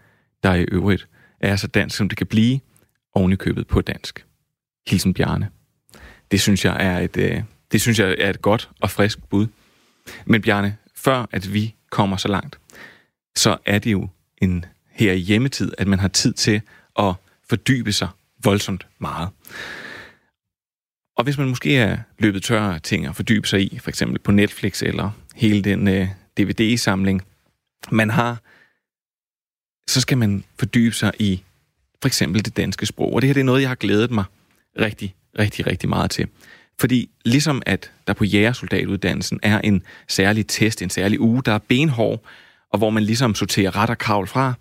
der 0.43 0.55
i 0.55 0.63
øvrigt 0.63 1.09
er 1.41 1.57
så 1.57 1.67
dansk, 1.67 1.97
som 1.97 2.09
det 2.09 2.19
kan 2.19 2.27
blive, 2.27 2.61
ovenikøbet 3.15 3.55
købet 3.55 3.67
på 3.67 3.81
dansk. 3.81 4.27
Hilsen 4.89 5.15
Bjarne. 5.15 5.49
Det 6.31 6.41
synes 6.41 6.65
jeg 6.65 6.77
er 6.81 6.99
et, 6.99 7.17
øh, 7.17 7.43
det 7.73 7.81
synes 7.81 7.99
jeg 7.99 8.17
er 8.19 8.31
et 8.31 8.43
godt 8.43 8.71
og 8.81 8.91
frisk 8.91 9.29
bud. 9.29 9.47
Men 10.27 10.43
Bjarne, 10.43 10.77
før 10.97 11.27
at 11.33 11.53
vi 11.53 11.75
kommer 11.91 12.17
så 12.17 12.29
langt, 12.29 12.59
så 13.37 13.57
er 13.67 13.79
det 13.79 13.93
jo 13.93 14.09
en 14.43 14.65
her 14.95 15.13
i 15.13 15.19
hjemmetid, 15.19 15.73
at 15.79 15.87
man 15.87 15.99
har 15.99 16.09
tid 16.09 16.33
til 16.33 16.61
at 16.99 17.15
fordybe 17.49 17.93
sig 17.93 18.09
voldsomt 18.45 18.87
meget. 18.99 19.29
Og 21.17 21.25
hvis 21.25 21.39
man 21.39 21.49
måske 21.49 21.77
er 21.77 21.99
løbet 22.19 22.43
tør 22.43 22.63
af 22.63 22.83
ting 22.83 23.07
at 23.07 23.17
fordybe 23.17 23.49
sig 23.49 23.73
i, 23.73 23.79
for 23.79 23.89
eksempel 23.89 24.19
på 24.19 24.33
Netflix 24.33 24.83
eller 24.83 25.11
hele 25.35 25.63
den 25.63 25.89
øh, 25.89 26.09
DVD-samling, 26.39 27.23
man 27.91 28.11
har, 28.11 28.43
så 29.89 30.01
skal 30.01 30.19
man 30.19 30.45
fordybe 30.59 30.95
sig 30.95 31.13
i 31.19 31.43
for 32.03 32.07
eksempel 32.07 32.45
det 32.45 32.57
danske 32.57 32.87
sprog. 32.87 33.15
Og 33.15 33.23
det 33.23 33.29
her 33.29 33.35
det 33.35 33.41
er 33.41 33.45
noget, 33.45 33.61
jeg 33.61 33.71
har 33.71 33.75
glædet 33.75 34.11
mig 34.11 34.25
rigtig, 34.81 35.15
rigtig, 35.39 35.67
rigtig 35.67 35.89
meget 35.89 36.11
til. 36.11 36.29
Fordi 36.81 37.11
ligesom 37.25 37.63
at 37.67 37.93
der 38.07 38.13
på 38.13 38.25
jægersoldatuddannelsen 38.25 39.41
er 39.43 39.61
en 39.61 39.83
særlig 40.09 40.47
test, 40.47 40.83
en 40.83 40.91
særlig 40.91 41.21
uge, 41.21 41.43
der 41.43 41.53
er 41.53 41.59
benhård, 41.59 42.21
og 42.71 42.79
hvor 42.79 42.91
man 42.91 43.03
ligesom 43.03 43.35
sorterer 43.35 43.77
ret 43.77 43.91
og 43.91 43.99
kravl 43.99 44.27
fra, 44.27 44.55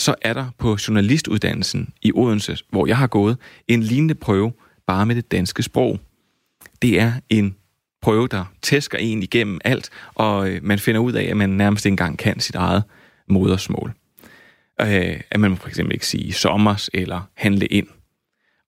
så 0.00 0.14
er 0.22 0.32
der 0.32 0.50
på 0.58 0.76
journalistuddannelsen 0.88 1.92
i 2.02 2.12
Odense, 2.14 2.56
hvor 2.70 2.86
jeg 2.86 2.96
har 2.96 3.06
gået, 3.06 3.38
en 3.68 3.82
lignende 3.82 4.14
prøve, 4.14 4.52
bare 4.86 5.06
med 5.06 5.14
det 5.14 5.30
danske 5.32 5.62
sprog. 5.62 6.00
Det 6.82 7.00
er 7.00 7.12
en 7.28 7.56
prøve, 8.02 8.28
der 8.28 8.44
tæsker 8.62 8.98
en 8.98 9.22
igennem 9.22 9.60
alt, 9.64 9.90
og 10.14 10.50
øh, 10.50 10.64
man 10.64 10.78
finder 10.78 11.00
ud 11.00 11.12
af, 11.12 11.24
at 11.24 11.36
man 11.36 11.50
nærmest 11.50 11.86
ikke 11.86 11.92
engang 11.92 12.18
kan 12.18 12.40
sit 12.40 12.54
eget 12.54 12.82
modersmål. 13.28 13.92
Øh, 14.80 15.20
at 15.30 15.40
man 15.40 15.50
må 15.50 15.56
for 15.56 15.68
eksempel 15.68 15.94
ikke 15.94 16.06
sige 16.06 16.32
sommers 16.32 16.90
eller 16.94 17.20
handle 17.34 17.66
ind. 17.66 17.86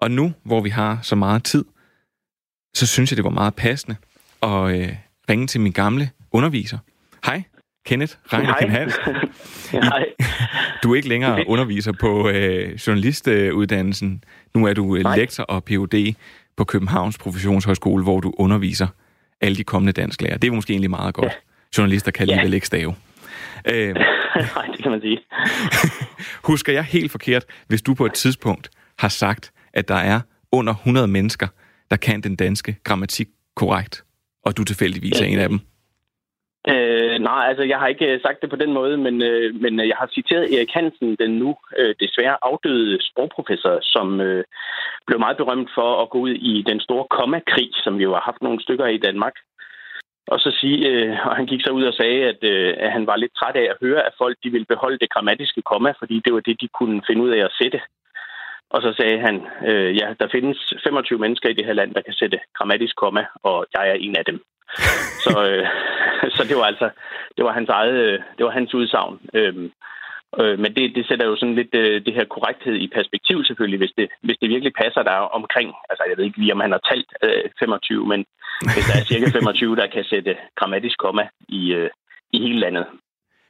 Og 0.01 0.11
nu, 0.11 0.33
hvor 0.45 0.61
vi 0.61 0.68
har 0.68 0.99
så 1.03 1.16
meget 1.16 1.45
tid, 1.45 1.64
så 2.75 2.87
synes 2.87 3.11
jeg, 3.11 3.16
det 3.16 3.25
var 3.25 3.31
meget 3.31 3.55
passende 3.55 3.97
at 4.42 4.81
øh, 4.81 4.97
ringe 5.31 5.47
til 5.47 5.61
min 5.61 5.73
gamle 5.73 6.11
underviser. 6.33 6.79
Hej, 7.25 7.42
Kenneth 7.87 8.14
Reineken 8.33 8.71
Hans. 8.71 8.95
Hej. 9.73 10.07
Du 10.83 10.93
er 10.93 10.97
ikke 10.97 11.09
længere 11.09 11.45
underviser 11.47 11.93
på 11.93 12.29
øh, 12.29 12.75
journalistuddannelsen. 12.75 14.25
Nu 14.55 14.67
er 14.67 14.73
du 14.73 14.97
øh, 14.97 15.05
lektor 15.17 15.43
og 15.43 15.65
Ph.D. 15.65 16.15
på 16.57 16.65
Københavns 16.65 17.19
Professionshøjskole, 17.19 18.03
hvor 18.03 18.21
du 18.21 18.35
underviser 18.39 18.87
alle 19.41 19.57
de 19.57 19.65
kommende 19.65 19.93
dansklærer. 19.93 20.39
Det 20.39 20.49
er 20.49 20.53
måske 20.53 20.73
egentlig 20.73 20.91
meget 20.91 21.15
godt. 21.15 21.27
Ja. 21.27 21.33
Journalister 21.79 22.11
kan 22.11 22.23
alligevel 22.23 22.51
ja. 22.51 22.55
ikke 22.55 22.67
stave. 22.67 22.95
Øh, 23.69 23.95
Nej, 24.57 24.67
det 24.77 24.83
kan 24.83 24.91
man 24.91 25.01
sige. 25.01 25.19
husker 26.51 26.73
jeg 26.73 26.85
helt 26.85 27.11
forkert, 27.11 27.45
hvis 27.67 27.83
du 27.83 27.95
på 27.95 28.07
et 28.07 28.13
tidspunkt 28.13 28.71
har 28.99 29.09
sagt, 29.09 29.53
at 29.73 29.89
der 29.89 29.95
er 29.95 30.21
under 30.53 30.75
100 30.75 31.09
mennesker, 31.09 31.47
der 31.91 31.97
kan 31.97 32.21
den 32.21 32.37
danske 32.37 32.77
grammatik 32.85 33.29
korrekt, 33.57 34.05
og 34.45 34.57
du 34.57 34.65
tilfældigvis 34.65 35.21
ja. 35.21 35.25
er 35.25 35.29
en 35.29 35.39
af 35.39 35.49
dem? 35.49 35.61
Øh, 36.68 37.18
nej, 37.18 37.42
altså 37.48 37.64
jeg 37.64 37.79
har 37.79 37.87
ikke 37.87 38.07
øh, 38.12 38.20
sagt 38.22 38.42
det 38.42 38.51
på 38.51 38.57
den 38.57 38.72
måde, 38.72 38.96
men, 38.96 39.22
øh, 39.22 39.55
men 39.55 39.81
øh, 39.81 39.88
jeg 39.88 39.96
har 39.96 40.07
citeret 40.07 40.55
Erik 40.55 40.70
Hansen, 40.75 41.16
den 41.16 41.31
nu 41.31 41.57
øh, 41.79 41.94
desværre 42.01 42.37
afdøde 42.42 42.98
sprogprofessor, 43.09 43.79
som 43.83 44.20
øh, 44.20 44.44
blev 45.07 45.18
meget 45.18 45.37
berømt 45.37 45.70
for 45.75 46.03
at 46.03 46.11
gå 46.11 46.18
ud 46.18 46.31
i 46.31 46.62
den 46.70 46.81
store 46.81 47.07
kommakrig, 47.11 47.70
som 47.85 47.98
vi 47.98 48.03
jo 48.03 48.12
har 48.12 48.20
haft 48.20 48.42
nogle 48.42 48.62
stykker 48.62 48.87
i 48.87 48.98
Danmark. 48.98 49.37
Og 50.29 50.38
så 50.40 50.51
sige, 50.61 50.88
øh, 50.88 51.27
og 51.27 51.37
han 51.37 51.46
gik 51.46 51.62
så 51.64 51.70
ud 51.70 51.85
og 51.85 51.94
sagde, 51.94 52.20
at, 52.33 52.40
øh, 52.42 52.75
at 52.79 52.92
han 52.92 53.07
var 53.07 53.16
lidt 53.16 53.35
træt 53.35 53.57
af 53.57 53.66
at 53.70 53.81
høre, 53.81 54.07
at 54.07 54.14
folk 54.18 54.37
de 54.44 54.51
ville 54.51 54.66
beholde 54.72 54.98
det 54.98 55.11
grammatiske 55.11 55.62
komma, 55.62 55.92
fordi 55.98 56.22
det 56.25 56.35
var 56.35 56.40
det, 56.40 56.61
de 56.61 56.68
kunne 56.79 57.03
finde 57.07 57.22
ud 57.22 57.31
af 57.31 57.44
at 57.44 57.57
sætte. 57.61 57.81
Og 58.75 58.83
så 58.83 58.90
sagde 58.96 59.18
han, 59.27 59.37
øh, 59.68 59.96
ja, 60.01 60.14
der 60.20 60.29
findes 60.33 60.75
25 60.85 61.18
mennesker 61.18 61.48
i 61.48 61.53
det 61.53 61.66
her 61.66 61.72
land, 61.72 61.94
der 61.94 62.03
kan 62.03 62.14
sætte 62.14 62.38
grammatisk 62.57 62.96
komma, 62.96 63.25
og 63.42 63.66
jeg 63.75 63.88
er 63.90 63.94
en 63.94 64.16
af 64.16 64.25
dem. 64.25 64.38
så, 65.25 65.35
øh, 65.51 65.66
så 66.43 66.49
det 66.49 66.57
var 66.57 66.67
altså 66.73 66.89
det 67.37 67.45
var 67.45 67.53
hans 67.53 67.69
eget, 67.69 67.99
øh, 68.07 68.19
det 68.37 68.45
var 68.47 68.51
hans 68.51 68.75
udsagn. 68.75 69.15
Øh, 69.35 69.55
øh, 70.41 70.59
men 70.63 70.71
det, 70.77 70.85
det 70.97 71.07
sætter 71.09 71.27
jo 71.27 71.37
sådan 71.37 71.55
lidt 71.55 71.75
øh, 71.75 72.05
det 72.07 72.15
her 72.15 72.25
korrekthed 72.25 72.75
i 72.75 72.89
perspektiv 72.99 73.45
selvfølgelig, 73.45 73.79
hvis 73.83 73.95
det, 73.99 74.07
hvis 74.27 74.39
det 74.41 74.49
virkelig 74.49 74.73
passer 74.83 75.03
der 75.03 75.19
omkring. 75.39 75.69
Altså 75.91 76.03
jeg 76.09 76.17
ved 76.17 76.25
ikke 76.25 76.41
lige, 76.41 76.55
om 76.57 76.61
han 76.61 76.73
har 76.77 76.83
talt 76.91 77.11
øh, 77.23 77.45
25, 77.59 78.07
men 78.13 78.21
hvis 78.75 78.87
der 78.89 78.95
er 79.01 79.05
cirka 79.11 79.27
25, 79.39 79.77
der 79.77 79.87
kan 79.95 80.05
sætte 80.05 80.37
grammatisk 80.59 80.99
komma 80.99 81.25
i, 81.49 81.73
øh, 81.73 81.91
i 82.33 82.39
hele 82.45 82.61
landet, 82.61 82.87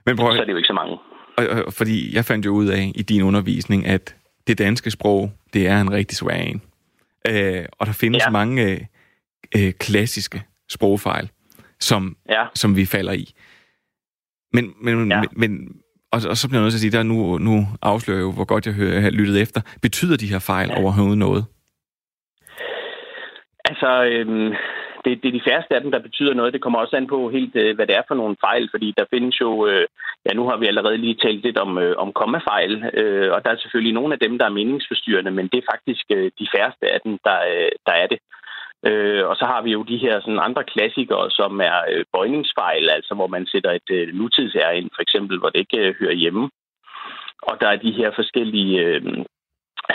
men 0.06 0.16
prøv, 0.16 0.32
så 0.32 0.40
er 0.40 0.44
det 0.44 0.52
jo 0.52 0.56
ikke 0.56 0.72
så 0.74 0.80
mange. 0.82 0.98
Og, 1.38 1.44
og, 1.66 1.72
fordi 1.72 2.16
jeg 2.16 2.24
fandt 2.24 2.46
jo 2.46 2.52
ud 2.52 2.68
af 2.68 2.92
i 2.94 3.02
din 3.02 3.22
undervisning, 3.22 3.86
at 3.86 4.16
det 4.46 4.58
danske 4.58 4.90
sprog, 4.90 5.30
det 5.52 5.68
er 5.68 5.80
en 5.80 5.92
rigtig 5.92 6.16
svær 6.16 6.34
en. 6.34 6.62
Øh, 7.28 7.64
og 7.78 7.86
der 7.86 7.92
findes 7.92 8.22
ja. 8.26 8.30
mange 8.30 8.88
øh, 9.56 9.72
klassiske 9.72 10.42
sprogfejl, 10.68 11.30
som, 11.90 12.16
ja. 12.28 12.44
som 12.54 12.76
vi 12.76 12.84
falder 12.94 13.12
i. 13.12 13.26
Men, 14.52 14.64
men, 14.84 15.10
ja. 15.10 15.22
men, 15.32 15.50
og, 16.14 16.20
og 16.30 16.36
så 16.36 16.48
bliver 16.48 16.60
jeg 16.60 16.64
nødt 16.64 16.72
til 16.72 16.82
at 16.82 16.86
sige, 16.86 16.96
der 16.98 17.02
nu, 17.02 17.38
nu 17.48 17.54
afslører 17.82 18.18
jeg 18.18 18.24
jo, 18.24 18.32
hvor 18.32 18.44
godt 18.52 18.66
jeg 18.66 18.74
hører, 18.74 18.94
jeg 18.94 19.02
har 19.02 19.10
lyttet 19.10 19.42
efter. 19.44 19.60
Betyder 19.82 20.16
de 20.16 20.32
her 20.32 20.42
fejl 20.52 20.68
ja. 20.68 20.80
overhovedet 20.80 21.18
noget? 21.18 21.44
Altså, 23.70 23.90
øhm, 24.12 24.50
det, 25.04 25.10
det 25.22 25.28
er 25.28 25.38
de 25.38 25.46
færreste 25.48 25.74
af 25.74 25.80
dem, 25.82 25.90
der 25.90 26.06
betyder 26.08 26.34
noget. 26.34 26.52
Det 26.52 26.62
kommer 26.62 26.78
også 26.78 26.96
an 26.96 27.06
på 27.06 27.30
helt, 27.36 27.56
øh, 27.56 27.74
hvad 27.76 27.86
det 27.86 27.96
er 27.96 28.02
for 28.08 28.14
nogle 28.14 28.36
fejl, 28.46 28.68
fordi 28.70 28.94
der 28.98 29.04
findes 29.14 29.40
jo, 29.40 29.66
øh, 29.66 29.86
ja 30.26 30.32
nu 30.34 30.44
har 30.48 30.56
vi 30.56 30.66
allerede 30.66 30.96
lige 30.96 31.20
talt 31.22 31.42
lidt 31.46 31.58
om, 31.58 31.78
øh, 31.78 31.94
om 31.96 32.12
kommafejl, 32.12 32.72
øh, 33.00 33.32
og 33.34 33.44
der 33.44 33.50
er 33.50 33.62
selvfølgelig 33.62 33.94
nogle 33.94 34.14
af 34.14 34.20
dem, 34.20 34.38
der 34.38 34.46
er 34.46 34.58
meningsforstyrrende, 34.58 35.30
men 35.30 35.48
det 35.52 35.58
er 35.58 35.70
faktisk 35.72 36.04
øh, 36.10 36.30
de 36.40 36.46
færreste 36.54 36.84
af 36.94 37.00
dem, 37.04 37.18
der, 37.24 37.38
øh, 37.52 37.70
der 37.86 37.94
er 38.02 38.06
det. 38.06 38.18
Øh, 38.88 39.28
og 39.30 39.36
så 39.36 39.44
har 39.44 39.62
vi 39.62 39.70
jo 39.72 39.82
de 39.82 39.96
her 39.96 40.20
sådan 40.20 40.46
andre 40.48 40.64
klassikere, 40.64 41.30
som 41.30 41.60
er 41.60 41.78
øh, 41.92 42.04
bøjningsfejl, 42.12 42.90
altså 42.90 43.14
hvor 43.14 43.26
man 43.26 43.46
sætter 43.46 43.70
et 43.70 43.90
øh, 43.90 44.14
nutidsær 44.14 44.70
ind, 44.70 44.90
for 44.94 45.02
eksempel, 45.02 45.38
hvor 45.38 45.48
det 45.48 45.58
ikke 45.58 45.78
øh, 45.78 45.94
hører 46.00 46.12
hjemme. 46.22 46.50
Og 47.42 47.60
der 47.60 47.68
er 47.68 47.76
de 47.76 47.92
her 47.92 48.10
forskellige 48.14 48.80
øh, 48.80 49.02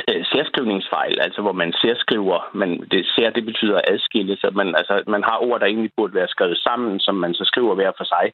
øh 0.10 0.26
særskrivningsfejl, 0.32 1.20
altså 1.20 1.42
hvor 1.42 1.52
man 1.52 1.74
særskriver, 1.74 2.50
man, 2.54 2.70
det 2.92 3.06
sær 3.06 3.30
det 3.30 3.46
betyder 3.46 3.82
adskille, 3.88 4.38
så 4.38 4.52
man, 4.56 4.76
altså, 4.76 5.04
man 5.08 5.24
har 5.24 5.38
ord, 5.48 5.60
der 5.60 5.66
egentlig 5.66 5.92
burde 5.98 6.14
være 6.14 6.28
skrevet 6.28 6.58
sammen, 6.58 7.00
som 7.00 7.16
man 7.16 7.34
så 7.34 7.44
skriver 7.46 7.76
hver 7.76 7.92
for 7.98 8.04
sig. 8.04 8.26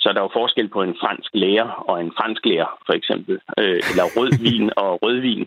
Så 0.00 0.12
der 0.12 0.18
er 0.18 0.28
jo 0.28 0.38
forskel 0.40 0.68
på 0.68 0.82
en 0.82 0.96
fransk 1.00 1.30
lærer 1.34 1.68
og 1.88 2.00
en 2.00 2.12
fransk 2.18 2.46
lærer, 2.46 2.70
for 2.86 2.92
eksempel. 2.92 3.34
Øh, 3.58 3.80
eller 3.90 4.04
rødvin 4.16 4.70
og 4.84 5.02
rødvin. 5.02 5.46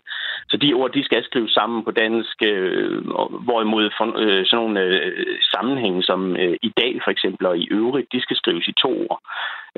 Så 0.50 0.58
de 0.58 0.74
ord, 0.74 0.92
de 0.92 1.04
skal 1.04 1.24
skrives 1.24 1.52
sammen 1.52 1.84
på 1.84 1.92
dansk, 1.92 2.38
øh, 2.44 3.02
hvorimod 3.48 3.89
for, 3.98 4.06
øh, 4.24 4.46
sådan 4.46 4.58
nogle 4.63 4.80
øh, 4.82 5.38
sammenhænge 5.54 6.04
som 6.04 6.36
øh, 6.36 6.58
i 6.62 6.72
dag, 6.78 7.02
for 7.04 7.12
eksempel, 7.12 7.46
og 7.48 7.58
i 7.58 7.68
øvrigt, 7.72 8.12
de 8.13 8.22
skal 8.22 8.38
skrives 8.38 8.68
i 8.68 8.74
to 8.84 8.92
ord. 9.08 9.20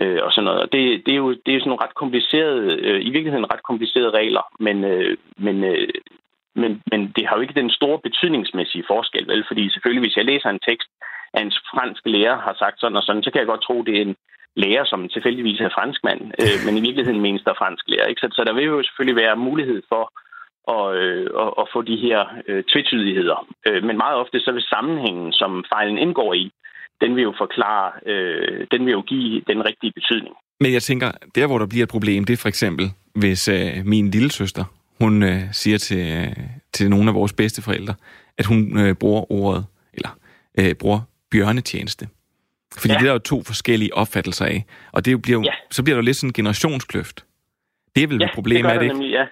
Øh, 0.02 0.20
og 0.24 0.32
sådan 0.32 0.46
noget. 0.46 0.62
Og 0.62 0.72
det, 0.72 1.06
det, 1.06 1.12
er 1.12 1.22
jo 1.26 1.30
det 1.46 1.52
er 1.52 1.60
sådan 1.60 1.70
nogle 1.70 1.84
ret 1.86 1.96
komplicerede, 1.96 2.62
øh, 2.88 3.00
i 3.08 3.10
virkeligheden 3.10 3.52
ret 3.54 3.64
komplicerede 3.64 4.18
regler, 4.20 4.44
men, 4.60 4.84
øh, 4.84 5.18
men 5.38 5.64
øh, 5.64 5.90
men, 6.62 6.82
men 6.92 7.02
det 7.16 7.28
har 7.28 7.36
jo 7.36 7.42
ikke 7.42 7.62
den 7.62 7.70
store 7.70 8.00
betydningsmæssige 8.00 8.88
forskel, 8.88 9.28
vel? 9.28 9.44
Fordi 9.48 9.70
selvfølgelig, 9.70 10.04
hvis 10.06 10.18
jeg 10.18 10.26
læser 10.26 10.50
en 10.50 10.66
tekst, 10.70 10.90
at 11.34 11.42
en 11.42 11.54
fransk 11.72 12.02
lærer 12.06 12.38
har 12.38 12.56
sagt 12.60 12.80
sådan 12.80 12.98
og 12.98 13.04
sådan, 13.04 13.24
så 13.24 13.32
kan 13.32 13.40
jeg 13.40 13.48
godt 13.48 13.64
tro, 13.64 13.82
det 13.82 13.98
er 13.98 14.02
en, 14.02 14.16
lærer, 14.56 14.86
som 14.86 15.10
tilfældigvis 15.16 15.60
er 15.60 15.76
franskmand, 15.78 16.22
øh, 16.42 16.58
men 16.66 16.78
i 16.78 16.82
virkeligheden 16.88 17.22
menes 17.22 17.44
der 17.48 17.54
fransk 17.62 17.84
lærer. 17.88 18.08
Ikke? 18.08 18.22
Så, 18.22 18.28
så 18.38 18.44
der 18.48 18.54
vil 18.54 18.66
jo 18.66 18.84
selvfølgelig 18.84 19.22
være 19.24 19.36
mulighed 19.48 19.82
for 19.92 20.04
at, 20.76 20.86
øh, 21.02 21.28
at, 21.44 21.52
at 21.62 21.66
få 21.74 21.80
de 21.82 21.98
her 22.06 22.20
øh, 22.48 22.64
tvetydigheder. 22.72 23.38
Øh, 23.68 23.84
men 23.88 23.98
meget 23.98 24.16
ofte 24.24 24.40
så 24.40 24.52
vil 24.52 24.72
sammenhængen, 24.76 25.32
som 25.32 25.66
fejlen 25.74 25.98
indgår 25.98 26.34
i, 26.34 26.46
den 27.02 27.16
vil 27.16 27.24
jo 27.24 27.34
forklare, 27.38 27.92
øh, 28.12 28.68
den 28.72 28.86
vil 28.86 28.92
jo 28.92 29.02
give 29.02 29.42
den 29.48 29.66
rigtige 29.70 29.92
betydning. 29.96 30.36
Men 30.60 30.74
jeg 30.74 30.82
tænker, 30.82 31.12
der 31.36 31.48
hvor 31.48 31.60
der 31.60 31.68
bliver 31.68 31.84
et 31.84 31.90
problem, 31.90 32.24
det 32.24 32.34
er 32.34 32.42
for 32.42 32.48
eksempel, 32.48 32.86
hvis 33.16 33.48
øh, 33.48 33.86
min 33.86 34.10
lille 34.12 34.32
søster, 34.32 34.64
hun 35.02 35.24
øh, 35.24 35.42
siger 35.52 35.78
til, 35.78 36.04
øh, 36.18 36.38
til 36.74 36.90
nogle 36.90 37.10
af 37.10 37.16
vores 37.16 37.34
bedsteforældre, 37.34 37.94
at 38.38 38.46
hun 38.46 38.80
øh, 38.80 38.96
bruger 38.96 39.32
ordet, 39.32 39.66
eller 39.94 40.10
øh, 40.60 40.76
bruger 40.76 41.00
bjørnetjeneste. 41.32 42.08
Fordi 42.82 42.94
ja. 42.94 43.00
det 43.00 43.08
er 43.10 43.14
jo 43.14 43.20
to 43.20 43.38
forskellige 43.52 43.94
opfattelser 43.94 44.46
af. 44.46 44.66
Og 44.92 45.06
det 45.06 45.22
bliver, 45.22 45.42
ja. 45.44 45.54
så 45.72 45.84
bliver 45.84 45.96
der 45.96 46.02
jo 46.02 46.06
lidt 46.06 46.18
sådan 46.18 46.30
en 46.30 46.34
generationskløft. 46.34 47.26
Det 47.96 48.04
er 48.04 48.08
vel 48.08 48.18
ja, 48.22 48.26
et 48.26 48.32
problem, 48.34 48.64
det 48.64 48.72
er 48.72 48.80
det 48.80 48.84
ikke? 48.84 48.94
Nemlig, 48.94 49.12
ja. 49.12 49.26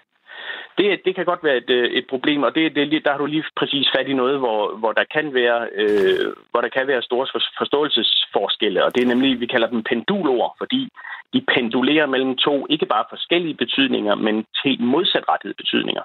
Det, 0.78 1.02
det 1.06 1.16
kan 1.16 1.26
godt 1.26 1.44
være 1.44 1.58
et, 1.58 1.70
øh, 1.70 1.92
et 2.00 2.06
problem, 2.10 2.44
og 2.44 2.56
det, 2.56 2.76
det, 2.76 3.06
der 3.06 3.12
har 3.12 3.18
du 3.18 3.26
lige 3.26 3.44
præcis 3.60 3.88
fat 3.96 4.08
i 4.08 4.14
noget, 4.14 4.40
hvor, 4.40 4.78
hvor, 4.78 4.92
der, 4.92 5.04
kan 5.16 5.34
være, 5.34 5.60
øh, 5.82 6.34
hvor 6.52 6.62
der 6.62 6.70
kan 6.70 6.88
være 6.88 7.02
store 7.02 7.28
forståelsesforskelle, 7.58 8.86
og 8.86 8.96
det 8.96 9.04
er 9.04 9.08
nemlig, 9.08 9.40
vi 9.40 9.46
kalder 9.46 9.68
dem 9.68 9.84
pendulord, 9.84 10.56
fordi 10.58 10.90
de 11.34 11.42
pendulerer 11.56 12.06
mellem 12.06 12.38
to 12.38 12.68
ikke 12.70 12.86
bare 12.86 13.06
forskellige 13.10 13.54
betydninger, 13.64 14.16
men 14.16 14.46
til 14.64 14.82
modsatrettede 14.82 15.54
betydninger. 15.54 16.04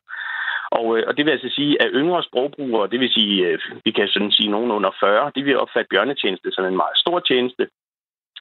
Og, 0.71 0.99
øh, 0.99 1.05
og 1.09 1.17
det 1.17 1.25
vil 1.25 1.33
altså 1.33 1.51
sige, 1.59 1.83
at 1.83 1.91
yngre 1.95 2.23
sprogbrugere, 2.23 2.91
det 2.93 3.01
vil 3.01 3.13
sige, 3.13 3.47
øh, 3.47 3.59
vi 3.85 3.91
kan 3.91 4.09
sådan 4.09 4.33
sige 4.33 4.51
nogen 4.51 4.71
under 4.71 4.91
40, 5.01 5.33
de 5.37 5.43
vil 5.43 5.59
opfatte 5.59 5.89
bjørnetjeneste 5.91 6.53
som 6.53 6.65
en 6.65 6.77
meget 6.77 6.97
stor 6.97 7.21
tjeneste, 7.21 7.69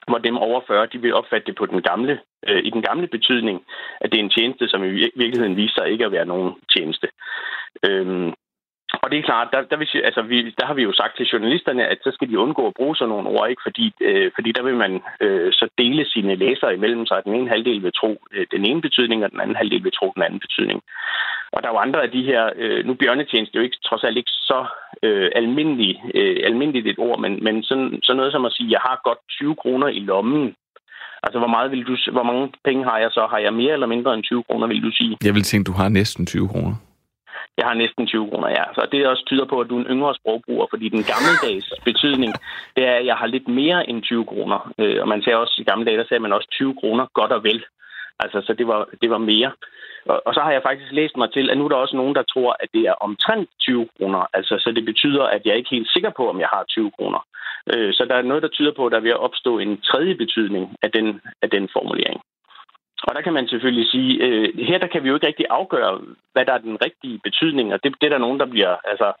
hvor 0.08 0.18
dem 0.18 0.36
over 0.36 0.60
40, 0.66 0.86
de 0.86 0.98
vil 0.98 1.14
opfatte 1.14 1.46
det 1.46 1.56
på 1.56 1.66
den 1.66 1.82
gamle, 1.82 2.20
øh, 2.48 2.62
i 2.64 2.70
den 2.70 2.82
gamle 2.82 3.06
betydning, 3.06 3.64
at 4.00 4.12
det 4.12 4.18
er 4.18 4.24
en 4.24 4.36
tjeneste, 4.36 4.68
som 4.68 4.84
i 4.84 4.88
virkeligheden 4.88 5.56
viser 5.56 5.74
sig 5.78 5.90
ikke 5.90 6.04
at 6.04 6.12
være 6.12 6.26
nogen 6.26 6.54
tjeneste. 6.76 7.08
Øhm, 7.86 8.32
og 8.92 9.10
det 9.10 9.18
er 9.18 9.28
klart, 9.30 9.48
der, 9.52 9.60
der, 9.70 9.76
vil, 9.76 9.88
altså, 10.04 10.22
vi, 10.22 10.36
der 10.58 10.66
har 10.66 10.74
vi 10.74 10.82
jo 10.82 10.92
sagt 10.92 11.16
til 11.16 11.26
journalisterne, 11.32 11.86
at 11.86 11.98
så 12.02 12.10
skal 12.14 12.28
de 12.30 12.38
undgå 12.38 12.66
at 12.66 12.74
bruge 12.74 12.96
sådan 12.96 13.08
nogle 13.08 13.28
ord, 13.28 13.48
ikke? 13.50 13.62
Fordi, 13.66 13.86
øh, 14.00 14.30
fordi 14.34 14.52
der 14.52 14.62
vil 14.62 14.76
man 14.84 14.92
øh, 15.20 15.52
så 15.52 15.68
dele 15.78 16.04
sine 16.14 16.34
læsere 16.34 16.74
imellem 16.74 17.06
sig. 17.06 17.24
Den 17.24 17.34
ene 17.34 17.48
halvdel 17.48 17.82
vil 17.82 17.92
tro 18.00 18.10
øh, 18.32 18.46
den 18.50 18.64
ene 18.64 18.80
betydning, 18.80 19.24
og 19.24 19.30
den 19.30 19.40
anden 19.40 19.56
halvdel 19.56 19.84
vil 19.84 19.92
tro 19.98 20.12
den 20.14 20.22
anden 20.22 20.40
betydning. 20.40 20.80
Og 21.52 21.62
der 21.62 21.68
er 21.68 21.72
jo 21.72 21.84
andre 21.86 22.02
af 22.02 22.10
de 22.10 22.22
her, 22.22 22.50
øh, 22.56 22.86
nu 22.86 22.94
bjørnetjeneste 22.94 23.56
er 23.56 23.60
jo 23.60 23.64
ikke, 23.64 23.80
trods 23.88 24.04
alt 24.04 24.16
ikke 24.16 24.34
så 24.50 24.66
øh, 25.02 25.30
almindelig, 25.34 26.02
øh, 26.14 26.36
almindeligt 26.44 26.86
et 26.86 26.98
ord, 26.98 27.20
men, 27.20 27.44
men 27.44 27.62
sådan, 27.62 27.98
sådan 28.02 28.16
noget 28.16 28.32
som 28.32 28.44
at 28.44 28.52
sige, 28.52 28.70
jeg 28.70 28.80
har 28.88 29.00
godt 29.04 29.18
20 29.30 29.54
kroner 29.54 29.88
i 29.88 30.00
lommen. 30.00 30.54
Altså, 31.22 31.38
hvor, 31.38 31.48
meget 31.48 31.70
vil 31.70 31.84
du, 31.86 31.96
hvor 32.12 32.22
mange 32.22 32.52
penge 32.64 32.84
har 32.84 32.98
jeg 32.98 33.10
så? 33.10 33.26
Har 33.30 33.38
jeg 33.38 33.52
mere 33.54 33.72
eller 33.72 33.86
mindre 33.86 34.14
end 34.14 34.22
20 34.22 34.42
kroner, 34.42 34.66
vil 34.66 34.82
du 34.82 34.90
sige? 34.90 35.16
Jeg 35.24 35.34
vil 35.34 35.42
tænke, 35.42 35.68
du 35.68 35.76
har 35.76 35.88
næsten 35.88 36.26
20 36.26 36.48
kroner. 36.48 36.74
Jeg 37.56 37.66
har 37.66 37.74
næsten 37.74 38.06
20 38.06 38.30
kroner, 38.30 38.48
ja. 38.48 38.64
Så 38.74 38.88
det 38.92 39.06
også 39.06 39.24
tyder 39.26 39.44
på, 39.44 39.60
at 39.60 39.68
du 39.68 39.76
er 39.76 39.80
en 39.80 39.92
yngre 39.94 40.14
sprogbruger, 40.14 40.66
fordi 40.70 40.88
den 40.88 41.04
gammeldags 41.10 41.68
betydning, 41.88 42.32
det 42.76 42.84
er, 42.86 42.94
at 42.94 43.06
jeg 43.06 43.16
har 43.16 43.26
lidt 43.26 43.48
mere 43.48 43.88
end 43.90 44.02
20 44.02 44.24
kroner. 44.24 44.72
Øh, 44.78 44.98
og 45.02 45.08
man 45.08 45.22
sagde 45.22 45.38
også, 45.38 45.54
i 45.58 45.64
gamle 45.70 45.86
dage, 45.86 45.98
der 45.98 46.08
sagde 46.08 46.22
man 46.22 46.32
også 46.32 46.48
20 46.50 46.74
kroner 46.80 47.06
godt 47.14 47.32
og 47.32 47.44
vel. 47.44 47.64
Altså, 48.20 48.38
så 48.46 48.52
det 48.52 48.66
var, 48.66 48.88
det 49.02 49.10
var 49.10 49.18
mere. 49.18 49.52
Og, 50.06 50.22
og 50.26 50.34
så 50.34 50.40
har 50.40 50.52
jeg 50.52 50.62
faktisk 50.62 50.92
læst 50.92 51.16
mig 51.16 51.32
til, 51.32 51.50
at 51.50 51.58
nu 51.58 51.64
er 51.64 51.68
der 51.68 51.76
også 51.76 51.96
nogen, 51.96 52.14
der 52.14 52.22
tror, 52.22 52.56
at 52.60 52.68
det 52.74 52.82
er 52.82 53.02
omtrent 53.06 53.48
20 53.60 53.88
kroner. 53.96 54.22
Altså, 54.32 54.54
så 54.58 54.72
det 54.76 54.84
betyder, 54.84 55.24
at 55.24 55.40
jeg 55.44 55.52
er 55.52 55.60
ikke 55.60 55.76
helt 55.76 55.90
sikker 55.92 56.10
på, 56.16 56.28
om 56.30 56.40
jeg 56.40 56.48
har 56.52 56.64
20 56.68 56.90
kroner. 56.90 57.20
Øh, 57.72 57.92
så 57.94 58.04
der 58.08 58.14
er 58.14 58.22
noget, 58.22 58.42
der 58.42 58.48
tyder 58.48 58.72
på, 58.76 58.86
at 58.86 58.92
der 58.92 59.00
vil 59.00 59.16
opstå 59.16 59.58
en 59.58 59.80
tredje 59.80 60.14
betydning 60.14 60.76
af 60.82 60.90
den, 60.90 61.20
af 61.42 61.50
den 61.50 61.68
formulering. 61.72 62.20
Og 63.02 63.14
der 63.14 63.22
kan 63.22 63.32
man 63.32 63.48
selvfølgelig 63.48 63.86
sige, 63.90 64.12
øh, 64.24 64.58
her 64.68 64.78
der 64.78 64.86
kan 64.86 65.02
vi 65.02 65.08
jo 65.08 65.14
ikke 65.14 65.26
rigtig 65.26 65.46
afgøre, 65.50 66.00
hvad 66.32 66.44
der 66.44 66.52
er 66.52 66.58
den 66.58 66.78
rigtige 66.86 67.20
betydning, 67.24 67.72
og 67.74 67.78
det, 67.82 67.94
det 68.00 68.06
er 68.06 68.14
der 68.14 68.24
nogen, 68.26 68.40
der 68.40 68.46
bliver, 68.46 68.76
altså, 68.84 69.12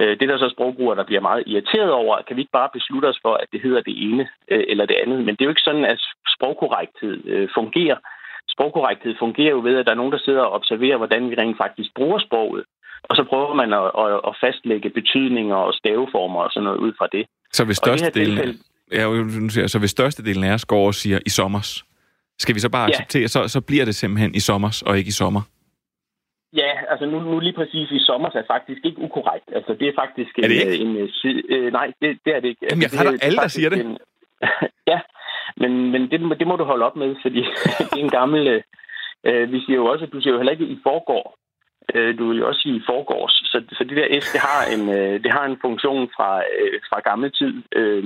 øh, 0.00 0.12
det 0.16 0.22
er 0.22 0.32
der 0.32 0.38
så 0.38 0.50
sprogbrugere, 0.54 0.96
der 0.96 1.04
bliver 1.04 1.20
meget 1.20 1.42
irriteret 1.46 1.92
over, 1.92 2.22
kan 2.26 2.36
vi 2.36 2.40
ikke 2.42 2.58
bare 2.60 2.70
beslutte 2.72 3.06
os 3.06 3.18
for, 3.22 3.34
at 3.34 3.48
det 3.52 3.60
hedder 3.62 3.82
det 3.88 3.94
ene 4.08 4.28
øh, 4.48 4.64
eller 4.68 4.86
det 4.86 4.96
andet. 5.02 5.18
Men 5.24 5.34
det 5.34 5.40
er 5.40 5.48
jo 5.48 5.54
ikke 5.54 5.68
sådan, 5.68 5.84
at 5.84 6.00
sprogkorrekthed 6.34 7.26
øh, 7.26 7.48
fungerer. 7.54 7.98
Sprogkorrekthed 8.48 9.14
fungerer 9.18 9.50
jo 9.50 9.60
ved, 9.60 9.76
at 9.78 9.86
der 9.86 9.92
er 9.92 10.00
nogen, 10.00 10.12
der 10.12 10.18
sidder 10.18 10.42
og 10.42 10.52
observerer, 10.52 10.96
hvordan 10.96 11.30
vi 11.30 11.34
rent 11.34 11.56
faktisk 11.56 11.90
bruger 11.94 12.18
sproget. 12.18 12.64
Og 13.02 13.16
så 13.16 13.24
prøver 13.24 13.54
man 13.54 13.72
at, 13.72 13.90
at, 14.02 14.20
at 14.28 14.34
fastlægge 14.40 14.90
betydninger 14.90 15.56
og 15.56 15.74
staveformer 15.74 16.40
og 16.40 16.50
sådan 16.50 16.64
noget 16.64 16.78
ud 16.78 16.92
fra 16.98 17.08
det. 17.12 17.26
Så 17.52 17.64
hvis 17.64 17.76
størstedelen, 17.76 18.36
tilfælde... 18.36 19.60
ja, 19.60 19.66
så 19.66 19.78
hvis 19.78 19.90
størstedelen 19.90 20.44
af 20.44 20.52
os 20.52 20.64
går 20.64 20.86
og 20.86 20.94
siger 20.94 21.18
i 21.26 21.28
sommers, 21.28 21.84
skal 22.42 22.54
vi 22.54 22.60
så 22.60 22.70
bare 22.76 22.86
acceptere, 22.88 23.20
ja. 23.20 23.34
så, 23.34 23.48
så 23.48 23.60
bliver 23.60 23.84
det 23.84 23.94
simpelthen 23.94 24.34
i 24.34 24.40
sommer 24.40 24.82
og 24.86 24.98
ikke 24.98 25.08
i 25.08 25.18
sommer? 25.22 25.42
Ja, 26.52 26.72
altså 26.90 27.06
nu, 27.06 27.20
nu 27.20 27.38
lige 27.38 27.56
præcis 27.60 27.90
i 27.90 28.00
sommer 28.08 28.28
er 28.34 28.42
faktisk 28.54 28.80
ikke 28.84 29.02
ukorrekt. 29.06 29.48
Altså 29.56 29.72
det 29.80 29.88
er 29.88 29.92
faktisk 30.02 30.38
er 30.38 30.48
det 30.48 30.54
ikke? 30.54 30.84
en... 30.84 30.96
en 30.96 31.08
øh, 31.48 31.72
nej, 31.72 31.86
det, 32.00 32.18
det 32.24 32.34
er 32.36 32.40
det 32.40 32.48
ikke. 32.48 32.66
Jamen 32.70 32.82
jeg 32.82 32.90
altså, 32.92 33.12
det, 33.12 33.24
alle, 33.24 33.36
der 33.36 33.48
siger 33.48 33.68
det. 33.70 33.80
En, 33.80 33.98
ja, 34.92 35.00
men, 35.56 35.90
men 35.92 36.02
det, 36.10 36.38
det 36.38 36.46
må 36.46 36.56
du 36.56 36.64
holde 36.64 36.86
op 36.88 36.96
med, 36.96 37.16
fordi 37.22 37.40
det 37.92 37.98
er 38.00 38.04
en 38.08 38.16
gammel... 38.20 38.62
Øh, 39.24 39.52
vi 39.52 39.60
siger 39.64 39.76
jo 39.76 39.86
også, 39.86 40.04
at 40.04 40.12
du 40.12 40.20
siger 40.20 40.32
jo 40.32 40.38
heller 40.38 40.52
ikke 40.52 40.64
i 40.64 40.78
forgår. 40.82 41.36
Øh, 41.94 42.18
du 42.18 42.28
vil 42.28 42.38
jo 42.38 42.48
også 42.48 42.60
sige 42.60 42.82
forgårs. 42.86 43.32
Så, 43.52 43.62
så 43.76 43.84
det 43.84 43.96
der 43.96 44.20
S, 44.20 44.32
det 44.32 44.40
har 44.40 44.62
en, 44.74 44.82
øh, 44.98 45.22
det 45.24 45.30
har 45.32 45.44
en 45.46 45.58
funktion 45.60 46.10
fra, 46.16 46.30
øh, 46.38 46.80
fra 46.88 47.00
gammel 47.00 47.32
tid. 47.32 47.54
Øh, 47.72 48.04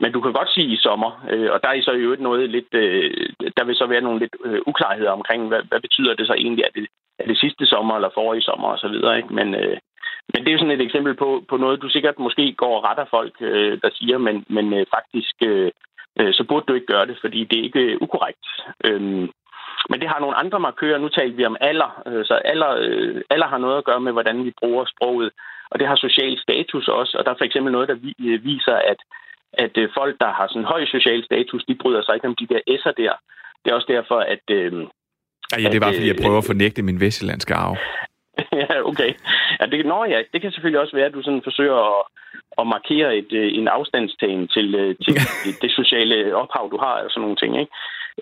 men 0.00 0.12
du 0.12 0.20
kan 0.20 0.32
godt 0.32 0.50
sige 0.54 0.68
i 0.74 0.76
sommer, 0.76 1.10
øh, 1.30 1.48
og 1.54 1.58
der 1.62 1.68
er 1.68 1.82
så 1.82 1.92
i 1.92 2.04
øvrigt 2.06 2.22
noget 2.28 2.50
lidt, 2.50 2.72
øh, 2.72 3.28
der 3.56 3.64
vil 3.64 3.76
så 3.76 3.86
være 3.86 4.00
nogle 4.06 4.18
lidt 4.18 4.36
øh, 4.44 4.60
uklarheder 4.66 5.10
omkring, 5.10 5.48
hvad, 5.48 5.62
hvad 5.68 5.80
betyder 5.80 6.14
det 6.14 6.26
så 6.26 6.34
egentlig? 6.34 6.64
Er 6.64 6.72
det, 6.74 6.86
er 7.18 7.26
det 7.26 7.38
sidste 7.38 7.66
sommer 7.66 7.94
eller 7.94 8.10
forrige 8.14 8.42
sommer 8.42 8.68
og 8.68 8.78
så 8.78 8.88
videre, 8.88 9.16
ikke? 9.16 9.34
Men, 9.34 9.54
øh, 9.54 9.76
men 10.32 10.40
det 10.40 10.48
er 10.48 10.52
jo 10.52 10.58
sådan 10.58 10.76
et 10.80 10.86
eksempel 10.86 11.14
på, 11.14 11.44
på 11.48 11.56
noget, 11.56 11.82
du 11.82 11.88
sikkert 11.88 12.18
måske 12.18 12.52
går 12.52 12.76
og 12.76 12.84
retter 12.84 13.04
folk, 13.10 13.34
øh, 13.40 13.78
der 13.82 13.90
siger, 13.92 14.18
men, 14.18 14.44
men 14.48 14.72
øh, 14.74 14.86
faktisk, 14.96 15.34
øh, 15.42 15.70
øh, 16.20 16.32
så 16.34 16.44
burde 16.48 16.66
du 16.68 16.74
ikke 16.74 16.92
gøre 16.94 17.06
det, 17.06 17.18
fordi 17.20 17.44
det 17.44 17.58
er 17.58 17.62
ikke 17.62 17.80
øh, 17.80 17.98
ukorrekt. 18.00 18.46
Øh, 18.84 19.28
men 19.90 20.00
det 20.00 20.08
har 20.08 20.20
nogle 20.20 20.36
andre 20.36 20.60
markører. 20.60 20.98
Nu 20.98 21.08
talte 21.08 21.36
vi 21.36 21.44
om 21.44 21.56
alder, 21.60 22.02
øh, 22.06 22.24
så 22.24 22.34
alder, 22.34 22.70
øh, 22.78 23.22
alder 23.30 23.46
har 23.46 23.58
noget 23.58 23.78
at 23.78 23.84
gøre 23.84 24.00
med, 24.00 24.12
hvordan 24.12 24.44
vi 24.44 24.52
bruger 24.60 24.84
sproget. 24.84 25.30
Og 25.70 25.78
det 25.78 25.86
har 25.88 25.96
social 25.96 26.38
status 26.38 26.88
også. 26.88 27.12
Og 27.18 27.24
der 27.24 27.30
er 27.30 27.38
for 27.38 27.44
eksempel 27.44 27.72
noget, 27.72 27.88
der 27.88 27.96
øh, 28.20 28.44
viser, 28.44 28.76
at, 28.92 29.00
at 29.52 29.74
folk, 29.98 30.16
der 30.20 30.30
har 30.38 30.46
sådan 30.48 30.64
høj 30.64 30.86
social 30.86 31.24
status, 31.24 31.64
de 31.68 31.74
bryder 31.82 32.02
sig 32.02 32.14
ikke 32.14 32.28
om 32.28 32.36
de 32.40 32.46
der 32.46 32.60
S'er 32.70 32.92
der. 33.02 33.14
Det 33.64 33.70
er 33.70 33.74
også 33.74 33.92
derfor, 33.96 34.18
at... 34.34 34.44
Øh, 34.50 34.72
ja, 35.52 35.68
det 35.70 35.76
er 35.76 35.80
bare, 35.80 35.94
fordi 35.94 36.12
jeg 36.12 36.22
prøver 36.24 36.38
at 36.38 36.50
fornægte 36.52 36.82
min 36.82 37.00
vestjyllandske 37.00 37.54
arv. 37.54 37.76
ja, 38.62 38.82
okay. 38.90 39.10
Ja, 39.60 39.66
det, 39.66 39.86
nå, 39.86 40.04
ja, 40.04 40.22
det 40.32 40.40
kan 40.40 40.52
selvfølgelig 40.52 40.80
også 40.80 40.96
være, 40.96 41.06
at 41.06 41.14
du 41.14 41.22
sådan 41.22 41.46
forsøger 41.48 41.78
at, 41.92 42.02
at 42.60 42.66
markere 42.66 43.16
et, 43.16 43.32
en 43.58 43.68
afstandstagen 43.68 44.48
til, 44.48 44.96
til 45.04 45.14
det 45.62 45.70
sociale 45.70 46.36
ophav, 46.36 46.68
du 46.72 46.78
har, 46.78 46.94
og 47.04 47.10
sådan 47.10 47.20
nogle 47.20 47.36
ting. 47.36 47.60
Ikke? 47.60 47.72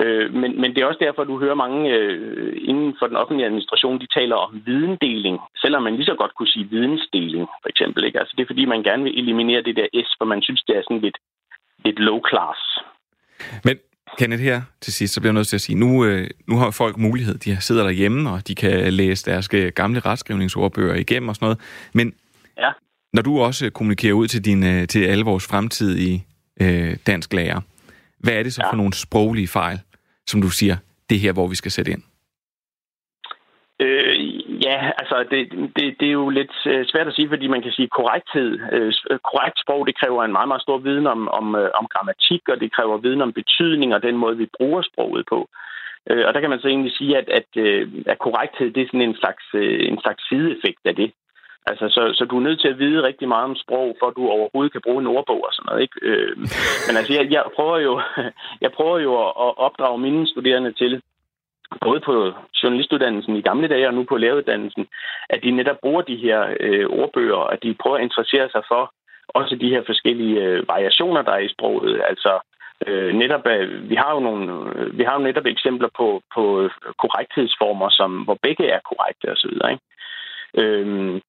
Øh, 0.01 0.35
men, 0.35 0.61
men 0.61 0.71
det 0.71 0.81
er 0.81 0.87
også 0.87 1.05
derfor, 1.07 1.25
du 1.25 1.39
hører 1.39 1.55
mange 1.55 1.91
øh, 1.91 2.57
inden 2.71 2.97
for 2.99 3.07
den 3.07 3.17
offentlige 3.17 3.47
administration, 3.47 4.01
de 4.01 4.15
taler 4.19 4.37
om 4.37 4.63
videndeling, 4.67 5.39
selvom 5.63 5.83
man 5.83 5.97
lige 5.97 6.11
så 6.11 6.15
godt 6.19 6.35
kunne 6.35 6.55
sige 6.55 6.71
vidensdeling, 6.71 7.47
for 7.63 7.69
eksempel. 7.69 8.05
Ikke? 8.05 8.19
Altså, 8.21 8.35
det 8.37 8.43
er 8.43 8.53
fordi, 8.53 8.65
man 8.65 8.83
gerne 8.83 9.03
vil 9.03 9.19
eliminere 9.19 9.63
det 9.63 9.77
der 9.77 9.87
S, 10.07 10.09
for 10.19 10.25
man 10.25 10.43
synes, 10.43 10.63
det 10.63 10.77
er 10.77 10.83
sådan 10.83 11.01
lidt, 11.01 11.19
lidt 11.85 11.99
low 11.99 12.21
class. 12.31 12.61
Men 13.65 13.77
Kenneth 14.19 14.43
her 14.43 14.63
til 14.81 14.93
sidst, 14.93 15.15
så 15.15 15.21
bliver 15.21 15.33
jeg 15.33 15.35
nødt 15.35 15.49
til 15.49 15.57
at 15.57 15.61
sige, 15.61 15.79
nu, 15.79 16.05
øh, 16.05 16.27
nu 16.49 16.57
har 16.57 16.71
folk 16.71 16.97
mulighed. 16.97 17.35
De 17.35 17.57
sidder 17.61 17.83
derhjemme, 17.83 18.31
og 18.31 18.49
de 18.49 18.55
kan 18.55 18.93
læse 18.93 19.31
deres 19.31 19.49
øh, 19.55 19.73
gamle 19.75 20.01
retskrivningsordbøger 20.01 20.95
igennem 20.95 21.29
og 21.29 21.35
sådan 21.35 21.47
noget. 21.47 21.61
Men 21.93 22.15
ja. 22.59 22.71
når 23.13 23.23
du 23.23 23.41
også 23.41 23.71
kommunikerer 23.71 24.15
ud 24.15 24.29
til, 24.29 24.45
din, 24.45 24.67
øh, 24.67 24.89
til 24.89 25.05
alle 25.05 25.25
vores 25.25 25.47
fremtidige 25.47 26.27
øh, 26.61 26.97
dansk 27.07 27.33
lærer, 27.33 27.61
hvad 28.25 28.35
er 28.39 28.43
det 28.43 28.53
så 28.55 28.63
ja. 28.65 28.71
for 28.71 28.77
nogle 28.77 28.93
sproglige 28.93 29.49
fejl, 29.49 29.79
som 30.27 30.43
du 30.43 30.51
siger, 30.51 30.77
det 31.11 31.19
her, 31.21 31.33
hvor 31.33 31.47
vi 31.47 31.55
skal 31.55 31.71
sætte 31.71 31.91
ind? 31.93 32.03
Øh, 33.81 34.15
ja, 34.67 34.79
altså 35.01 35.17
det, 35.31 35.41
det, 35.77 35.85
det 36.01 36.09
er 36.09 36.19
jo 36.23 36.29
lidt 36.29 36.57
øh, 36.67 36.87
svært 36.87 37.09
at 37.09 37.15
sige, 37.15 37.29
fordi 37.29 37.47
man 37.47 37.63
kan 37.63 37.73
sige 37.73 37.89
korrekthed. 37.89 38.51
Øh, 38.73 38.93
korrekt 39.31 39.59
sprog, 39.61 39.87
det 39.87 39.99
kræver 40.01 40.25
en 40.25 40.33
meget, 40.33 40.49
meget 40.49 40.63
stor 40.63 40.79
viden 40.79 41.07
om, 41.07 41.29
om, 41.29 41.55
øh, 41.55 41.71
om 41.81 41.87
grammatik, 41.93 42.43
og 42.49 42.61
det 42.61 42.75
kræver 42.77 42.97
viden 42.99 43.23
om 43.23 43.33
betydning 43.33 43.95
og 43.95 44.03
den 44.03 44.17
måde, 44.17 44.37
vi 44.37 44.49
bruger 44.59 44.83
sproget 44.83 45.25
på. 45.29 45.49
Øh, 46.11 46.25
og 46.27 46.35
der 46.35 46.41
kan 46.41 46.51
man 46.51 46.61
så 46.61 46.69
egentlig 46.69 46.93
sige, 46.99 47.19
at, 47.19 47.29
at, 47.39 47.49
at 48.07 48.19
korrekthed 48.19 48.71
det 48.71 48.83
er 48.83 48.87
sådan 48.87 49.09
en 49.09 49.17
slags, 49.23 49.45
en 49.91 49.99
slags 50.01 50.29
sideeffekt 50.29 50.83
af 50.85 50.95
det. 50.97 51.13
Altså, 51.67 51.89
så, 51.89 52.03
så 52.15 52.25
du 52.25 52.37
er 52.37 52.41
nødt 52.41 52.61
til 52.61 52.69
at 52.69 52.79
vide 52.79 53.03
rigtig 53.03 53.29
meget 53.29 53.45
om 53.45 53.57
sprog, 53.57 53.97
for 53.99 54.07
at 54.07 54.17
du 54.17 54.29
overhovedet 54.29 54.73
kan 54.73 54.81
bruge 54.87 55.01
en 55.01 55.07
ordbog 55.07 55.45
og 55.45 55.53
sådan 55.53 55.67
noget. 55.69 55.83
Ikke? 55.83 55.97
Øh, 56.03 56.37
men 56.87 56.97
altså, 56.97 57.13
jeg, 57.13 57.31
jeg, 57.31 57.43
prøver 57.57 57.79
jo, 57.79 58.01
jeg 58.65 58.73
prøver 58.73 58.99
jo 58.99 59.13
at, 59.29 59.53
opdrage 59.67 59.99
mine 59.99 60.27
studerende 60.27 60.73
til, 60.73 61.03
både 61.81 62.01
på 62.01 62.33
journalistuddannelsen 62.63 63.37
i 63.37 63.41
gamle 63.41 63.69
dage 63.69 63.89
og 63.89 63.95
nu 63.95 64.05
på 64.05 64.17
læreruddannelsen, 64.17 64.87
at 65.31 65.43
de 65.43 65.51
netop 65.51 65.77
bruger 65.81 66.03
de 66.03 66.17
her 66.17 66.55
øh, 66.61 66.87
ordbøger, 66.87 67.35
og 67.35 67.53
at 67.53 67.63
de 67.63 67.75
prøver 67.83 67.97
at 67.97 68.03
interessere 68.03 68.49
sig 68.51 68.63
for 68.69 68.93
også 69.29 69.57
de 69.57 69.69
her 69.69 69.83
forskellige 69.87 70.43
øh, 70.43 70.69
variationer, 70.69 71.23
der 71.23 71.33
er 71.33 71.39
i 71.39 71.55
sproget. 71.55 72.03
Altså, 72.09 72.39
øh, 72.87 73.15
netop, 73.15 73.47
øh, 73.47 73.91
vi 73.91 73.95
har 73.95 74.15
jo 74.15 74.21
nogle, 74.21 74.73
øh, 74.77 74.99
vi 74.99 75.03
har 75.03 75.15
jo 75.15 75.27
netop 75.27 75.47
eksempler 75.47 75.89
på, 75.97 76.23
på 76.35 76.63
øh, 76.63 76.71
korrekthedsformer, 76.99 77.89
som, 77.91 78.11
hvor 78.23 78.39
begge 78.43 78.67
er 78.69 78.81
korrekte 78.89 79.33
osv. 79.33 79.55
Ikke? 79.71 79.83
Øh, 80.59 81.21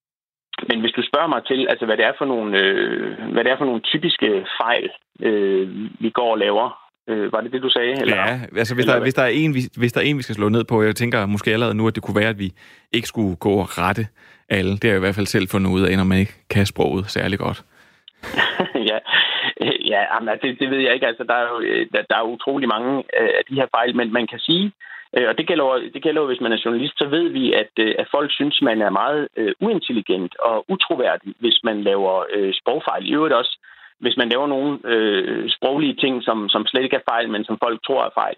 men 0.70 0.80
hvis 0.80 0.92
du 0.92 1.02
spørger 1.10 1.28
mig 1.28 1.42
til, 1.46 1.68
altså, 1.70 1.86
hvad, 1.86 1.98
det 1.98 2.06
er 2.06 2.14
for 2.18 2.26
nogle, 2.26 2.60
øh, 2.60 3.32
hvad 3.34 3.44
det 3.44 3.52
er 3.52 3.58
for 3.58 3.66
nogle 3.66 3.82
typiske 3.82 4.46
fejl, 4.62 4.90
øh, 5.22 5.68
vi 6.00 6.10
går 6.10 6.32
og 6.32 6.38
laver, 6.38 6.68
øh, 7.10 7.32
var 7.34 7.42
det 7.42 7.52
det, 7.52 7.62
du 7.62 7.70
sagde? 7.70 8.02
Eller? 8.02 8.16
Ja, 8.16 8.40
altså 8.58 8.76
hvis 8.76 8.86
der, 8.86 9.00
hvis, 9.00 9.14
der 9.14 9.24
er 9.24 9.34
en, 9.44 9.52
hvis 9.78 9.94
der 9.94 10.02
er 10.02 10.06
en, 10.06 10.18
vi 10.18 10.24
skal 10.24 10.36
slå 10.36 10.50
ned 10.50 10.64
på, 10.64 10.84
jeg 10.84 10.96
tænker 10.96 11.26
måske 11.26 11.52
allerede 11.52 11.78
nu, 11.78 11.88
at 11.88 11.96
det 11.96 12.04
kunne 12.04 12.22
være, 12.22 12.30
at 12.30 12.40
vi 12.40 12.54
ikke 12.92 13.08
skulle 13.08 13.36
gå 13.36 13.54
og 13.54 13.78
rette 13.78 14.08
alle. 14.50 14.72
Det 14.72 14.84
har 14.84 14.90
jeg 14.90 14.98
i 14.98 15.06
hvert 15.06 15.16
fald 15.16 15.26
selv 15.26 15.48
fundet 15.48 15.72
ud 15.72 15.82
af, 15.82 15.98
når 15.98 16.04
man 16.04 16.20
ikke 16.20 16.36
kan 16.50 16.66
sproget 16.66 17.06
særlig 17.10 17.40
godt. 17.40 17.64
ja, 18.92 18.98
ja 19.94 20.02
jamen, 20.12 20.38
det, 20.42 20.60
det 20.60 20.70
ved 20.70 20.80
jeg 20.80 20.94
ikke. 20.94 21.08
Altså, 21.08 21.24
der, 21.24 21.34
er 21.34 21.48
jo, 21.54 21.62
der, 21.94 22.02
der 22.10 22.18
er 22.18 22.34
utrolig 22.36 22.68
mange 22.68 23.04
af 23.14 23.44
de 23.50 23.56
her 23.56 23.68
fejl, 23.76 23.96
men 23.96 24.14
man 24.14 24.28
kan 24.28 24.40
sige, 24.40 24.66
Øh, 24.66 24.72
Øh, 25.18 25.28
og 25.30 25.38
det 25.38 25.48
gælder, 25.48 25.90
det 25.94 26.04
gælder 26.04 26.26
hvis 26.26 26.42
man 26.42 26.52
er 26.52 26.62
journalist, 26.66 26.98
så 26.98 27.08
ved 27.08 27.30
vi, 27.30 27.54
at, 27.54 27.72
øh, 27.80 27.96
at 27.98 28.08
folk 28.12 28.32
synes, 28.32 28.62
man 28.62 28.82
er 28.82 28.90
meget 28.90 29.28
øh, 29.38 29.54
uintelligent 29.62 30.40
og 30.40 30.66
utroværdig, 30.70 31.34
hvis 31.40 31.60
man 31.64 31.82
laver 31.82 32.26
øh, 32.34 32.54
sprogfejl. 32.54 33.10
I 33.10 33.14
øvrigt 33.14 33.36
også, 33.36 33.58
hvis 34.00 34.18
man 34.18 34.30
laver 34.30 34.48
nogle 34.48 34.80
øh, 34.84 35.50
sproglige 35.50 35.96
ting, 35.96 36.24
som, 36.24 36.50
som 36.50 36.66
slet 36.66 36.84
ikke 36.84 36.96
er 36.96 37.10
fejl, 37.12 37.30
men 37.30 37.46
som 37.46 37.58
folk 37.64 37.80
tror 37.86 38.04
er 38.06 38.10
fejl. 38.14 38.36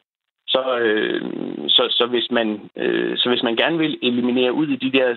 Så, 0.48 0.78
øh, 0.78 1.22
så, 1.68 1.84
så, 1.90 2.06
hvis 2.06 2.32
man, 2.32 2.70
øh, 2.76 3.18
så 3.18 3.30
hvis 3.30 3.44
man 3.44 3.56
gerne 3.56 3.78
vil 3.78 4.00
eliminere 4.02 4.54
ud 4.54 4.68
i 4.68 4.76
de 4.76 4.98
der 4.98 5.16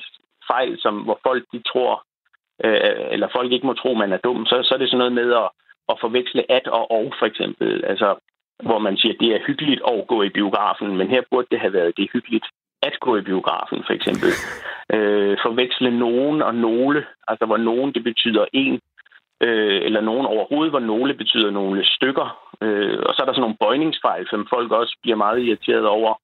fejl, 0.52 0.78
som, 0.78 0.94
hvor 0.98 1.18
folk 1.22 1.44
de 1.52 1.62
tror, 1.62 2.04
øh, 2.64 3.06
eller 3.10 3.28
folk 3.36 3.52
ikke 3.52 3.66
må 3.66 3.72
tro, 3.72 3.94
man 3.94 4.12
er 4.12 4.16
dum, 4.16 4.46
så, 4.46 4.62
så 4.62 4.74
er 4.74 4.78
det 4.78 4.88
sådan 4.88 4.98
noget 4.98 5.12
med 5.12 5.32
at, 5.32 5.48
at 5.88 5.96
forveksle 6.00 6.50
at 6.52 6.68
og 6.68 6.90
og, 6.90 7.14
for 7.18 7.26
eksempel. 7.26 7.84
Altså, 7.84 8.14
hvor 8.62 8.78
man 8.78 8.96
siger, 8.96 9.12
at 9.14 9.20
det 9.20 9.30
er 9.34 9.46
hyggeligt 9.46 9.82
at 9.88 10.06
gå 10.06 10.22
i 10.22 10.28
biografen, 10.28 10.96
men 10.96 11.08
her 11.08 11.22
burde 11.30 11.48
det 11.50 11.60
have 11.60 11.72
været, 11.72 11.96
det 11.96 12.10
hyggeligt 12.12 12.46
at 12.82 12.96
gå 13.00 13.16
i 13.16 13.22
biografen, 13.22 13.78
for 13.86 13.92
eksempel. 13.92 14.30
Øh, 14.96 15.36
forveksle 15.44 15.98
nogen 15.98 16.42
og 16.42 16.54
nogle, 16.54 17.04
altså 17.28 17.46
hvor 17.46 17.56
nogen 17.56 17.94
det 17.94 18.04
betyder 18.04 18.44
en, 18.52 18.80
øh, 19.46 19.80
eller 19.86 20.00
nogen 20.00 20.26
overhovedet, 20.26 20.72
hvor 20.72 20.80
nogle 20.80 21.14
betyder 21.14 21.50
nogle 21.50 21.84
stykker. 21.84 22.28
Øh, 22.62 22.98
og 23.06 23.14
så 23.14 23.18
er 23.22 23.26
der 23.26 23.32
sådan 23.32 23.40
nogle 23.40 23.60
bøjningsfejl, 23.60 24.26
som 24.30 24.46
folk 24.54 24.70
også 24.72 24.98
bliver 25.02 25.16
meget 25.16 25.38
irriteret 25.42 25.86
over. 25.86 26.14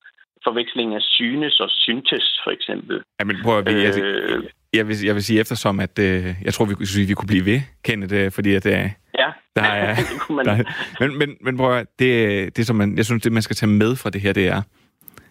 Forveksling 0.45 0.95
af 0.95 1.03
synes 1.03 1.61
og 1.61 1.71
syntes, 1.71 2.41
for 2.45 2.51
eksempel. 2.51 3.03
Ja, 3.21 3.25
men 3.25 3.37
prøv 3.45 3.59
at, 3.59 3.83
jeg, 3.87 4.03
øh, 4.03 4.45
jeg, 4.73 4.89
vil, 4.89 4.97
jeg 5.05 5.15
vil 5.15 5.25
sige 5.25 5.41
eftersom, 5.41 5.81
at 5.81 5.99
øh, 5.99 6.25
jeg 6.45 6.53
tror, 6.55 6.65
vi, 6.65 6.75
vi 7.11 7.15
kunne 7.15 7.33
blive 7.35 7.47
ved, 7.53 7.61
Kenneth, 7.85 8.15
øh, 8.15 8.31
fordi 8.33 8.55
at, 8.55 8.67
øh, 8.67 8.91
ja. 9.19 9.31
der 9.57 9.63
er... 9.63 9.97
man... 10.37 10.47
der, 10.47 10.65
men, 11.01 11.19
men, 11.19 11.37
men 11.41 11.57
prøv 11.57 11.79
at, 11.79 11.87
det, 11.99 12.57
det 12.57 12.67
som 12.67 12.77
man, 12.77 12.97
jeg 12.97 13.05
synes, 13.05 13.23
det 13.23 13.33
man 13.33 13.43
skal 13.43 13.57
tage 13.57 13.71
med 13.71 13.97
fra 13.97 14.11
det 14.11 14.21
her, 14.21 14.33
det 14.33 14.49
er, 14.49 14.63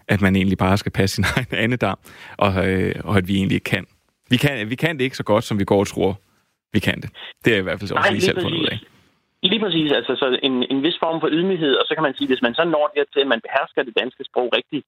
at 0.08 0.22
man 0.22 0.36
egentlig 0.36 0.58
bare 0.58 0.78
skal 0.78 0.92
passe 0.92 1.16
sin 1.16 1.26
egen 1.36 1.64
andedam, 1.64 2.00
og, 2.38 2.70
øh, 2.70 2.96
og 3.04 3.18
at 3.18 3.28
vi 3.28 3.36
egentlig 3.36 3.64
kan. 3.64 3.86
Vi 4.30 4.38
kan, 4.38 4.70
vi 4.70 4.76
kan 4.76 4.98
det 4.98 5.04
ikke 5.04 5.18
så 5.18 5.24
godt, 5.24 5.44
som 5.44 5.60
vi 5.60 5.66
går 5.66 5.80
og 5.80 5.88
tror, 5.88 6.20
vi 6.74 6.80
kan 6.80 7.02
det. 7.02 7.10
Det 7.46 7.54
er 7.54 7.58
i 7.58 7.62
hvert 7.62 7.80
fald 7.80 7.92
også 7.92 8.08
Nej, 8.08 8.12
lige 8.12 8.22
selv 8.22 8.42
fundet 8.42 8.60
ud 8.60 8.68
af. 8.74 8.80
Lige 9.44 9.62
præcis, 9.66 9.92
altså 9.92 10.14
så 10.22 10.40
en, 10.44 10.56
en 10.74 10.80
vis 10.84 10.98
form 11.04 11.18
for 11.22 11.30
ydmyghed, 11.32 11.74
og 11.80 11.86
så 11.88 11.94
kan 11.96 12.04
man 12.04 12.16
sige, 12.18 12.28
hvis 12.28 12.42
man 12.42 12.54
så 12.60 12.64
når 12.64 12.86
det 12.96 13.06
til, 13.14 13.22
at 13.26 13.32
man 13.34 13.42
behersker 13.46 13.82
det 13.84 13.94
danske 14.02 14.24
sprog 14.30 14.48
rigtig, 14.58 14.80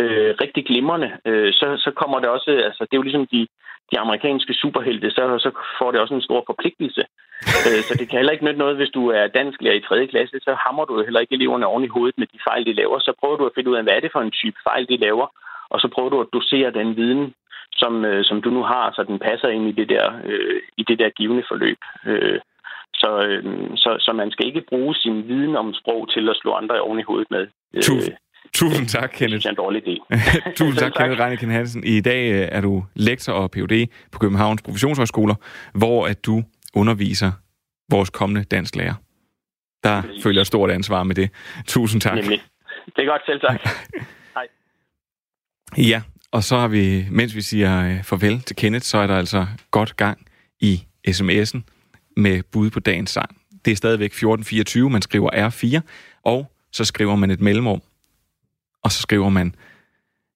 øh, 0.00 0.34
rigtig 0.42 0.66
glimrende, 0.66 1.10
øh, 1.24 1.52
så, 1.52 1.66
så 1.84 1.90
kommer 2.00 2.18
det 2.20 2.28
også, 2.28 2.50
altså 2.50 2.82
det 2.84 2.92
er 2.92 3.02
jo 3.02 3.08
ligesom 3.08 3.26
de, 3.26 3.46
de 3.90 3.98
amerikanske 3.98 4.54
superhelte, 4.54 5.10
så, 5.10 5.22
så 5.38 5.50
får 5.78 5.90
det 5.90 6.00
også 6.00 6.14
en 6.14 6.28
stor 6.28 6.42
forpligtelse. 6.46 7.02
øh, 7.68 7.80
så 7.86 7.92
det 7.98 8.08
kan 8.08 8.18
heller 8.18 8.32
ikke 8.32 8.44
nytte 8.44 8.58
noget, 8.64 8.76
hvis 8.76 8.90
du 8.98 9.02
er 9.08 9.26
dansklærer 9.26 9.74
i 9.74 9.86
3. 9.88 10.06
klasse, 10.06 10.36
så 10.42 10.56
hammer 10.64 10.84
du 10.84 11.02
heller 11.04 11.20
ikke 11.20 11.34
eleverne 11.34 11.66
oven 11.66 11.84
i 11.84 11.94
hovedet 11.94 12.18
med 12.18 12.26
de 12.26 12.38
fejl, 12.48 12.66
de 12.66 12.72
laver. 12.72 12.98
Så 12.98 13.12
prøver 13.20 13.36
du 13.36 13.46
at 13.46 13.54
finde 13.54 13.70
ud 13.70 13.76
af, 13.76 13.82
hvad 13.82 13.94
er 13.96 14.00
det 14.00 14.12
for 14.12 14.20
en 14.20 14.36
type 14.40 14.58
fejl, 14.68 14.88
de 14.88 14.96
laver, 14.96 15.26
og 15.72 15.80
så 15.80 15.88
prøver 15.94 16.10
du 16.10 16.20
at 16.20 16.32
dosere 16.32 16.70
den 16.70 16.96
viden, 16.96 17.34
som, 17.72 18.04
øh, 18.04 18.24
som 18.24 18.42
du 18.42 18.50
nu 18.50 18.62
har, 18.62 18.92
så 18.96 19.02
den 19.02 19.18
passer 19.18 19.48
ind 19.48 19.68
i 19.68 19.72
det 19.72 19.88
der, 19.88 20.06
øh, 20.24 20.60
i 20.76 20.82
det 20.88 20.98
der 20.98 21.10
givende 21.10 21.44
forløb. 21.48 21.78
Øh, 22.06 22.40
så, 22.94 23.10
øh, 23.26 23.44
så, 23.76 23.96
så 24.00 24.12
man 24.12 24.30
skal 24.30 24.46
ikke 24.46 24.64
bruge 24.68 24.94
sin 24.94 25.28
viden 25.28 25.56
om 25.56 25.74
sprog 25.74 26.10
til 26.14 26.28
at 26.28 26.36
slå 26.36 26.52
andre 26.52 26.80
oven 26.80 26.98
i 26.98 27.08
hovedet 27.08 27.30
med. 27.30 27.46
Øh, 27.74 27.82
Tusind, 27.82 28.16
tusind 28.54 28.88
tak, 28.88 29.10
Kenneth. 29.14 29.42
Det 29.42 29.46
er 29.46 29.50
en 29.50 29.56
dårlig 29.56 29.82
idé. 29.88 30.16
tusind 30.58 30.78
tak, 30.78 30.92
Kenneth 30.92 31.20
Reinekind 31.20 31.50
Hansen. 31.50 31.84
I 31.84 32.00
dag 32.00 32.32
øh, 32.32 32.48
er 32.52 32.60
du 32.60 32.84
lektor 32.94 33.32
og 33.32 33.50
Ph.D. 33.50 33.86
på 34.12 34.18
Københavns 34.18 34.62
Professionshøjskoler, 34.62 35.34
hvor 35.74 36.06
at 36.06 36.26
du 36.26 36.44
underviser 36.74 37.32
vores 37.90 38.10
kommende 38.10 38.44
dansklærer. 38.44 38.94
Der 39.84 40.02
følger 40.22 40.40
et 40.40 40.46
stort 40.46 40.70
ansvar 40.70 41.02
med 41.02 41.14
det. 41.14 41.30
Tusind 41.66 42.00
tak. 42.00 42.14
Nemlig. 42.14 42.42
Det 42.96 43.02
er 43.02 43.06
godt, 43.06 43.22
selv 43.26 43.40
tak. 43.40 43.60
Hej. 44.34 44.46
Ja, 45.78 46.02
og 46.32 46.44
så 46.44 46.56
har 46.56 46.68
vi, 46.68 47.06
mens 47.10 47.34
vi 47.34 47.40
siger 47.40 47.88
øh, 47.88 48.04
farvel 48.04 48.40
til 48.40 48.56
Kenneth, 48.56 48.84
så 48.84 48.98
er 48.98 49.06
der 49.06 49.16
altså 49.16 49.46
godt 49.70 49.96
gang 49.96 50.26
i 50.60 50.84
sms'en 51.08 51.60
med 52.16 52.42
bud 52.52 52.70
på 52.70 52.80
dagens 52.80 53.10
sang. 53.10 53.36
Det 53.64 53.72
er 53.72 53.76
stadigvæk 53.76 54.10
1424, 54.10 54.90
man 54.90 55.02
skriver 55.02 55.30
R4, 55.30 55.80
og 56.24 56.52
så 56.72 56.84
skriver 56.84 57.16
man 57.16 57.30
et 57.30 57.40
mellemrum, 57.40 57.82
og 58.86 58.92
så 58.92 59.02
skriver 59.02 59.28
man, 59.28 59.54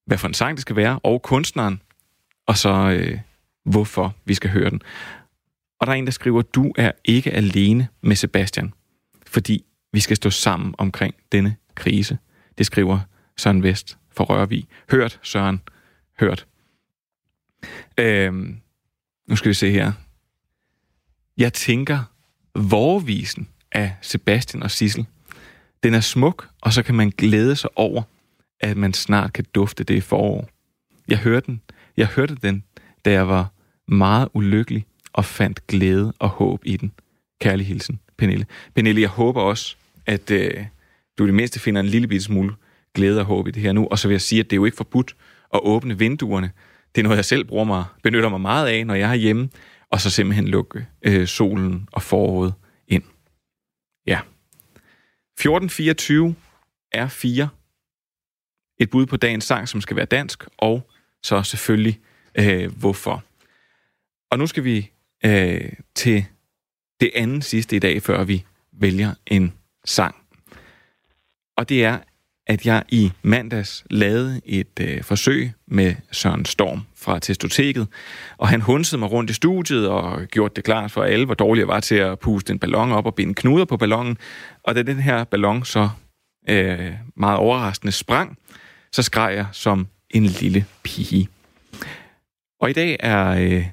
hvad 0.06 0.18
for 0.18 0.28
en 0.28 0.34
sang 0.34 0.56
det 0.56 0.62
skal 0.62 0.76
være, 0.76 1.00
og 1.02 1.22
kunstneren, 1.22 1.82
og 2.46 2.56
så 2.56 2.70
øh, 2.70 3.18
hvorfor 3.64 4.14
vi 4.24 4.34
skal 4.34 4.50
høre 4.50 4.70
den. 4.70 4.82
Og 5.80 5.86
der 5.86 5.92
er 5.92 5.96
en, 5.96 6.04
der 6.04 6.12
skriver, 6.12 6.42
du 6.42 6.72
er 6.76 6.92
ikke 7.04 7.30
alene 7.30 7.88
med 8.00 8.16
Sebastian, 8.16 8.72
fordi 9.26 9.64
vi 9.92 10.00
skal 10.00 10.16
stå 10.16 10.30
sammen 10.30 10.74
omkring 10.78 11.14
denne 11.32 11.56
krise. 11.74 12.18
Det 12.58 12.66
skriver 12.66 13.00
Søren 13.36 13.62
Vest 13.62 13.98
for 14.12 14.24
Rørvig. 14.24 14.68
Hørt, 14.90 15.18
Søren. 15.22 15.60
Hørt. 16.20 16.46
Øhm, 17.98 18.60
nu 19.28 19.36
skal 19.36 19.48
vi 19.48 19.54
se 19.54 19.70
her. 19.70 19.92
Jeg 21.36 21.52
tænker, 21.52 22.02
vorvisen 22.54 23.48
af 23.72 23.96
Sebastian 24.00 24.62
og 24.62 24.70
Sissel, 24.70 25.06
den 25.82 25.94
er 25.94 26.00
smuk, 26.00 26.48
og 26.60 26.72
så 26.72 26.82
kan 26.82 26.94
man 26.94 27.10
glæde 27.10 27.56
sig 27.56 27.70
over, 27.76 28.02
at 28.60 28.76
man 28.76 28.92
snart 28.92 29.32
kan 29.32 29.44
dufte 29.54 29.84
det 29.84 30.02
forår. 30.02 30.48
Jeg 31.08 31.18
hørte 31.18 31.46
den, 31.46 31.60
jeg 31.96 32.06
hørte 32.06 32.34
den, 32.34 32.64
da 33.04 33.10
jeg 33.10 33.28
var 33.28 33.52
meget 33.88 34.28
ulykkelig 34.34 34.84
og 35.12 35.24
fandt 35.24 35.66
glæde 35.66 36.12
og 36.18 36.28
håb 36.28 36.60
i 36.64 36.76
den. 36.76 36.92
Kærlig 37.40 37.66
hilsen, 37.66 38.00
Pernille. 38.18 38.46
Pernille, 38.74 39.00
jeg 39.00 39.08
håber 39.08 39.42
også, 39.42 39.76
at 40.06 40.30
øh, 40.30 40.64
du 41.18 41.24
i 41.24 41.26
det 41.26 41.34
mindste 41.34 41.60
finder 41.60 41.80
en 41.80 41.86
lille 41.86 42.08
bitte 42.08 42.24
smule 42.24 42.54
glæde 42.94 43.20
og 43.20 43.26
håb 43.26 43.48
i 43.48 43.50
det 43.50 43.62
her 43.62 43.72
nu. 43.72 43.86
Og 43.90 43.98
så 43.98 44.08
vil 44.08 44.14
jeg 44.14 44.20
sige, 44.20 44.40
at 44.40 44.44
det 44.44 44.52
er 44.52 44.56
jo 44.56 44.64
ikke 44.64 44.76
forbudt 44.76 45.16
at 45.54 45.60
åbne 45.62 45.98
vinduerne. 45.98 46.50
Det 46.94 47.00
er 47.00 47.02
noget, 47.02 47.16
jeg 47.16 47.24
selv 47.24 47.44
bruger 47.44 47.64
mig, 47.64 47.84
benytter 48.02 48.28
mig 48.28 48.40
meget 48.40 48.68
af, 48.68 48.86
når 48.86 48.94
jeg 48.94 49.10
er 49.10 49.14
hjemme, 49.14 49.48
og 49.90 50.00
så 50.00 50.10
simpelthen 50.10 50.48
lukke 50.48 50.86
øh, 51.02 51.26
solen 51.26 51.88
og 51.92 52.02
foråret 52.02 52.54
ind. 52.88 53.02
Ja. 54.06 54.20
1424 55.38 56.34
er 56.92 57.08
4. 57.08 57.48
Et 58.80 58.90
bud 58.90 59.06
på 59.06 59.16
dagens 59.16 59.44
sang, 59.44 59.68
som 59.68 59.80
skal 59.80 59.96
være 59.96 60.06
dansk, 60.06 60.44
og 60.58 60.90
så 61.22 61.42
selvfølgelig 61.42 62.00
øh, 62.34 62.72
hvorfor. 62.76 63.24
Og 64.30 64.38
nu 64.38 64.46
skal 64.46 64.64
vi 64.64 64.90
øh, 65.24 65.72
til 65.94 66.24
det 67.00 67.10
andet 67.14 67.44
sidste 67.44 67.76
i 67.76 67.78
dag, 67.78 68.02
før 68.02 68.24
vi 68.24 68.44
vælger 68.72 69.14
en 69.26 69.52
sang. 69.84 70.14
Og 71.56 71.68
det 71.68 71.84
er, 71.84 71.98
at 72.46 72.66
jeg 72.66 72.82
i 72.88 73.12
mandags 73.22 73.84
lavede 73.90 74.40
et 74.44 74.80
øh, 74.80 75.02
forsøg 75.02 75.52
med 75.66 75.94
Søren 76.12 76.44
Storm 76.44 76.80
fra 76.96 77.18
Testoteket, 77.18 77.88
og 78.36 78.48
han 78.48 78.60
hunsede 78.60 78.98
mig 78.98 79.10
rundt 79.10 79.30
i 79.30 79.34
studiet 79.34 79.88
og 79.88 80.22
gjorde 80.22 80.54
det 80.56 80.64
klart 80.64 80.90
for 80.90 81.02
alle, 81.02 81.24
hvor 81.24 81.34
dårlig 81.34 81.60
jeg 81.60 81.68
var 81.68 81.80
til 81.80 81.94
at 81.94 82.18
puste 82.18 82.52
en 82.52 82.58
ballon 82.58 82.92
op 82.92 83.06
og 83.06 83.14
binde 83.14 83.34
knuder 83.34 83.64
på 83.64 83.76
ballonen. 83.76 84.18
Og 84.62 84.74
da 84.74 84.82
den 84.82 85.00
her 85.00 85.24
ballon 85.24 85.64
så 85.64 85.88
øh, 86.48 86.92
meget 87.16 87.38
overraskende 87.38 87.92
sprang, 87.92 88.38
så 88.92 89.02
skreg 89.02 89.34
jeg 89.34 89.46
som 89.52 89.86
en 90.10 90.24
lille 90.24 90.66
pige. 90.82 91.28
Og 92.60 92.70
i 92.70 92.72
dag 92.72 92.96
er 93.00 93.28
øh, 93.30 93.66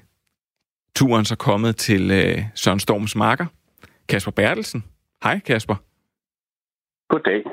turen 0.96 1.26
så 1.26 1.36
kommet 1.36 1.76
til 1.76 2.12
øh, 2.12 2.44
Søren 2.56 2.80
Storms 2.80 3.16
marker, 3.16 3.46
Kasper 4.10 4.32
Bertelsen. 4.32 4.84
Hej 5.24 5.40
Kasper. 5.40 5.76
Goddag. 7.10 7.44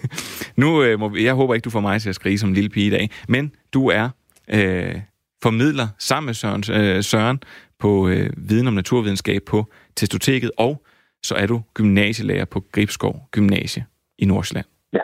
nu 0.62 0.82
øh, 0.82 1.00
må, 1.00 1.16
jeg 1.16 1.34
håber 1.34 1.54
ikke, 1.54 1.64
du 1.64 1.70
får 1.70 1.80
mig 1.80 2.02
til 2.02 2.08
at 2.08 2.14
skrige 2.14 2.38
som 2.38 2.48
en 2.48 2.54
lille 2.54 2.70
pige 2.70 2.86
i 2.86 2.90
dag, 2.90 3.10
men 3.28 3.52
du 3.72 3.88
er 3.88 4.08
øh, 4.48 5.00
formidler 5.42 5.88
sammen 5.98 6.26
med 6.26 6.34
Søren, 6.34 6.64
øh, 6.70 7.02
Søren 7.02 7.40
på 7.78 8.08
øh, 8.08 8.30
viden 8.36 8.66
om 8.66 8.74
naturvidenskab 8.74 9.42
på 9.46 9.72
Testoteket, 9.96 10.50
og 10.58 10.86
så 11.22 11.34
er 11.34 11.46
du 11.46 11.62
gymnasielærer 11.74 12.44
på 12.44 12.64
Gribskov 12.72 13.28
Gymnasie 13.30 13.86
i 14.18 14.24
Nordsjælland. 14.24 14.66
Ja. 14.92 14.98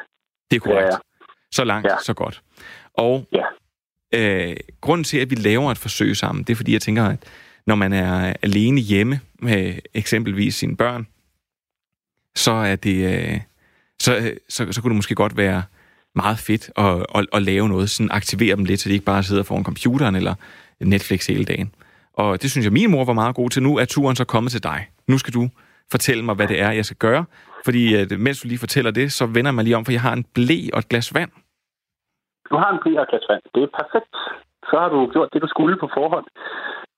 Det 0.50 0.56
er 0.56 0.60
korrekt. 0.60 0.80
Ja, 0.80 0.86
ja. 0.86 1.11
Så 1.53 1.64
langt, 1.64 1.86
ja. 1.86 1.96
så 2.05 2.14
godt. 2.14 2.42
Og 2.94 3.28
ja. 3.32 3.44
øh, 4.14 4.57
grunden 4.80 5.05
til, 5.05 5.18
at 5.18 5.30
vi 5.30 5.34
laver 5.34 5.70
et 5.70 5.78
forsøg 5.78 6.16
sammen, 6.16 6.44
det 6.44 6.53
er, 6.53 6.57
fordi 6.57 6.72
jeg 6.72 6.82
tænker, 6.82 7.05
at 7.05 7.18
når 7.66 7.74
man 7.74 7.92
er 7.92 8.34
alene 8.42 8.80
hjemme 8.80 9.20
med 9.38 9.74
eksempelvis 9.94 10.55
sine 10.55 10.76
børn, 10.76 11.07
så 12.36 12.53
er 12.53 12.76
det... 12.76 13.22
Øh, 13.22 13.40
så, 13.98 14.32
så, 14.48 14.72
så 14.72 14.82
kunne 14.82 14.90
det 14.90 14.96
måske 14.96 15.14
godt 15.14 15.36
være 15.36 15.62
meget 16.14 16.38
fedt 16.38 16.70
at, 16.76 17.07
at, 17.14 17.26
at 17.32 17.42
lave 17.42 17.68
noget, 17.68 17.90
sådan 17.90 18.11
aktivere 18.11 18.57
dem 18.57 18.64
lidt, 18.64 18.80
så 18.80 18.88
de 18.88 18.92
ikke 18.92 19.05
bare 19.05 19.22
sidder 19.22 19.42
foran 19.42 19.64
computeren 19.64 20.16
eller 20.16 20.34
Netflix 20.80 21.26
hele 21.26 21.44
dagen. 21.44 21.74
Og 22.14 22.42
det 22.42 22.50
synes 22.50 22.64
jeg, 22.64 22.72
min 22.72 22.90
mor 22.90 23.05
var 23.05 23.12
meget 23.12 23.34
god 23.34 23.50
til. 23.50 23.62
Nu 23.62 23.76
er 23.76 23.84
turen 23.84 24.16
så 24.16 24.24
kommet 24.24 24.53
til 24.53 24.62
dig. 24.62 24.88
Nu 25.07 25.18
skal 25.18 25.34
du 25.34 25.48
fortælle 25.90 26.24
mig, 26.24 26.34
hvad 26.34 26.48
det 26.48 26.61
er, 26.61 26.70
jeg 26.70 26.84
skal 26.84 26.96
gøre. 26.96 27.24
Fordi 27.64 27.94
at, 27.94 28.20
mens 28.20 28.40
du 28.40 28.48
lige 28.48 28.59
fortæller 28.59 28.90
det, 28.90 29.12
så 29.12 29.26
vender 29.26 29.50
man 29.50 29.64
lige 29.64 29.76
om, 29.76 29.84
for 29.84 29.92
jeg 29.92 30.00
har 30.00 30.12
en 30.12 30.24
blæ 30.34 30.68
og 30.72 30.78
et 30.78 30.88
glas 30.88 31.14
vand. 31.14 31.30
Du 32.53 32.57
har 32.62 32.70
en 32.70 32.80
glas 33.11 33.26
vand. 33.30 33.42
Det 33.55 33.62
er 33.62 33.76
perfekt. 33.80 34.14
Så 34.70 34.74
har 34.82 34.88
du 34.94 34.98
gjort 35.14 35.32
det, 35.32 35.42
du 35.42 35.50
skulle 35.55 35.76
på 35.84 35.88
forhånd. 35.98 36.26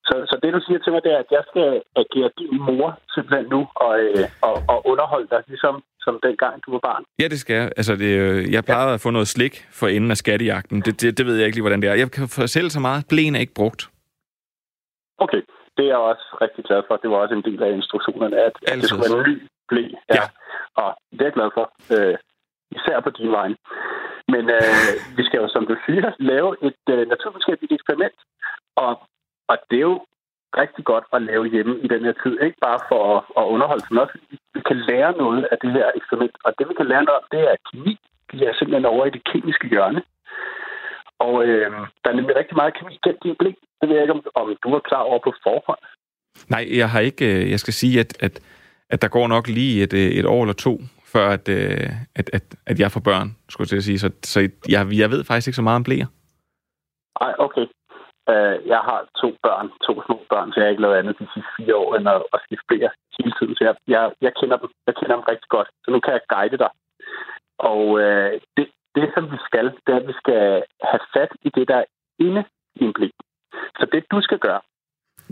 Så, 0.08 0.14
så 0.30 0.34
det, 0.42 0.54
du 0.56 0.60
siger 0.66 0.78
til 0.78 0.92
mig, 0.92 1.02
det 1.04 1.12
er, 1.12 1.20
at 1.24 1.30
jeg 1.36 1.44
skal 1.50 1.68
agere 2.02 2.30
din 2.38 2.58
mor 2.68 2.88
simpelthen 3.14 3.46
nu 3.54 3.60
og, 3.84 3.92
øh, 4.06 4.24
og, 4.48 4.56
og 4.72 4.78
underholde 4.90 5.28
dig, 5.34 5.42
ligesom 5.46 5.74
som 6.00 6.14
dengang 6.22 6.54
du 6.64 6.70
var 6.70 6.82
barn. 6.88 7.02
Ja, 7.22 7.26
det 7.28 7.40
skal 7.40 7.56
jeg. 7.56 7.66
Altså, 7.76 7.92
det, 7.96 8.10
jeg 8.52 8.64
plejede 8.64 8.88
ja. 8.88 8.94
at 8.94 9.00
få 9.00 9.10
noget 9.10 9.28
slik 9.28 9.54
for 9.78 9.86
enden 9.86 10.10
af 10.10 10.16
skattejagten. 10.16 10.80
Det, 10.80 11.00
det, 11.00 11.18
det 11.18 11.26
ved 11.26 11.36
jeg 11.36 11.46
ikke 11.46 11.56
lige, 11.56 11.66
hvordan 11.66 11.82
det 11.82 11.90
er. 11.90 11.94
Jeg 11.94 12.10
kan 12.10 12.28
fortælle 12.28 12.70
så 12.70 12.80
meget. 12.80 13.00
Blæen 13.10 13.34
er 13.36 13.40
ikke 13.40 13.58
brugt. 13.60 13.82
Okay, 15.18 15.42
det 15.76 15.84
er 15.84 15.92
jeg 15.94 15.96
også 15.96 16.26
rigtig 16.44 16.64
glad 16.64 16.82
for. 16.86 16.96
Det 16.96 17.10
var 17.10 17.16
også 17.16 17.34
en 17.34 17.46
del 17.48 17.62
af 17.62 17.70
instruktionerne, 17.72 18.36
at, 18.48 18.54
at 18.68 18.76
det 18.78 18.84
skulle 18.88 19.04
være 19.10 19.18
en 19.18 19.30
ny 19.30 19.36
blæ. 19.68 19.82
Ja. 19.82 20.14
ja. 20.14 20.24
Og 20.82 20.90
det 21.12 21.20
er 21.20 21.30
jeg 21.30 21.32
glad 21.38 21.50
for. 21.58 21.66
Øh, 21.94 22.16
især 22.78 23.00
på 23.00 23.10
din 23.10 23.30
vej. 23.38 23.48
Men 24.32 24.44
øh, 24.56 24.92
vi 25.16 25.22
skal 25.24 25.40
jo, 25.42 25.48
som 25.48 25.66
du 25.66 25.76
siger, 25.86 26.12
lave 26.18 26.50
et 26.68 26.82
øh, 26.94 27.08
naturvidenskabeligt 27.08 27.72
eksperiment. 27.72 28.18
Og 28.76 28.92
og 29.48 29.56
det 29.70 29.76
er 29.76 29.88
jo 29.92 29.98
rigtig 30.62 30.84
godt 30.84 31.04
at 31.12 31.22
lave 31.22 31.50
hjemme 31.54 31.74
i 31.84 31.88
den 31.88 32.04
her 32.04 32.14
tid. 32.22 32.34
Ikke 32.40 32.60
bare 32.68 32.80
for 32.90 33.00
at, 33.14 33.20
at 33.40 33.44
underholde 33.54 33.82
sig, 33.82 33.92
men 33.92 34.02
også 34.04 34.18
vi 34.54 34.60
kan 34.68 34.78
lære 34.90 35.12
noget 35.22 35.48
af 35.52 35.56
det 35.62 35.70
her 35.72 35.86
eksperiment. 35.98 36.36
Og 36.44 36.50
det, 36.58 36.68
vi 36.68 36.74
kan 36.74 36.86
lære 36.86 37.04
noget 37.04 37.20
om, 37.20 37.26
det 37.34 37.40
er 37.52 37.56
kemi. 37.68 37.94
Vi 38.32 38.38
er 38.44 38.54
simpelthen 38.54 38.92
over 38.92 39.04
i 39.06 39.14
det 39.16 39.22
kemiske 39.32 39.68
hjørne. 39.68 40.02
Og 41.18 41.34
øh, 41.48 41.70
der 42.02 42.08
er 42.10 42.18
nemlig 42.18 42.36
rigtig 42.36 42.56
meget 42.56 42.76
kemi 42.78 42.98
gennem 43.04 43.20
din 43.24 43.36
blik. 43.38 43.56
Det 43.80 43.88
ved 43.88 43.96
jeg 43.96 44.04
ikke, 44.04 44.16
om, 44.18 44.22
om 44.34 44.56
du 44.62 44.70
var 44.70 44.88
klar 44.88 45.02
over 45.10 45.18
på 45.24 45.32
forhånd. 45.42 45.82
Nej, 46.48 46.64
jeg 46.80 46.90
har 46.90 47.00
ikke... 47.00 47.24
Øh, 47.34 47.50
jeg 47.50 47.60
skal 47.60 47.74
sige, 47.74 48.00
at, 48.00 48.22
at, 48.26 48.34
at 48.90 49.02
der 49.02 49.08
går 49.08 49.26
nok 49.28 49.46
lige 49.48 49.82
et, 49.82 49.92
øh, 49.92 50.08
et 50.18 50.26
år 50.26 50.42
eller 50.42 50.54
to, 50.54 50.72
før 51.14 51.26
at, 51.36 51.48
øh, 51.48 51.90
at, 52.20 52.26
at, 52.36 52.44
at 52.66 52.76
jeg 52.82 52.90
får 52.92 53.00
børn, 53.10 53.28
skulle 53.50 53.64
jeg 53.64 53.68
til 53.72 53.82
at 53.82 53.88
sige. 53.88 53.98
Så, 53.98 54.08
så 54.32 54.38
jeg, 54.74 54.82
jeg 55.02 55.10
ved 55.10 55.24
faktisk 55.24 55.48
ikke 55.48 55.60
så 55.62 55.66
meget 55.68 55.80
om 55.80 55.84
blæer. 55.88 56.08
Nej, 57.22 57.34
okay. 57.46 57.66
Uh, 58.32 58.56
jeg 58.72 58.80
har 58.88 59.00
to 59.22 59.28
børn, 59.46 59.66
to 59.86 59.92
små 60.06 60.16
børn, 60.32 60.48
så 60.52 60.56
jeg 60.56 60.64
har 60.66 60.70
ikke 60.74 60.82
lavet 60.82 60.96
andet 61.00 61.18
de 61.18 61.26
sidste 61.34 61.50
fire 61.56 61.76
år, 61.82 61.90
end 61.96 62.08
at, 62.14 62.22
at 62.34 62.38
skifte 62.44 62.66
blæer 62.68 62.90
hele 63.18 63.32
tiden. 63.38 63.54
Så 63.56 63.62
jeg, 63.68 63.74
jeg, 63.94 64.02
jeg, 64.26 64.32
kender 64.40 64.56
dem. 64.62 64.68
jeg 64.86 64.94
kender 64.98 65.14
dem 65.16 65.24
rigtig 65.32 65.48
godt. 65.56 65.68
Så 65.84 65.88
nu 65.90 65.98
kan 66.00 66.12
jeg 66.16 66.22
guide 66.34 66.58
dig. 66.64 66.70
Og 67.70 67.80
uh, 68.04 68.32
det, 68.56 68.66
det, 68.96 69.06
som 69.14 69.24
vi 69.32 69.38
skal, 69.48 69.66
det 69.84 69.90
er, 69.94 70.00
at 70.02 70.06
vi 70.10 70.16
skal 70.22 70.40
have 70.90 71.02
fat 71.14 71.32
i 71.46 71.50
det, 71.56 71.64
der 71.70 71.76
er 71.82 71.88
inde 72.26 72.42
i 72.80 72.84
en 72.84 72.92
blæ. 72.96 73.08
Så 73.78 73.84
det, 73.92 74.00
du 74.12 74.18
skal 74.26 74.38
gøre, 74.38 74.60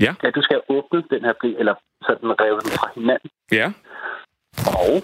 Ja. 0.04 0.12
at 0.26 0.34
du 0.34 0.42
skal 0.42 0.60
åbne 0.68 1.02
den 1.10 1.22
her 1.26 1.34
blæ, 1.40 1.50
eller 1.62 1.74
sådan 2.06 2.30
rive 2.40 2.60
den 2.66 2.72
fra 2.80 2.88
hinanden. 2.96 3.30
Ja. 3.60 3.66
Og 4.82 4.94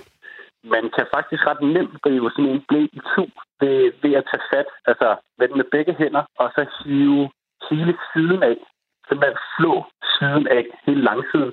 man 0.64 0.84
kan 0.96 1.06
faktisk 1.14 1.42
ret 1.46 1.62
nemt 1.74 1.96
rive 2.06 2.30
sådan 2.30 2.50
en 2.54 2.64
blæ 2.68 2.80
i 2.98 3.00
to 3.14 3.24
ved, 3.60 3.92
ved 4.02 4.12
at 4.20 4.24
tage 4.30 4.44
fat, 4.52 4.68
altså 4.90 5.08
vende 5.38 5.56
med 5.56 5.64
begge 5.74 5.94
hænder, 6.00 6.24
og 6.38 6.46
så 6.54 6.62
hive 6.78 7.30
hele 7.70 7.94
siden 8.12 8.42
af. 8.42 8.56
Simpelthen 9.08 9.38
flå 9.56 9.72
siden 10.18 10.48
af, 10.48 10.64
hele 10.86 11.02
langsiden. 11.10 11.52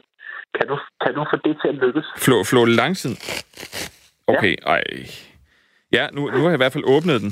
Kan 0.55 0.67
du, 0.67 0.79
kan 1.03 1.13
du 1.13 1.25
få 1.31 1.37
det 1.45 1.57
til 1.61 1.67
at 1.67 1.75
lykkes? 1.75 2.05
Flå, 2.17 2.43
flå 2.43 2.65
langsiden. 2.65 3.17
Okay, 4.27 4.55
ej. 4.65 4.83
Ja, 5.91 6.07
nu, 6.11 6.21
nu 6.21 6.39
har 6.41 6.49
jeg 6.49 6.53
i 6.53 6.63
hvert 6.63 6.73
fald 6.73 6.83
åbnet 6.95 7.21
den. 7.21 7.31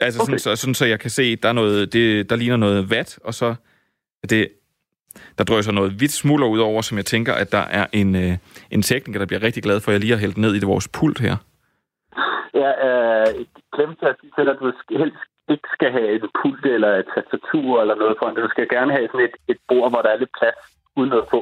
Altså. 0.00 0.20
Okay. 0.20 0.26
sådan, 0.26 0.38
så, 0.38 0.56
sådan, 0.56 0.74
så 0.74 0.86
jeg 0.86 1.00
kan 1.00 1.10
se, 1.10 1.36
der 1.36 1.48
er 1.48 1.52
noget, 1.52 1.92
det, 1.92 2.30
der 2.30 2.36
ligner 2.36 2.56
noget 2.56 2.90
vat, 2.90 3.18
og 3.24 3.34
så 3.34 3.54
er 4.22 4.26
det, 4.26 4.48
der 5.38 5.44
drøser 5.44 5.72
noget 5.72 5.92
hvidt 5.92 6.12
smulder 6.12 6.46
ud 6.46 6.58
over, 6.58 6.80
som 6.82 6.96
jeg 6.96 7.06
tænker, 7.06 7.34
at 7.34 7.52
der 7.52 7.64
er 7.78 7.86
en, 7.92 8.16
øh, 8.16 8.32
en 8.70 8.82
tekniker, 8.82 9.18
der 9.18 9.26
bliver 9.26 9.42
rigtig 9.42 9.62
glad 9.62 9.80
for, 9.80 9.90
at 9.90 9.92
jeg 9.92 10.00
lige 10.00 10.12
har 10.12 10.20
hældt 10.20 10.38
ned 10.38 10.54
i 10.54 10.58
det 10.58 10.68
vores 10.68 10.88
pult 10.88 11.20
her. 11.20 11.36
Jeg 12.54 12.72
øh, 12.88 13.46
glemte 13.74 14.08
at 14.08 14.16
sige 14.20 14.50
at 14.50 14.56
du 14.60 14.72
helst 14.90 15.16
ikke 15.48 15.68
skal 15.76 15.90
have 15.92 16.10
et 16.16 16.24
pult 16.42 16.64
eller 16.66 16.90
et 17.00 17.08
tastatur 17.14 17.80
eller 17.82 17.94
noget 17.94 18.16
foran. 18.18 18.34
Du 18.34 18.48
skal 18.50 18.68
gerne 18.68 18.92
have 18.92 19.08
sådan 19.12 19.26
et, 19.28 19.36
et 19.52 19.60
bord, 19.68 19.90
hvor 19.90 20.02
der 20.02 20.10
er 20.10 20.18
lidt 20.22 20.34
plads 20.38 20.60
uden 20.96 21.10
noget 21.10 21.28
på. 21.34 21.40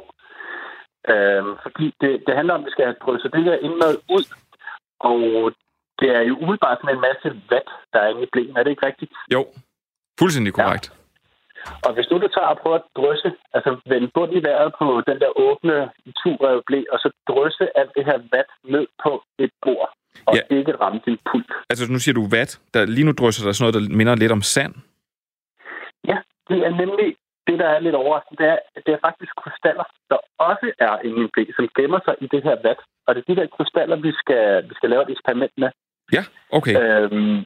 Øhm, 1.12 1.52
fordi 1.64 1.86
det, 2.00 2.10
det 2.26 2.36
handler 2.38 2.54
om, 2.54 2.60
at 2.60 2.66
vi 2.66 2.70
skal 2.70 2.84
have 2.84 3.02
drysset 3.04 3.32
det 3.32 3.44
her 3.44 3.56
indmad 3.66 3.94
ud. 4.16 4.24
Og 5.10 5.18
det 6.00 6.08
er 6.16 6.22
jo 6.30 6.34
umiddelbart 6.42 6.78
sådan 6.80 6.94
en 6.96 7.06
masse 7.08 7.28
vat, 7.50 7.68
der 7.92 7.98
er 8.00 8.08
inde 8.08 8.22
i 8.22 8.32
blæen. 8.32 8.56
Er 8.56 8.62
det 8.62 8.70
ikke 8.70 8.86
rigtigt? 8.86 9.12
Jo, 9.34 9.46
fuldstændig 10.20 10.52
korrekt. 10.54 10.86
Ja. 10.90 10.97
Og 11.86 11.90
hvis 11.94 12.10
nu 12.10 12.16
du 12.24 12.28
tager 12.28 12.46
og 12.54 12.58
prøver 12.62 12.76
at 12.76 12.88
drysse, 12.96 13.30
altså 13.54 13.70
vende 13.86 14.08
bund 14.14 14.32
i 14.38 14.42
vejret 14.48 14.72
på 14.78 14.86
den 15.08 15.18
der 15.22 15.30
åbne 15.46 15.76
turrev 16.22 16.62
blæ, 16.66 16.80
og 16.92 16.98
så 16.98 17.08
drysse 17.28 17.64
alt 17.78 17.92
det 17.96 18.04
her 18.04 18.18
vat 18.32 18.50
ned 18.74 18.86
på 19.02 19.22
et 19.38 19.52
bord, 19.62 19.90
og 20.26 20.34
Ja. 20.36 20.56
ikke 20.56 20.72
ramme 20.82 21.00
din 21.06 21.18
pult. 21.30 21.52
Altså, 21.70 21.92
nu 21.92 21.98
siger 21.98 22.14
du 22.14 22.24
vat. 22.36 22.60
Der, 22.74 22.84
lige 22.84 23.06
nu 23.06 23.12
drysser 23.12 23.44
der 23.44 23.52
sådan 23.52 23.62
noget, 23.64 23.90
der 23.90 23.96
minder 23.96 24.14
lidt 24.16 24.32
om 24.32 24.42
sand. 24.42 24.74
Ja, 26.10 26.18
det 26.48 26.58
er 26.66 26.70
nemlig 26.82 27.16
det, 27.46 27.58
der 27.58 27.68
er 27.68 27.80
lidt 27.80 27.94
overraskende. 27.94 28.42
Det 28.42 28.48
er, 28.54 28.58
det 28.86 28.92
er 28.94 28.98
faktisk 29.08 29.32
krystaller, 29.42 29.84
der 30.10 30.18
også 30.38 30.66
er 30.78 30.94
inde 31.06 31.18
i 31.20 31.20
en 31.20 31.30
blæ, 31.32 31.44
som 31.56 31.68
gemmer 31.76 32.00
sig 32.04 32.14
i 32.20 32.26
det 32.34 32.42
her 32.42 32.56
vat. 32.66 32.80
Og 33.06 33.14
det 33.14 33.20
er 33.22 33.34
de 33.34 33.40
der 33.40 33.46
krystaller, 33.56 33.96
vi 33.96 34.12
skal, 34.12 34.68
vi 34.68 34.74
skal 34.74 34.90
lave 34.90 35.02
et 35.02 35.10
eksperiment 35.10 35.52
med. 35.62 35.70
Ja, 36.12 36.22
okay. 36.58 36.74
Øhm, 36.80 37.38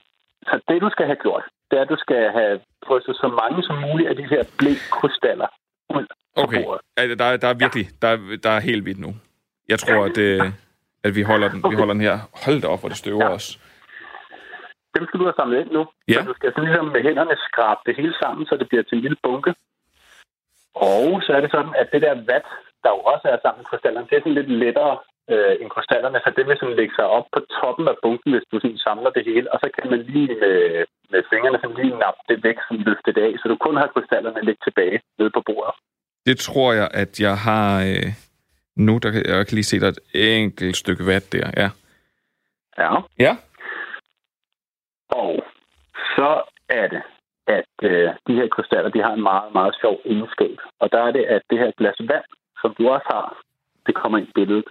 så 0.49 0.55
det, 0.69 0.83
du 0.83 0.91
skal 0.91 1.07
have 1.07 1.21
gjort, 1.27 1.45
det 1.73 1.79
er, 1.79 1.83
at 1.83 1.89
du 1.95 1.97
skal 2.07 2.31
have 2.39 2.61
drysset 2.87 3.17
så 3.17 3.29
mange 3.41 3.63
som 3.63 3.77
muligt 3.89 4.09
af 4.09 4.17
de 4.17 4.27
her 4.33 4.43
blæ-krystaller 4.59 5.49
ud 5.97 6.07
Okay, 6.37 6.63
der, 7.21 7.25
er- 7.25 7.37
der 7.37 7.49
er 7.49 7.55
virkelig, 7.65 7.87
der, 8.03 8.09
er- 8.09 8.39
der 8.43 8.51
er 8.51 8.61
helt 8.61 8.85
vildt 8.85 9.01
nu. 9.07 9.11
Jeg 9.69 9.79
tror, 9.79 10.05
at, 10.05 10.19
øh, 10.19 10.41
at 11.05 11.15
vi, 11.17 11.23
holder 11.23 11.49
den, 11.49 11.59
vi 11.59 11.65
Okay. 11.65 11.77
holder 11.77 11.95
den 11.95 12.03
her. 12.09 12.17
Hold 12.45 12.63
da 12.63 12.67
op, 12.69 12.81
hvor 12.81 12.89
det 12.89 12.99
støver 13.05 13.25
Ja. 13.25 13.31
os. 13.39 13.47
Dem 14.97 15.05
skal 15.07 15.21
du 15.21 15.25
have 15.25 15.39
samlet 15.41 15.61
ind 15.61 15.71
nu. 15.79 15.83
Ja. 16.09 16.13
Så 16.21 16.29
du 16.31 16.35
skal 16.35 16.51
sådan 16.53 16.65
ligesom 16.69 16.87
med 16.95 17.03
hænderne 17.03 17.37
skrabe 17.49 17.81
det 17.87 17.97
hele 17.97 18.15
sammen, 18.23 18.47
så 18.47 18.57
det 18.61 18.69
bliver 18.69 18.83
til 18.83 18.97
en 18.97 19.03
lille 19.07 19.17
bunke. 19.23 19.55
Og 20.75 21.23
så 21.25 21.31
er 21.37 21.41
det 21.41 21.51
sådan, 21.51 21.75
at 21.83 21.89
det 21.93 22.03
der 22.03 22.15
vat, 22.31 22.47
der 22.85 22.91
jo 22.97 23.01
også 23.13 23.27
er 23.33 23.39
sammen 23.43 23.59
med 23.61 23.69
krystallerne, 23.71 24.07
det 24.11 24.17
er 24.17 24.21
sådan 24.25 24.39
lidt 24.41 24.51
lettere 24.65 24.95
øh, 25.33 25.55
end 25.61 25.71
krystallerne, 25.75 26.19
så 26.25 26.31
det 26.37 26.45
vil 26.47 26.57
sådan 26.61 26.77
lægge 26.81 26.95
sig 26.99 27.07
op 27.17 27.27
på 27.35 27.41
toppen 27.59 27.87
af 27.93 27.97
bunken, 28.03 28.31
hvis 28.33 28.47
du 28.53 28.57
sådan 28.61 28.79
samler 28.87 29.11
det 29.17 29.25
hele, 29.31 29.53
og 29.53 29.59
så 29.63 29.69
kan 29.77 29.91
man 29.91 30.01
lige 30.15 30.35
med, 30.45 30.57
med 31.13 31.23
fingrene 31.31 31.59
sådan 31.61 31.77
lige 31.81 31.99
nappe 32.05 32.21
det 32.29 32.39
væk, 32.47 32.59
sådan 32.69 32.85
løfte 32.89 33.13
det 33.17 33.23
af, 33.29 33.33
så 33.39 33.45
du 33.49 33.57
kun 33.57 33.77
har 33.77 33.87
krystallerne 33.95 34.43
lidt 34.49 34.61
tilbage 34.67 34.99
nede 35.19 35.31
på 35.37 35.43
bordet. 35.49 35.75
Det 36.27 36.37
tror 36.39 36.73
jeg, 36.73 36.89
at 37.03 37.21
jeg 37.21 37.37
har... 37.49 37.69
Øh, 37.91 38.09
nu, 38.77 38.99
der 39.03 39.11
kan, 39.11 39.23
jeg 39.27 39.47
kan 39.47 39.55
lige 39.55 39.71
se, 39.71 39.81
der 39.81 39.87
er 39.87 39.91
et 39.91 40.43
enkelt 40.43 40.77
stykke 40.77 41.07
vat 41.07 41.33
der. 41.33 41.51
Ja. 41.57 41.69
Ja. 42.79 42.91
Ja. 43.19 43.37
Og 45.09 45.45
så 46.17 46.43
er 46.69 46.87
det, 46.95 47.03
at 47.47 47.75
øh, 47.83 48.09
de 48.27 48.35
her 48.39 48.49
krystaller, 48.49 48.91
de 48.91 49.03
har 49.03 49.13
en 49.13 49.23
meget, 49.23 49.53
meget 49.53 49.75
sjov 49.81 50.01
egenskab. 50.05 50.57
Og 50.81 50.93
der 50.93 51.01
er 51.07 51.11
det, 51.11 51.25
at 51.25 51.43
det 51.51 51.59
her 51.59 51.71
glas 51.79 51.99
vand, 52.01 52.25
som 52.61 52.75
du 52.79 52.89
også 52.89 53.07
har, 53.11 53.43
det 53.87 53.95
kommer 53.95 54.19
ind 54.19 54.29
i 54.29 54.33
billedet. 54.35 54.69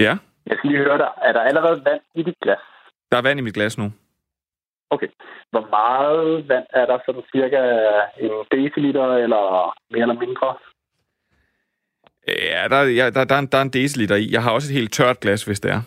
Ja. 0.00 0.16
Jeg 0.46 0.56
skal 0.56 0.70
lige 0.70 0.84
høre 0.84 0.98
dig, 0.98 1.10
er 1.22 1.32
der 1.32 1.40
allerede 1.40 1.84
vand 1.84 2.00
i 2.14 2.22
dit 2.22 2.34
glas? 2.42 2.58
Der 3.12 3.18
er 3.18 3.22
vand 3.22 3.38
i 3.38 3.42
mit 3.42 3.54
glas 3.54 3.78
nu. 3.78 3.92
Okay. 4.94 5.08
Hvor 5.50 5.64
meget 5.76 6.48
vand 6.48 6.66
er 6.80 6.86
der? 6.86 6.98
Sådan 7.06 7.22
cirka 7.34 7.60
en 8.24 8.32
deciliter 8.54 9.06
eller 9.24 9.44
mere 9.92 10.02
eller 10.06 10.18
mindre? 10.24 10.48
Ja, 12.28 12.62
der, 12.72 12.80
ja, 13.00 13.10
der, 13.10 13.24
der, 13.24 13.34
er 13.34 13.38
en, 13.38 13.46
der 13.52 13.58
er 13.58 13.62
en 13.62 13.70
deciliter 13.78 14.16
i. 14.16 14.26
Jeg 14.32 14.42
har 14.42 14.50
også 14.52 14.68
et 14.72 14.78
helt 14.78 14.92
tørt 14.92 15.20
glas, 15.20 15.44
hvis 15.44 15.60
det 15.60 15.70
er. 15.70 15.80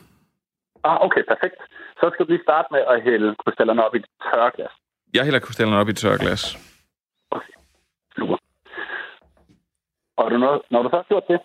Ah, 0.84 0.98
okay, 1.06 1.24
perfekt. 1.32 1.56
Så 2.00 2.10
skal 2.14 2.26
du 2.26 2.32
lige 2.32 2.44
starte 2.44 2.68
med 2.72 2.82
at 2.88 3.04
hælde 3.04 3.36
krystallerne 3.46 3.86
op 3.86 3.96
i 3.96 3.98
et 3.98 4.06
tørre 4.24 4.52
glas. 4.56 4.72
Jeg 5.14 5.24
hælder 5.24 5.40
krystallerne 5.40 5.80
op 5.82 5.88
i 5.88 5.92
et 5.92 5.98
tørt 5.98 6.20
glas. 6.20 6.44
Super. 8.18 8.38
Og 10.18 10.32
du 10.32 10.38
når, 10.38 10.64
når 10.72 10.84
du 10.84 10.90
så 10.90 10.96
har 10.96 11.04
gjort 11.04 11.24
det, 11.28 11.40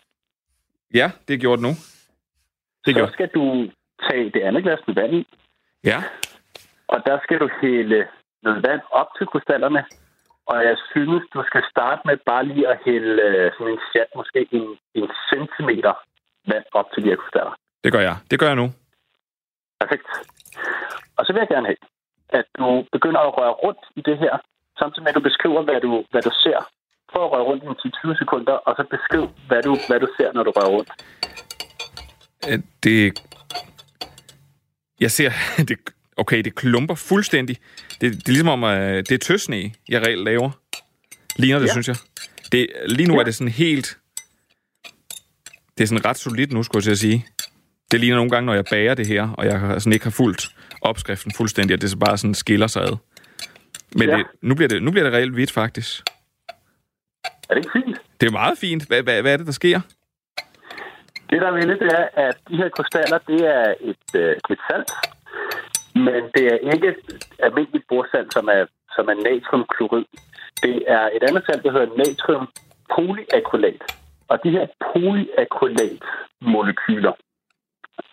Ja, 0.95 1.11
det 1.29 1.35
er 1.35 1.39
gjort 1.39 1.61
nu. 1.61 1.69
Det 1.69 1.77
så 2.85 2.93
gjort. 2.93 3.13
skal 3.13 3.29
du 3.35 3.71
tage 4.11 4.31
det 4.31 4.41
andet 4.43 4.63
glas 4.63 4.79
med 4.87 4.95
vand 4.95 5.15
i, 5.15 5.27
Ja. 5.85 6.03
Og 6.95 6.99
der 7.07 7.17
skal 7.25 7.39
du 7.39 7.49
hælde 7.61 8.01
noget 8.43 8.63
vand 8.69 8.83
op 8.91 9.09
til 9.19 9.27
krystallerne. 9.27 9.85
Og 10.47 10.57
jeg 10.69 10.77
synes, 10.91 11.23
du 11.35 11.43
skal 11.49 11.63
starte 11.71 12.03
med 12.05 12.17
bare 12.31 12.45
lige 12.47 12.69
at 12.69 12.79
hælde 12.85 13.23
øh, 13.29 13.53
sådan 13.57 13.73
en 13.73 13.81
chat, 13.91 14.09
måske 14.17 14.41
en, 14.59 14.67
en 14.95 15.09
centimeter 15.31 15.95
vand 16.51 16.65
op 16.73 16.89
til 16.93 17.03
de 17.05 17.09
her 17.09 17.17
krystaller. 17.17 17.55
Det 17.85 17.93
gør 17.93 18.03
jeg. 18.09 18.17
Det 18.31 18.39
gør 18.41 18.47
jeg 18.47 18.57
nu. 18.63 18.67
Perfekt. 19.81 20.07
Og 21.17 21.23
så 21.27 21.33
vil 21.33 21.41
jeg 21.41 21.49
gerne 21.55 21.67
have, 21.67 21.83
at 22.39 22.47
du 22.59 22.85
begynder 22.93 23.21
at 23.21 23.35
røre 23.39 23.55
rundt 23.65 23.83
i 23.97 24.01
det 24.09 24.19
her, 24.19 24.35
samtidig 24.79 25.03
med 25.03 25.13
at 25.13 25.15
du 25.15 25.29
beskriver, 25.31 25.63
hvad 25.63 25.81
du, 25.81 26.05
hvad 26.11 26.23
du 26.23 26.33
ser. 26.45 26.59
Prøv 27.13 27.25
at 27.25 27.33
røre 27.33 27.45
rundt 27.49 27.63
i 27.65 27.89
10-20 27.89 28.19
sekunder, 28.19 28.53
og 28.53 28.73
så 28.77 28.83
beskriv, 28.97 29.25
hvad 29.49 29.63
du, 29.63 29.73
hvad 29.89 30.01
du 30.01 30.09
ser, 30.17 30.33
når 30.33 30.43
du 30.43 30.51
rører 30.57 30.73
rundt. 30.77 30.91
Øh, 32.49 32.59
Det... 32.85 32.97
Jeg 35.01 35.11
ser... 35.11 35.31
Det, 35.69 35.79
okay, 36.23 36.43
det 36.43 36.55
klumper 36.55 36.95
fuldstændig. 36.95 37.57
Det, 38.01 38.13
det 38.13 38.29
er 38.29 38.33
ligesom 38.33 38.49
om, 38.49 38.65
at 38.65 39.09
det 39.09 39.15
er 39.15 39.19
tøsne, 39.19 39.73
jeg 39.89 40.03
reelt 40.07 40.25
laver. 40.25 40.51
Ligner 41.37 41.59
det, 41.59 41.67
ja. 41.67 41.73
Synes 41.73 41.89
jeg. 41.89 41.97
Det, 42.53 42.67
lige 42.87 43.09
nu 43.09 43.15
ja. 43.15 43.21
Er 43.21 43.25
det 43.25 43.35
sådan 43.35 43.53
helt... 43.53 43.99
Det 45.79 45.83
er 45.85 45.87
sådan 45.87 46.05
ret 46.05 46.19
solidt 46.19 46.53
nu, 46.53 46.63
skulle 46.63 46.81
jeg 46.81 46.85
til 46.85 46.91
at 46.91 46.99
sige. 46.99 47.27
Det 47.91 48.01
ligner 48.01 48.17
nogle 48.17 48.31
gange, 48.31 48.47
når 48.47 48.55
jeg 48.55 48.65
bager 48.71 48.95
det 48.95 49.07
her, 49.07 49.29
og 49.29 49.47
jeg 49.47 49.61
har 49.61 49.79
sådan 49.79 49.93
ikke 49.93 50.05
har 50.05 50.11
fulgt 50.11 50.49
opskriften 50.81 51.33
fuldstændig, 51.33 51.75
at 51.75 51.81
det 51.81 51.91
så 51.91 51.97
bare 51.97 52.19
sådan 52.19 52.35
skiller 52.35 52.67
sig 52.67 52.83
ad. 52.83 52.97
Men 53.97 54.09
ja. 54.09 54.17
Det, 54.17 54.27
nu, 54.43 54.55
bliver 54.55 54.69
det, 54.69 54.83
nu 54.83 54.91
bliver 54.91 55.05
det 55.05 55.13
reelt 55.13 55.33
hvidt, 55.33 55.51
faktisk. 55.51 56.03
Er 57.49 57.55
det 57.55 57.57
ikke 57.57 57.71
fint? 57.73 58.01
Det 58.21 58.27
er 58.27 58.31
meget 58.33 58.59
fint. 58.59 58.87
Hvad, 58.87 59.03
hvad, 59.03 59.23
hvad 59.23 59.33
er 59.33 59.37
det, 59.37 59.47
der 59.47 59.53
sker? 59.53 59.81
Det, 61.31 61.41
der 61.41 61.47
er 61.47 61.53
ved 61.53 61.67
det, 61.67 61.93
er, 61.93 62.29
at 62.29 62.37
de 62.49 62.57
her 62.57 62.69
krystaller, 62.69 63.19
det 63.19 63.41
er 63.57 63.75
et, 63.81 64.21
øh, 64.21 64.57
salt, 64.71 64.91
men 65.95 66.23
det 66.35 66.45
er 66.53 66.59
ikke 66.73 66.89
et 66.89 67.29
almindeligt 67.39 67.89
bordsalt, 67.89 68.33
som 68.33 68.49
er, 68.49 68.67
som 68.95 69.09
er 69.09 69.15
natriumklorid. 69.15 70.05
Det 70.63 70.85
er 70.87 71.11
et 71.17 71.23
andet 71.29 71.47
salt, 71.47 71.65
der 71.65 71.73
hedder 71.73 71.97
natrium 71.97 72.49
polyakrylat. 72.95 73.83
Og 74.29 74.45
de 74.45 74.51
her 74.51 74.67
polyakrylat-molekyler, 74.87 77.13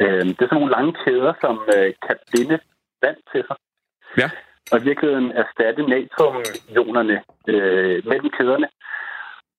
øh, 0.01 0.25
det 0.25 0.41
er 0.41 0.47
sådan 0.47 0.59
nogle 0.59 0.75
lange 0.77 0.93
kæder, 1.03 1.33
som 1.41 1.55
øh, 1.75 1.93
kan 2.05 2.15
binde 2.31 2.59
vand 3.03 3.17
til 3.31 3.43
sig. 3.47 3.57
Ja. 4.17 4.29
Og 4.71 4.79
i 4.79 4.83
virkeligheden 4.83 5.31
erstatte 5.31 5.81
natriumionerne 5.93 7.23
øh, 7.47 8.07
mellem 8.09 8.29
kæderne. 8.37 8.67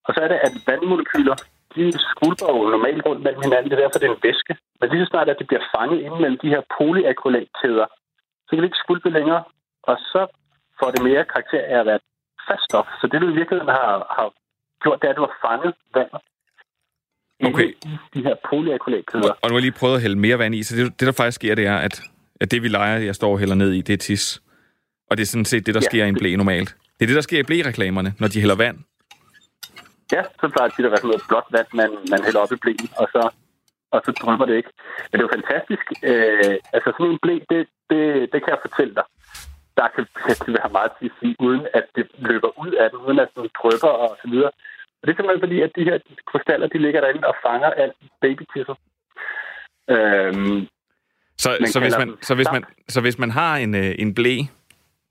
Og 0.04 0.14
så 0.14 0.20
er 0.24 0.28
det, 0.28 0.38
at 0.46 0.52
vandmolekyler, 0.66 1.36
de 1.74 1.82
skvulper 2.08 2.48
jo 2.56 2.62
normalt 2.74 3.06
rundt 3.06 3.22
mellem 3.22 3.42
hinanden. 3.42 3.70
Det 3.70 3.76
er 3.76 3.82
derfor, 3.82 3.98
det 3.98 4.08
er 4.08 4.14
en 4.14 4.26
væske. 4.28 4.56
Men 4.80 4.90
lige 4.90 5.04
så 5.04 5.10
snart, 5.10 5.28
at 5.28 5.38
det 5.38 5.46
bliver 5.46 5.64
fanget 5.76 6.00
inde 6.00 6.20
mellem 6.20 6.38
de 6.42 6.52
her 6.54 6.62
polyakrylatkæder, 6.78 7.86
så 8.50 8.56
kan 8.56 8.58
det 8.62 8.64
ikke 8.70 8.82
skvulpe 8.84 9.10
længere. 9.10 9.42
Og 9.82 9.96
så 10.12 10.26
får 10.78 10.90
det 10.90 11.02
mere 11.02 11.24
karakter 11.24 11.62
af 11.72 11.78
at 11.80 11.86
være 11.86 12.00
fast 12.48 12.62
stof. 12.68 12.86
Så 13.00 13.04
det, 13.12 13.20
du 13.20 13.28
i 13.30 13.34
virkeligheden 13.40 13.68
har, 13.78 13.92
har 14.16 14.28
gjort, 14.82 14.98
det 15.00 15.06
er, 15.06 15.10
at 15.10 15.16
du 15.16 15.26
har 15.28 15.36
fanget 15.46 15.74
vandet 15.94 16.20
Okay. 17.44 17.68
i 17.68 17.98
de 18.14 18.22
her 18.22 18.34
polyalkylatkæder. 18.50 19.30
Og 19.30 19.48
nu 19.48 19.48
har 19.48 19.54
jeg 19.54 19.60
lige 19.60 19.72
prøvet 19.72 19.94
at 19.96 20.02
hælde 20.02 20.16
mere 20.16 20.38
vand 20.38 20.54
i, 20.54 20.62
så 20.62 20.76
det, 20.76 21.00
det 21.00 21.06
der 21.06 21.12
faktisk 21.12 21.34
sker, 21.34 21.54
det 21.54 21.66
er, 21.66 21.76
at, 21.76 22.00
at 22.40 22.50
det 22.50 22.62
vi 22.62 22.68
leger, 22.68 22.98
jeg 22.98 23.14
står 23.14 23.32
og 23.32 23.38
hælder 23.38 23.54
ned 23.54 23.72
i, 23.72 23.80
det 23.80 23.92
er 23.92 23.96
tis. 23.96 24.42
Og 25.10 25.16
det 25.16 25.22
er 25.22 25.26
sådan 25.26 25.44
set 25.44 25.66
det, 25.66 25.74
der 25.74 25.80
Ja, 25.84 25.88
sker 25.90 26.04
i 26.04 26.08
en 26.08 26.14
blæ 26.14 26.36
normalt. 26.36 26.68
Det 26.98 27.02
er 27.04 27.06
det, 27.06 27.14
der 27.16 27.20
sker 27.20 27.38
i 27.38 27.42
blæreklamerne, 27.42 28.14
når 28.18 28.28
de 28.28 28.40
hælder 28.40 28.56
vand. 28.56 28.78
Ja, 30.12 30.22
så 30.40 30.48
plejer 30.48 30.68
det 30.68 30.84
at 30.84 30.90
være 30.90 30.96
sådan 30.96 31.08
noget 31.08 31.22
blåt 31.28 31.44
vand, 31.52 31.66
man, 31.74 31.90
man 32.10 32.24
hælder 32.24 32.40
op 32.40 32.52
i 32.52 32.56
blæen, 32.56 32.88
og 32.96 33.08
så, 33.12 33.30
og 33.94 33.98
så 34.04 34.10
drømmer 34.20 34.46
det 34.46 34.56
ikke. 34.60 34.72
Men 35.08 35.14
det 35.16 35.24
er 35.24 35.28
jo 35.28 35.36
fantastisk. 35.38 35.86
Øh, 36.10 36.54
altså 36.76 36.88
sådan 36.96 37.12
en 37.12 37.18
blæ, 37.24 37.34
det, 37.50 37.60
det, 37.90 38.02
det 38.32 38.38
kan 38.42 38.52
jeg 38.54 38.64
fortælle 38.66 38.94
dig. 38.94 39.06
Der 39.78 39.88
kan 39.94 40.06
virkelig 40.28 40.54
være 40.60 40.72
meget 40.78 40.92
til 40.98 41.10
i, 41.28 41.36
uden 41.46 41.66
at 41.78 41.84
det 41.96 42.06
løber 42.18 42.50
ud 42.64 42.72
af 42.82 42.90
den, 42.90 42.98
uden 43.06 43.18
at 43.24 43.28
den 43.36 43.48
drypper 43.58 43.92
og 44.04 44.16
så 44.22 44.26
videre. 44.32 44.52
Og 44.98 45.02
det 45.04 45.10
er 45.12 45.16
simpelthen 45.16 45.44
fordi, 45.46 45.60
at 45.66 45.72
de 45.76 45.84
her 45.84 45.98
krystaller, 46.30 46.66
de 46.66 46.78
ligger 46.78 47.00
derinde 47.00 47.28
og 47.28 47.36
fanger 47.46 47.70
alt 47.70 47.96
babytisser. 48.20 48.74
Øhm, 49.94 50.66
Så, 51.38 51.56
Man 51.60 51.68
så, 51.68 51.80
hvis 51.80 51.94
man, 51.98 52.08
så, 52.22 52.34
hvis 52.34 52.48
man, 52.52 52.64
så 52.88 53.00
hvis 53.00 53.18
man 53.18 53.30
har 53.30 53.56
en, 53.56 53.74
øh, 53.74 53.94
en 53.98 54.14
blæ 54.14 54.36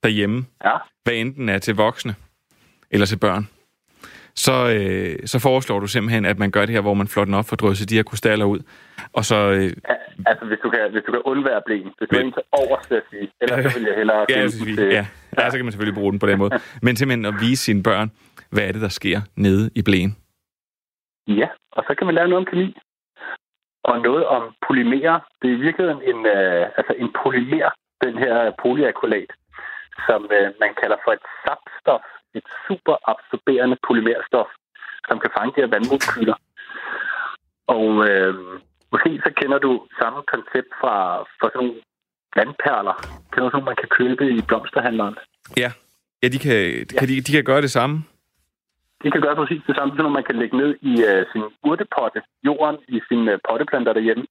derhjemme, 0.03 0.45
ja, 0.65 0.77
hvad 1.03 1.13
enten 1.13 1.49
er 1.49 1.57
til 1.59 1.75
voksne 1.75 2.15
eller 2.91 3.05
til 3.05 3.19
børn, 3.19 3.49
så, 4.45 4.55
øh, 4.75 5.27
så 5.31 5.37
foreslår 5.39 5.79
du 5.79 5.87
simpelthen, 5.87 6.25
at 6.25 6.37
man 6.43 6.51
gør 6.51 6.65
det 6.65 6.75
her, 6.75 6.81
hvor 6.81 6.93
man 6.93 7.07
flår 7.07 7.25
den 7.25 7.33
op 7.33 7.45
for 7.49 7.55
drysset 7.55 7.89
de 7.89 7.95
her 7.95 8.03
krystaller 8.03 8.45
ud, 8.45 8.59
og 9.13 9.23
så... 9.25 9.35
Øh, 9.57 9.71
Ja, 9.89 9.95
altså 10.31 10.45
hvis 10.45 10.59
du 10.63 10.69
kan, 10.69 10.91
hvis 10.91 11.03
du 11.07 11.11
kan 11.11 11.21
undvære 11.31 11.61
blæen. 11.65 11.89
Hvis 11.97 12.09
du 12.09 12.15
Men- 12.17 12.33
er 12.53 12.79
til 12.87 12.93
jeg 12.95 13.01
sige. 13.11 13.31
Ellers 13.41 13.71
så 13.73 13.79
vil 13.79 13.87
jeg 13.87 13.95
hellere 13.97 14.25
ja, 14.29 14.39
jeg 14.39 14.51
synes, 14.51 14.65
vi, 14.67 14.73
ja, 14.97 15.05
ja, 15.37 15.49
så 15.49 15.55
kan 15.57 15.65
man 15.65 15.71
selvfølgelig 15.71 15.99
bruge 15.99 16.11
den 16.11 16.19
på 16.19 16.27
den 16.27 16.37
måde. 16.37 16.51
Men 16.85 16.95
simpelthen 16.95 17.25
at 17.25 17.35
vise 17.41 17.63
sine 17.63 17.83
børn, 17.83 18.11
hvad 18.53 18.63
er 18.67 18.71
det, 18.71 18.81
der 18.81 18.89
sker 18.99 19.19
nede 19.35 19.69
i 19.75 19.81
blæen. 19.81 20.11
Ja, 21.27 21.47
og 21.71 21.83
så 21.87 21.95
kan 21.97 22.05
man 22.05 22.15
lære 22.15 22.27
noget 22.27 22.41
om 22.45 22.51
kemi. 22.51 22.77
Og 23.83 24.01
noget 24.01 24.25
om 24.25 24.43
polymerer. 24.67 25.19
Det 25.41 25.47
er 25.51 25.55
i 25.57 25.63
virkeligheden 25.67 26.01
en, 26.11 26.19
øh, 26.35 26.61
altså 26.77 26.93
en 27.03 27.09
polymer, 27.23 27.69
den 28.05 28.17
her 28.23 28.35
polyalkylat, 28.63 29.31
som 30.07 30.19
øh, 30.37 30.47
man 30.63 30.71
kalder 30.81 30.97
for 31.05 31.11
et 31.17 31.23
sapstof. 31.43 32.05
Et 32.37 32.47
superabsorberende 32.67 33.77
polymerstof, 33.87 34.49
som 35.07 35.19
kan 35.19 35.31
fange 35.37 35.51
de 35.55 35.61
her 35.61 35.73
vandmolekyler. 35.73 36.37
Og 37.75 37.87
øh, 38.09 38.33
måske 38.91 39.21
så 39.25 39.31
kender 39.39 39.59
du 39.59 39.71
samme 40.01 40.19
koncept 40.33 40.71
fra, 40.81 40.95
fra 41.39 41.47
sådan 41.49 41.59
nogle 41.59 41.75
vandperler. 42.35 42.95
Kender 43.31 43.45
du 43.45 43.51
sådan 43.51 43.57
nogle, 43.57 43.71
man 43.71 43.81
kan 43.81 43.89
købe 43.99 44.23
i 44.37 44.41
blomsterhandleren? 44.47 45.15
Ja, 45.57 45.69
ja 46.21 46.27
de, 46.33 46.39
kan, 46.45 46.55
kan, 46.99 47.07
de, 47.09 47.21
de 47.27 47.31
kan 47.37 47.43
gøre 47.43 47.61
det 47.61 47.71
samme. 47.71 47.95
Det 49.03 49.11
kan 49.11 49.21
gøre 49.21 49.35
præcis 49.35 49.61
det 49.67 49.75
samme, 49.75 49.93
som 49.95 50.11
man 50.11 50.27
kan 50.29 50.39
lægge 50.41 50.57
ned 50.61 50.71
i 50.91 50.93
uh, 51.09 51.21
sin 51.31 51.43
urtepotte, 51.69 52.19
jorden 52.47 52.77
i 52.95 52.97
sine 53.07 53.33
uh, 53.33 53.39
potteplanter 53.47 53.93
derhjemme. 53.93 54.25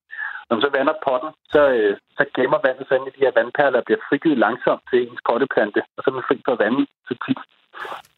Når 0.47 0.53
man 0.57 0.65
så 0.67 0.71
vander 0.79 0.95
potten, 1.07 1.31
så, 1.55 1.63
uh, 1.79 1.95
så 2.17 2.23
gemmer 2.37 2.61
vandet 2.67 2.85
sig 2.87 2.97
ind 2.97 3.09
i 3.09 3.15
de 3.17 3.25
her 3.25 3.37
vandperler 3.39 3.79
og 3.81 3.87
bliver 3.87 4.03
frigivet 4.09 4.39
langsomt 4.45 4.83
til 4.91 4.99
ens 5.03 5.23
potteplante, 5.29 5.81
og 5.97 5.99
så 6.01 6.07
er 6.11 6.15
man 6.15 6.29
fri 6.29 6.37
for 6.45 6.53
at 6.53 6.63
vande 6.65 6.83
så 7.09 7.15
tit. 7.25 7.41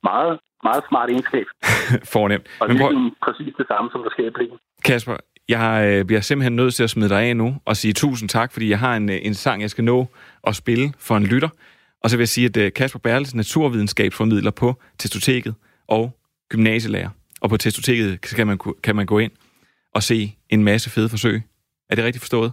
Meget, 0.02 0.38
meget 0.62 0.82
smart 0.88 1.08
egenskab. 1.10 1.46
Fornemt. 2.14 2.46
Og 2.60 2.68
det 2.68 2.80
prøv, 2.80 2.88
er 2.88 3.10
præcis 3.26 3.54
det 3.58 3.66
samme, 3.66 3.90
som 3.92 4.02
der 4.02 4.10
sker 4.10 4.26
i 4.26 4.30
blæen. 4.30 4.58
Kasper, 4.84 5.16
jeg 5.48 5.66
øh, 5.88 6.04
bliver 6.04 6.20
simpelthen 6.20 6.56
nødt 6.56 6.74
til 6.74 6.82
at 6.82 6.90
smide 6.90 7.08
dig 7.08 7.22
af 7.22 7.36
nu 7.36 7.54
og 7.64 7.76
sige 7.76 7.92
tusind 7.92 8.28
tak, 8.28 8.52
fordi 8.52 8.70
jeg 8.70 8.78
har 8.78 8.96
en, 8.96 9.10
øh, 9.10 9.18
en 9.22 9.34
sang, 9.34 9.62
jeg 9.62 9.70
skal 9.70 9.84
nå 9.84 10.06
at 10.46 10.56
spille 10.56 10.92
for 10.98 11.16
en 11.16 11.26
lytter. 11.26 11.48
Og 12.02 12.10
så 12.10 12.16
vil 12.16 12.22
jeg 12.22 12.28
sige, 12.28 12.46
at 12.46 12.56
øh, 12.56 12.72
Kasper 12.72 12.98
Bertelsen, 12.98 13.36
naturvidenskabsformidler 13.36 14.50
på 14.50 14.74
Testoteket 14.98 15.54
og 15.88 16.04
gymnasielærer. 16.48 17.10
Og 17.42 17.50
på 17.50 17.56
Testoteket 17.56 18.20
kan 18.36 18.46
man, 18.46 18.58
kan 18.82 18.96
man 18.96 19.06
gå 19.06 19.18
ind 19.18 19.32
og 19.94 20.02
se 20.02 20.18
en 20.48 20.64
masse 20.64 20.90
fede 20.90 21.08
forsøg. 21.08 21.42
Er 21.90 21.94
det 21.94 22.04
rigtigt 22.04 22.22
forstået? 22.22 22.52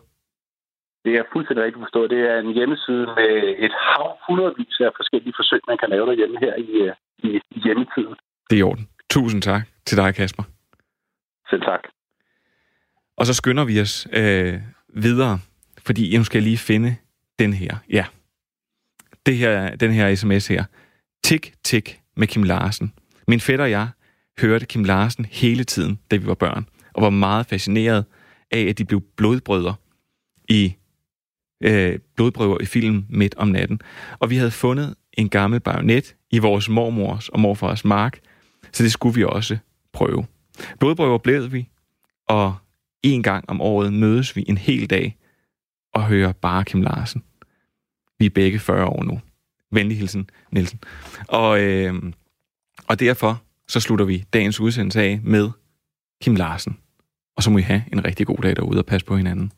Det 1.05 1.13
er 1.19 1.23
fuldstændig 1.33 1.63
rigtigt 1.65 1.83
forstået. 1.85 2.09
Det 2.09 2.21
er 2.31 2.37
en 2.39 2.53
hjemmeside 2.57 3.05
med 3.19 3.31
et 3.65 3.73
hav 3.87 4.09
hundredvis 4.27 4.75
af 4.79 4.91
forskellige 4.99 5.33
forsøg, 5.39 5.61
man 5.67 5.77
kan 5.77 5.89
lave 5.89 6.05
derhjemme 6.05 6.37
her 6.39 6.55
i, 6.55 6.91
i 7.23 7.39
hjemmetiden. 7.63 8.15
Det 8.49 8.55
er 8.55 8.59
i 8.59 8.61
orden. 8.61 8.87
Tusind 9.09 9.41
tak 9.41 9.67
til 9.85 9.97
dig, 9.97 10.15
Kasper. 10.15 10.43
Selv 11.49 11.61
tak. 11.61 11.79
Og 13.17 13.25
så 13.25 13.33
skynder 13.33 13.65
vi 13.65 13.81
os 13.81 14.07
øh, 14.13 14.61
videre, 14.93 15.39
fordi 15.85 16.17
nu 16.17 16.23
skal 16.23 16.37
jeg 16.37 16.43
lige 16.43 16.57
finde 16.57 16.95
den 17.39 17.53
her. 17.53 17.77
Ja. 17.89 18.05
Det 19.25 19.37
her, 19.37 19.75
den 19.75 19.91
her 19.91 20.15
sms 20.15 20.47
her. 20.47 20.63
Tik, 21.23 21.53
tik 21.63 22.01
med 22.15 22.27
Kim 22.27 22.43
Larsen. 22.43 22.93
Min 23.27 23.39
fætter 23.39 23.65
og 23.65 23.71
jeg 23.71 23.87
hørte 24.41 24.65
Kim 24.65 24.83
Larsen 24.83 25.25
hele 25.25 25.63
tiden, 25.63 25.99
da 26.11 26.15
vi 26.15 26.27
var 26.27 26.33
børn, 26.33 26.65
og 26.93 27.01
var 27.01 27.09
meget 27.09 27.45
fascineret 27.45 28.05
af, 28.51 28.61
at 28.61 28.77
de 28.77 28.85
blev 28.85 29.01
blodbrødre 29.17 29.75
i 30.49 30.75
øh, 31.63 31.99
blodprøver 32.15 32.61
i 32.61 32.65
film 32.65 33.05
midt 33.09 33.35
om 33.35 33.47
natten. 33.47 33.81
Og 34.19 34.29
vi 34.29 34.35
havde 34.35 34.51
fundet 34.51 34.95
en 35.17 35.29
gammel 35.29 35.59
bajonet 35.59 36.15
i 36.31 36.39
vores 36.39 36.69
mormors 36.69 37.29
og 37.29 37.39
morfars 37.39 37.85
mark, 37.85 38.19
så 38.71 38.83
det 38.83 38.91
skulle 38.91 39.15
vi 39.15 39.23
også 39.23 39.57
prøve. 39.93 40.25
Blodprøver 40.79 41.17
blev 41.17 41.51
vi, 41.51 41.69
og 42.27 42.55
en 43.03 43.23
gang 43.23 43.49
om 43.49 43.61
året 43.61 43.93
mødes 43.93 44.35
vi 44.35 44.45
en 44.47 44.57
hel 44.57 44.89
dag 44.89 45.17
og 45.93 46.07
hører 46.07 46.31
bare 46.31 46.65
Kim 46.65 46.81
Larsen. 46.81 47.23
Vi 48.19 48.25
er 48.25 48.29
begge 48.29 48.59
40 48.59 48.85
år 48.85 49.03
nu. 49.03 49.21
Venlig 49.71 49.97
hilsen, 49.97 50.29
Nielsen. 50.51 50.79
Og, 51.27 51.63
øh, 51.63 51.93
og 52.87 52.99
derfor 52.99 53.43
så 53.67 53.79
slutter 53.79 54.05
vi 54.05 54.25
dagens 54.33 54.59
udsendelse 54.59 55.01
af 55.01 55.19
med 55.23 55.49
Kim 56.21 56.35
Larsen. 56.35 56.77
Og 57.35 57.43
så 57.43 57.49
må 57.49 57.57
I 57.57 57.61
have 57.61 57.83
en 57.91 58.05
rigtig 58.05 58.27
god 58.27 58.37
dag 58.37 58.55
derude 58.55 58.79
og 58.79 58.85
passe 58.85 59.05
på 59.05 59.17
hinanden. 59.17 59.51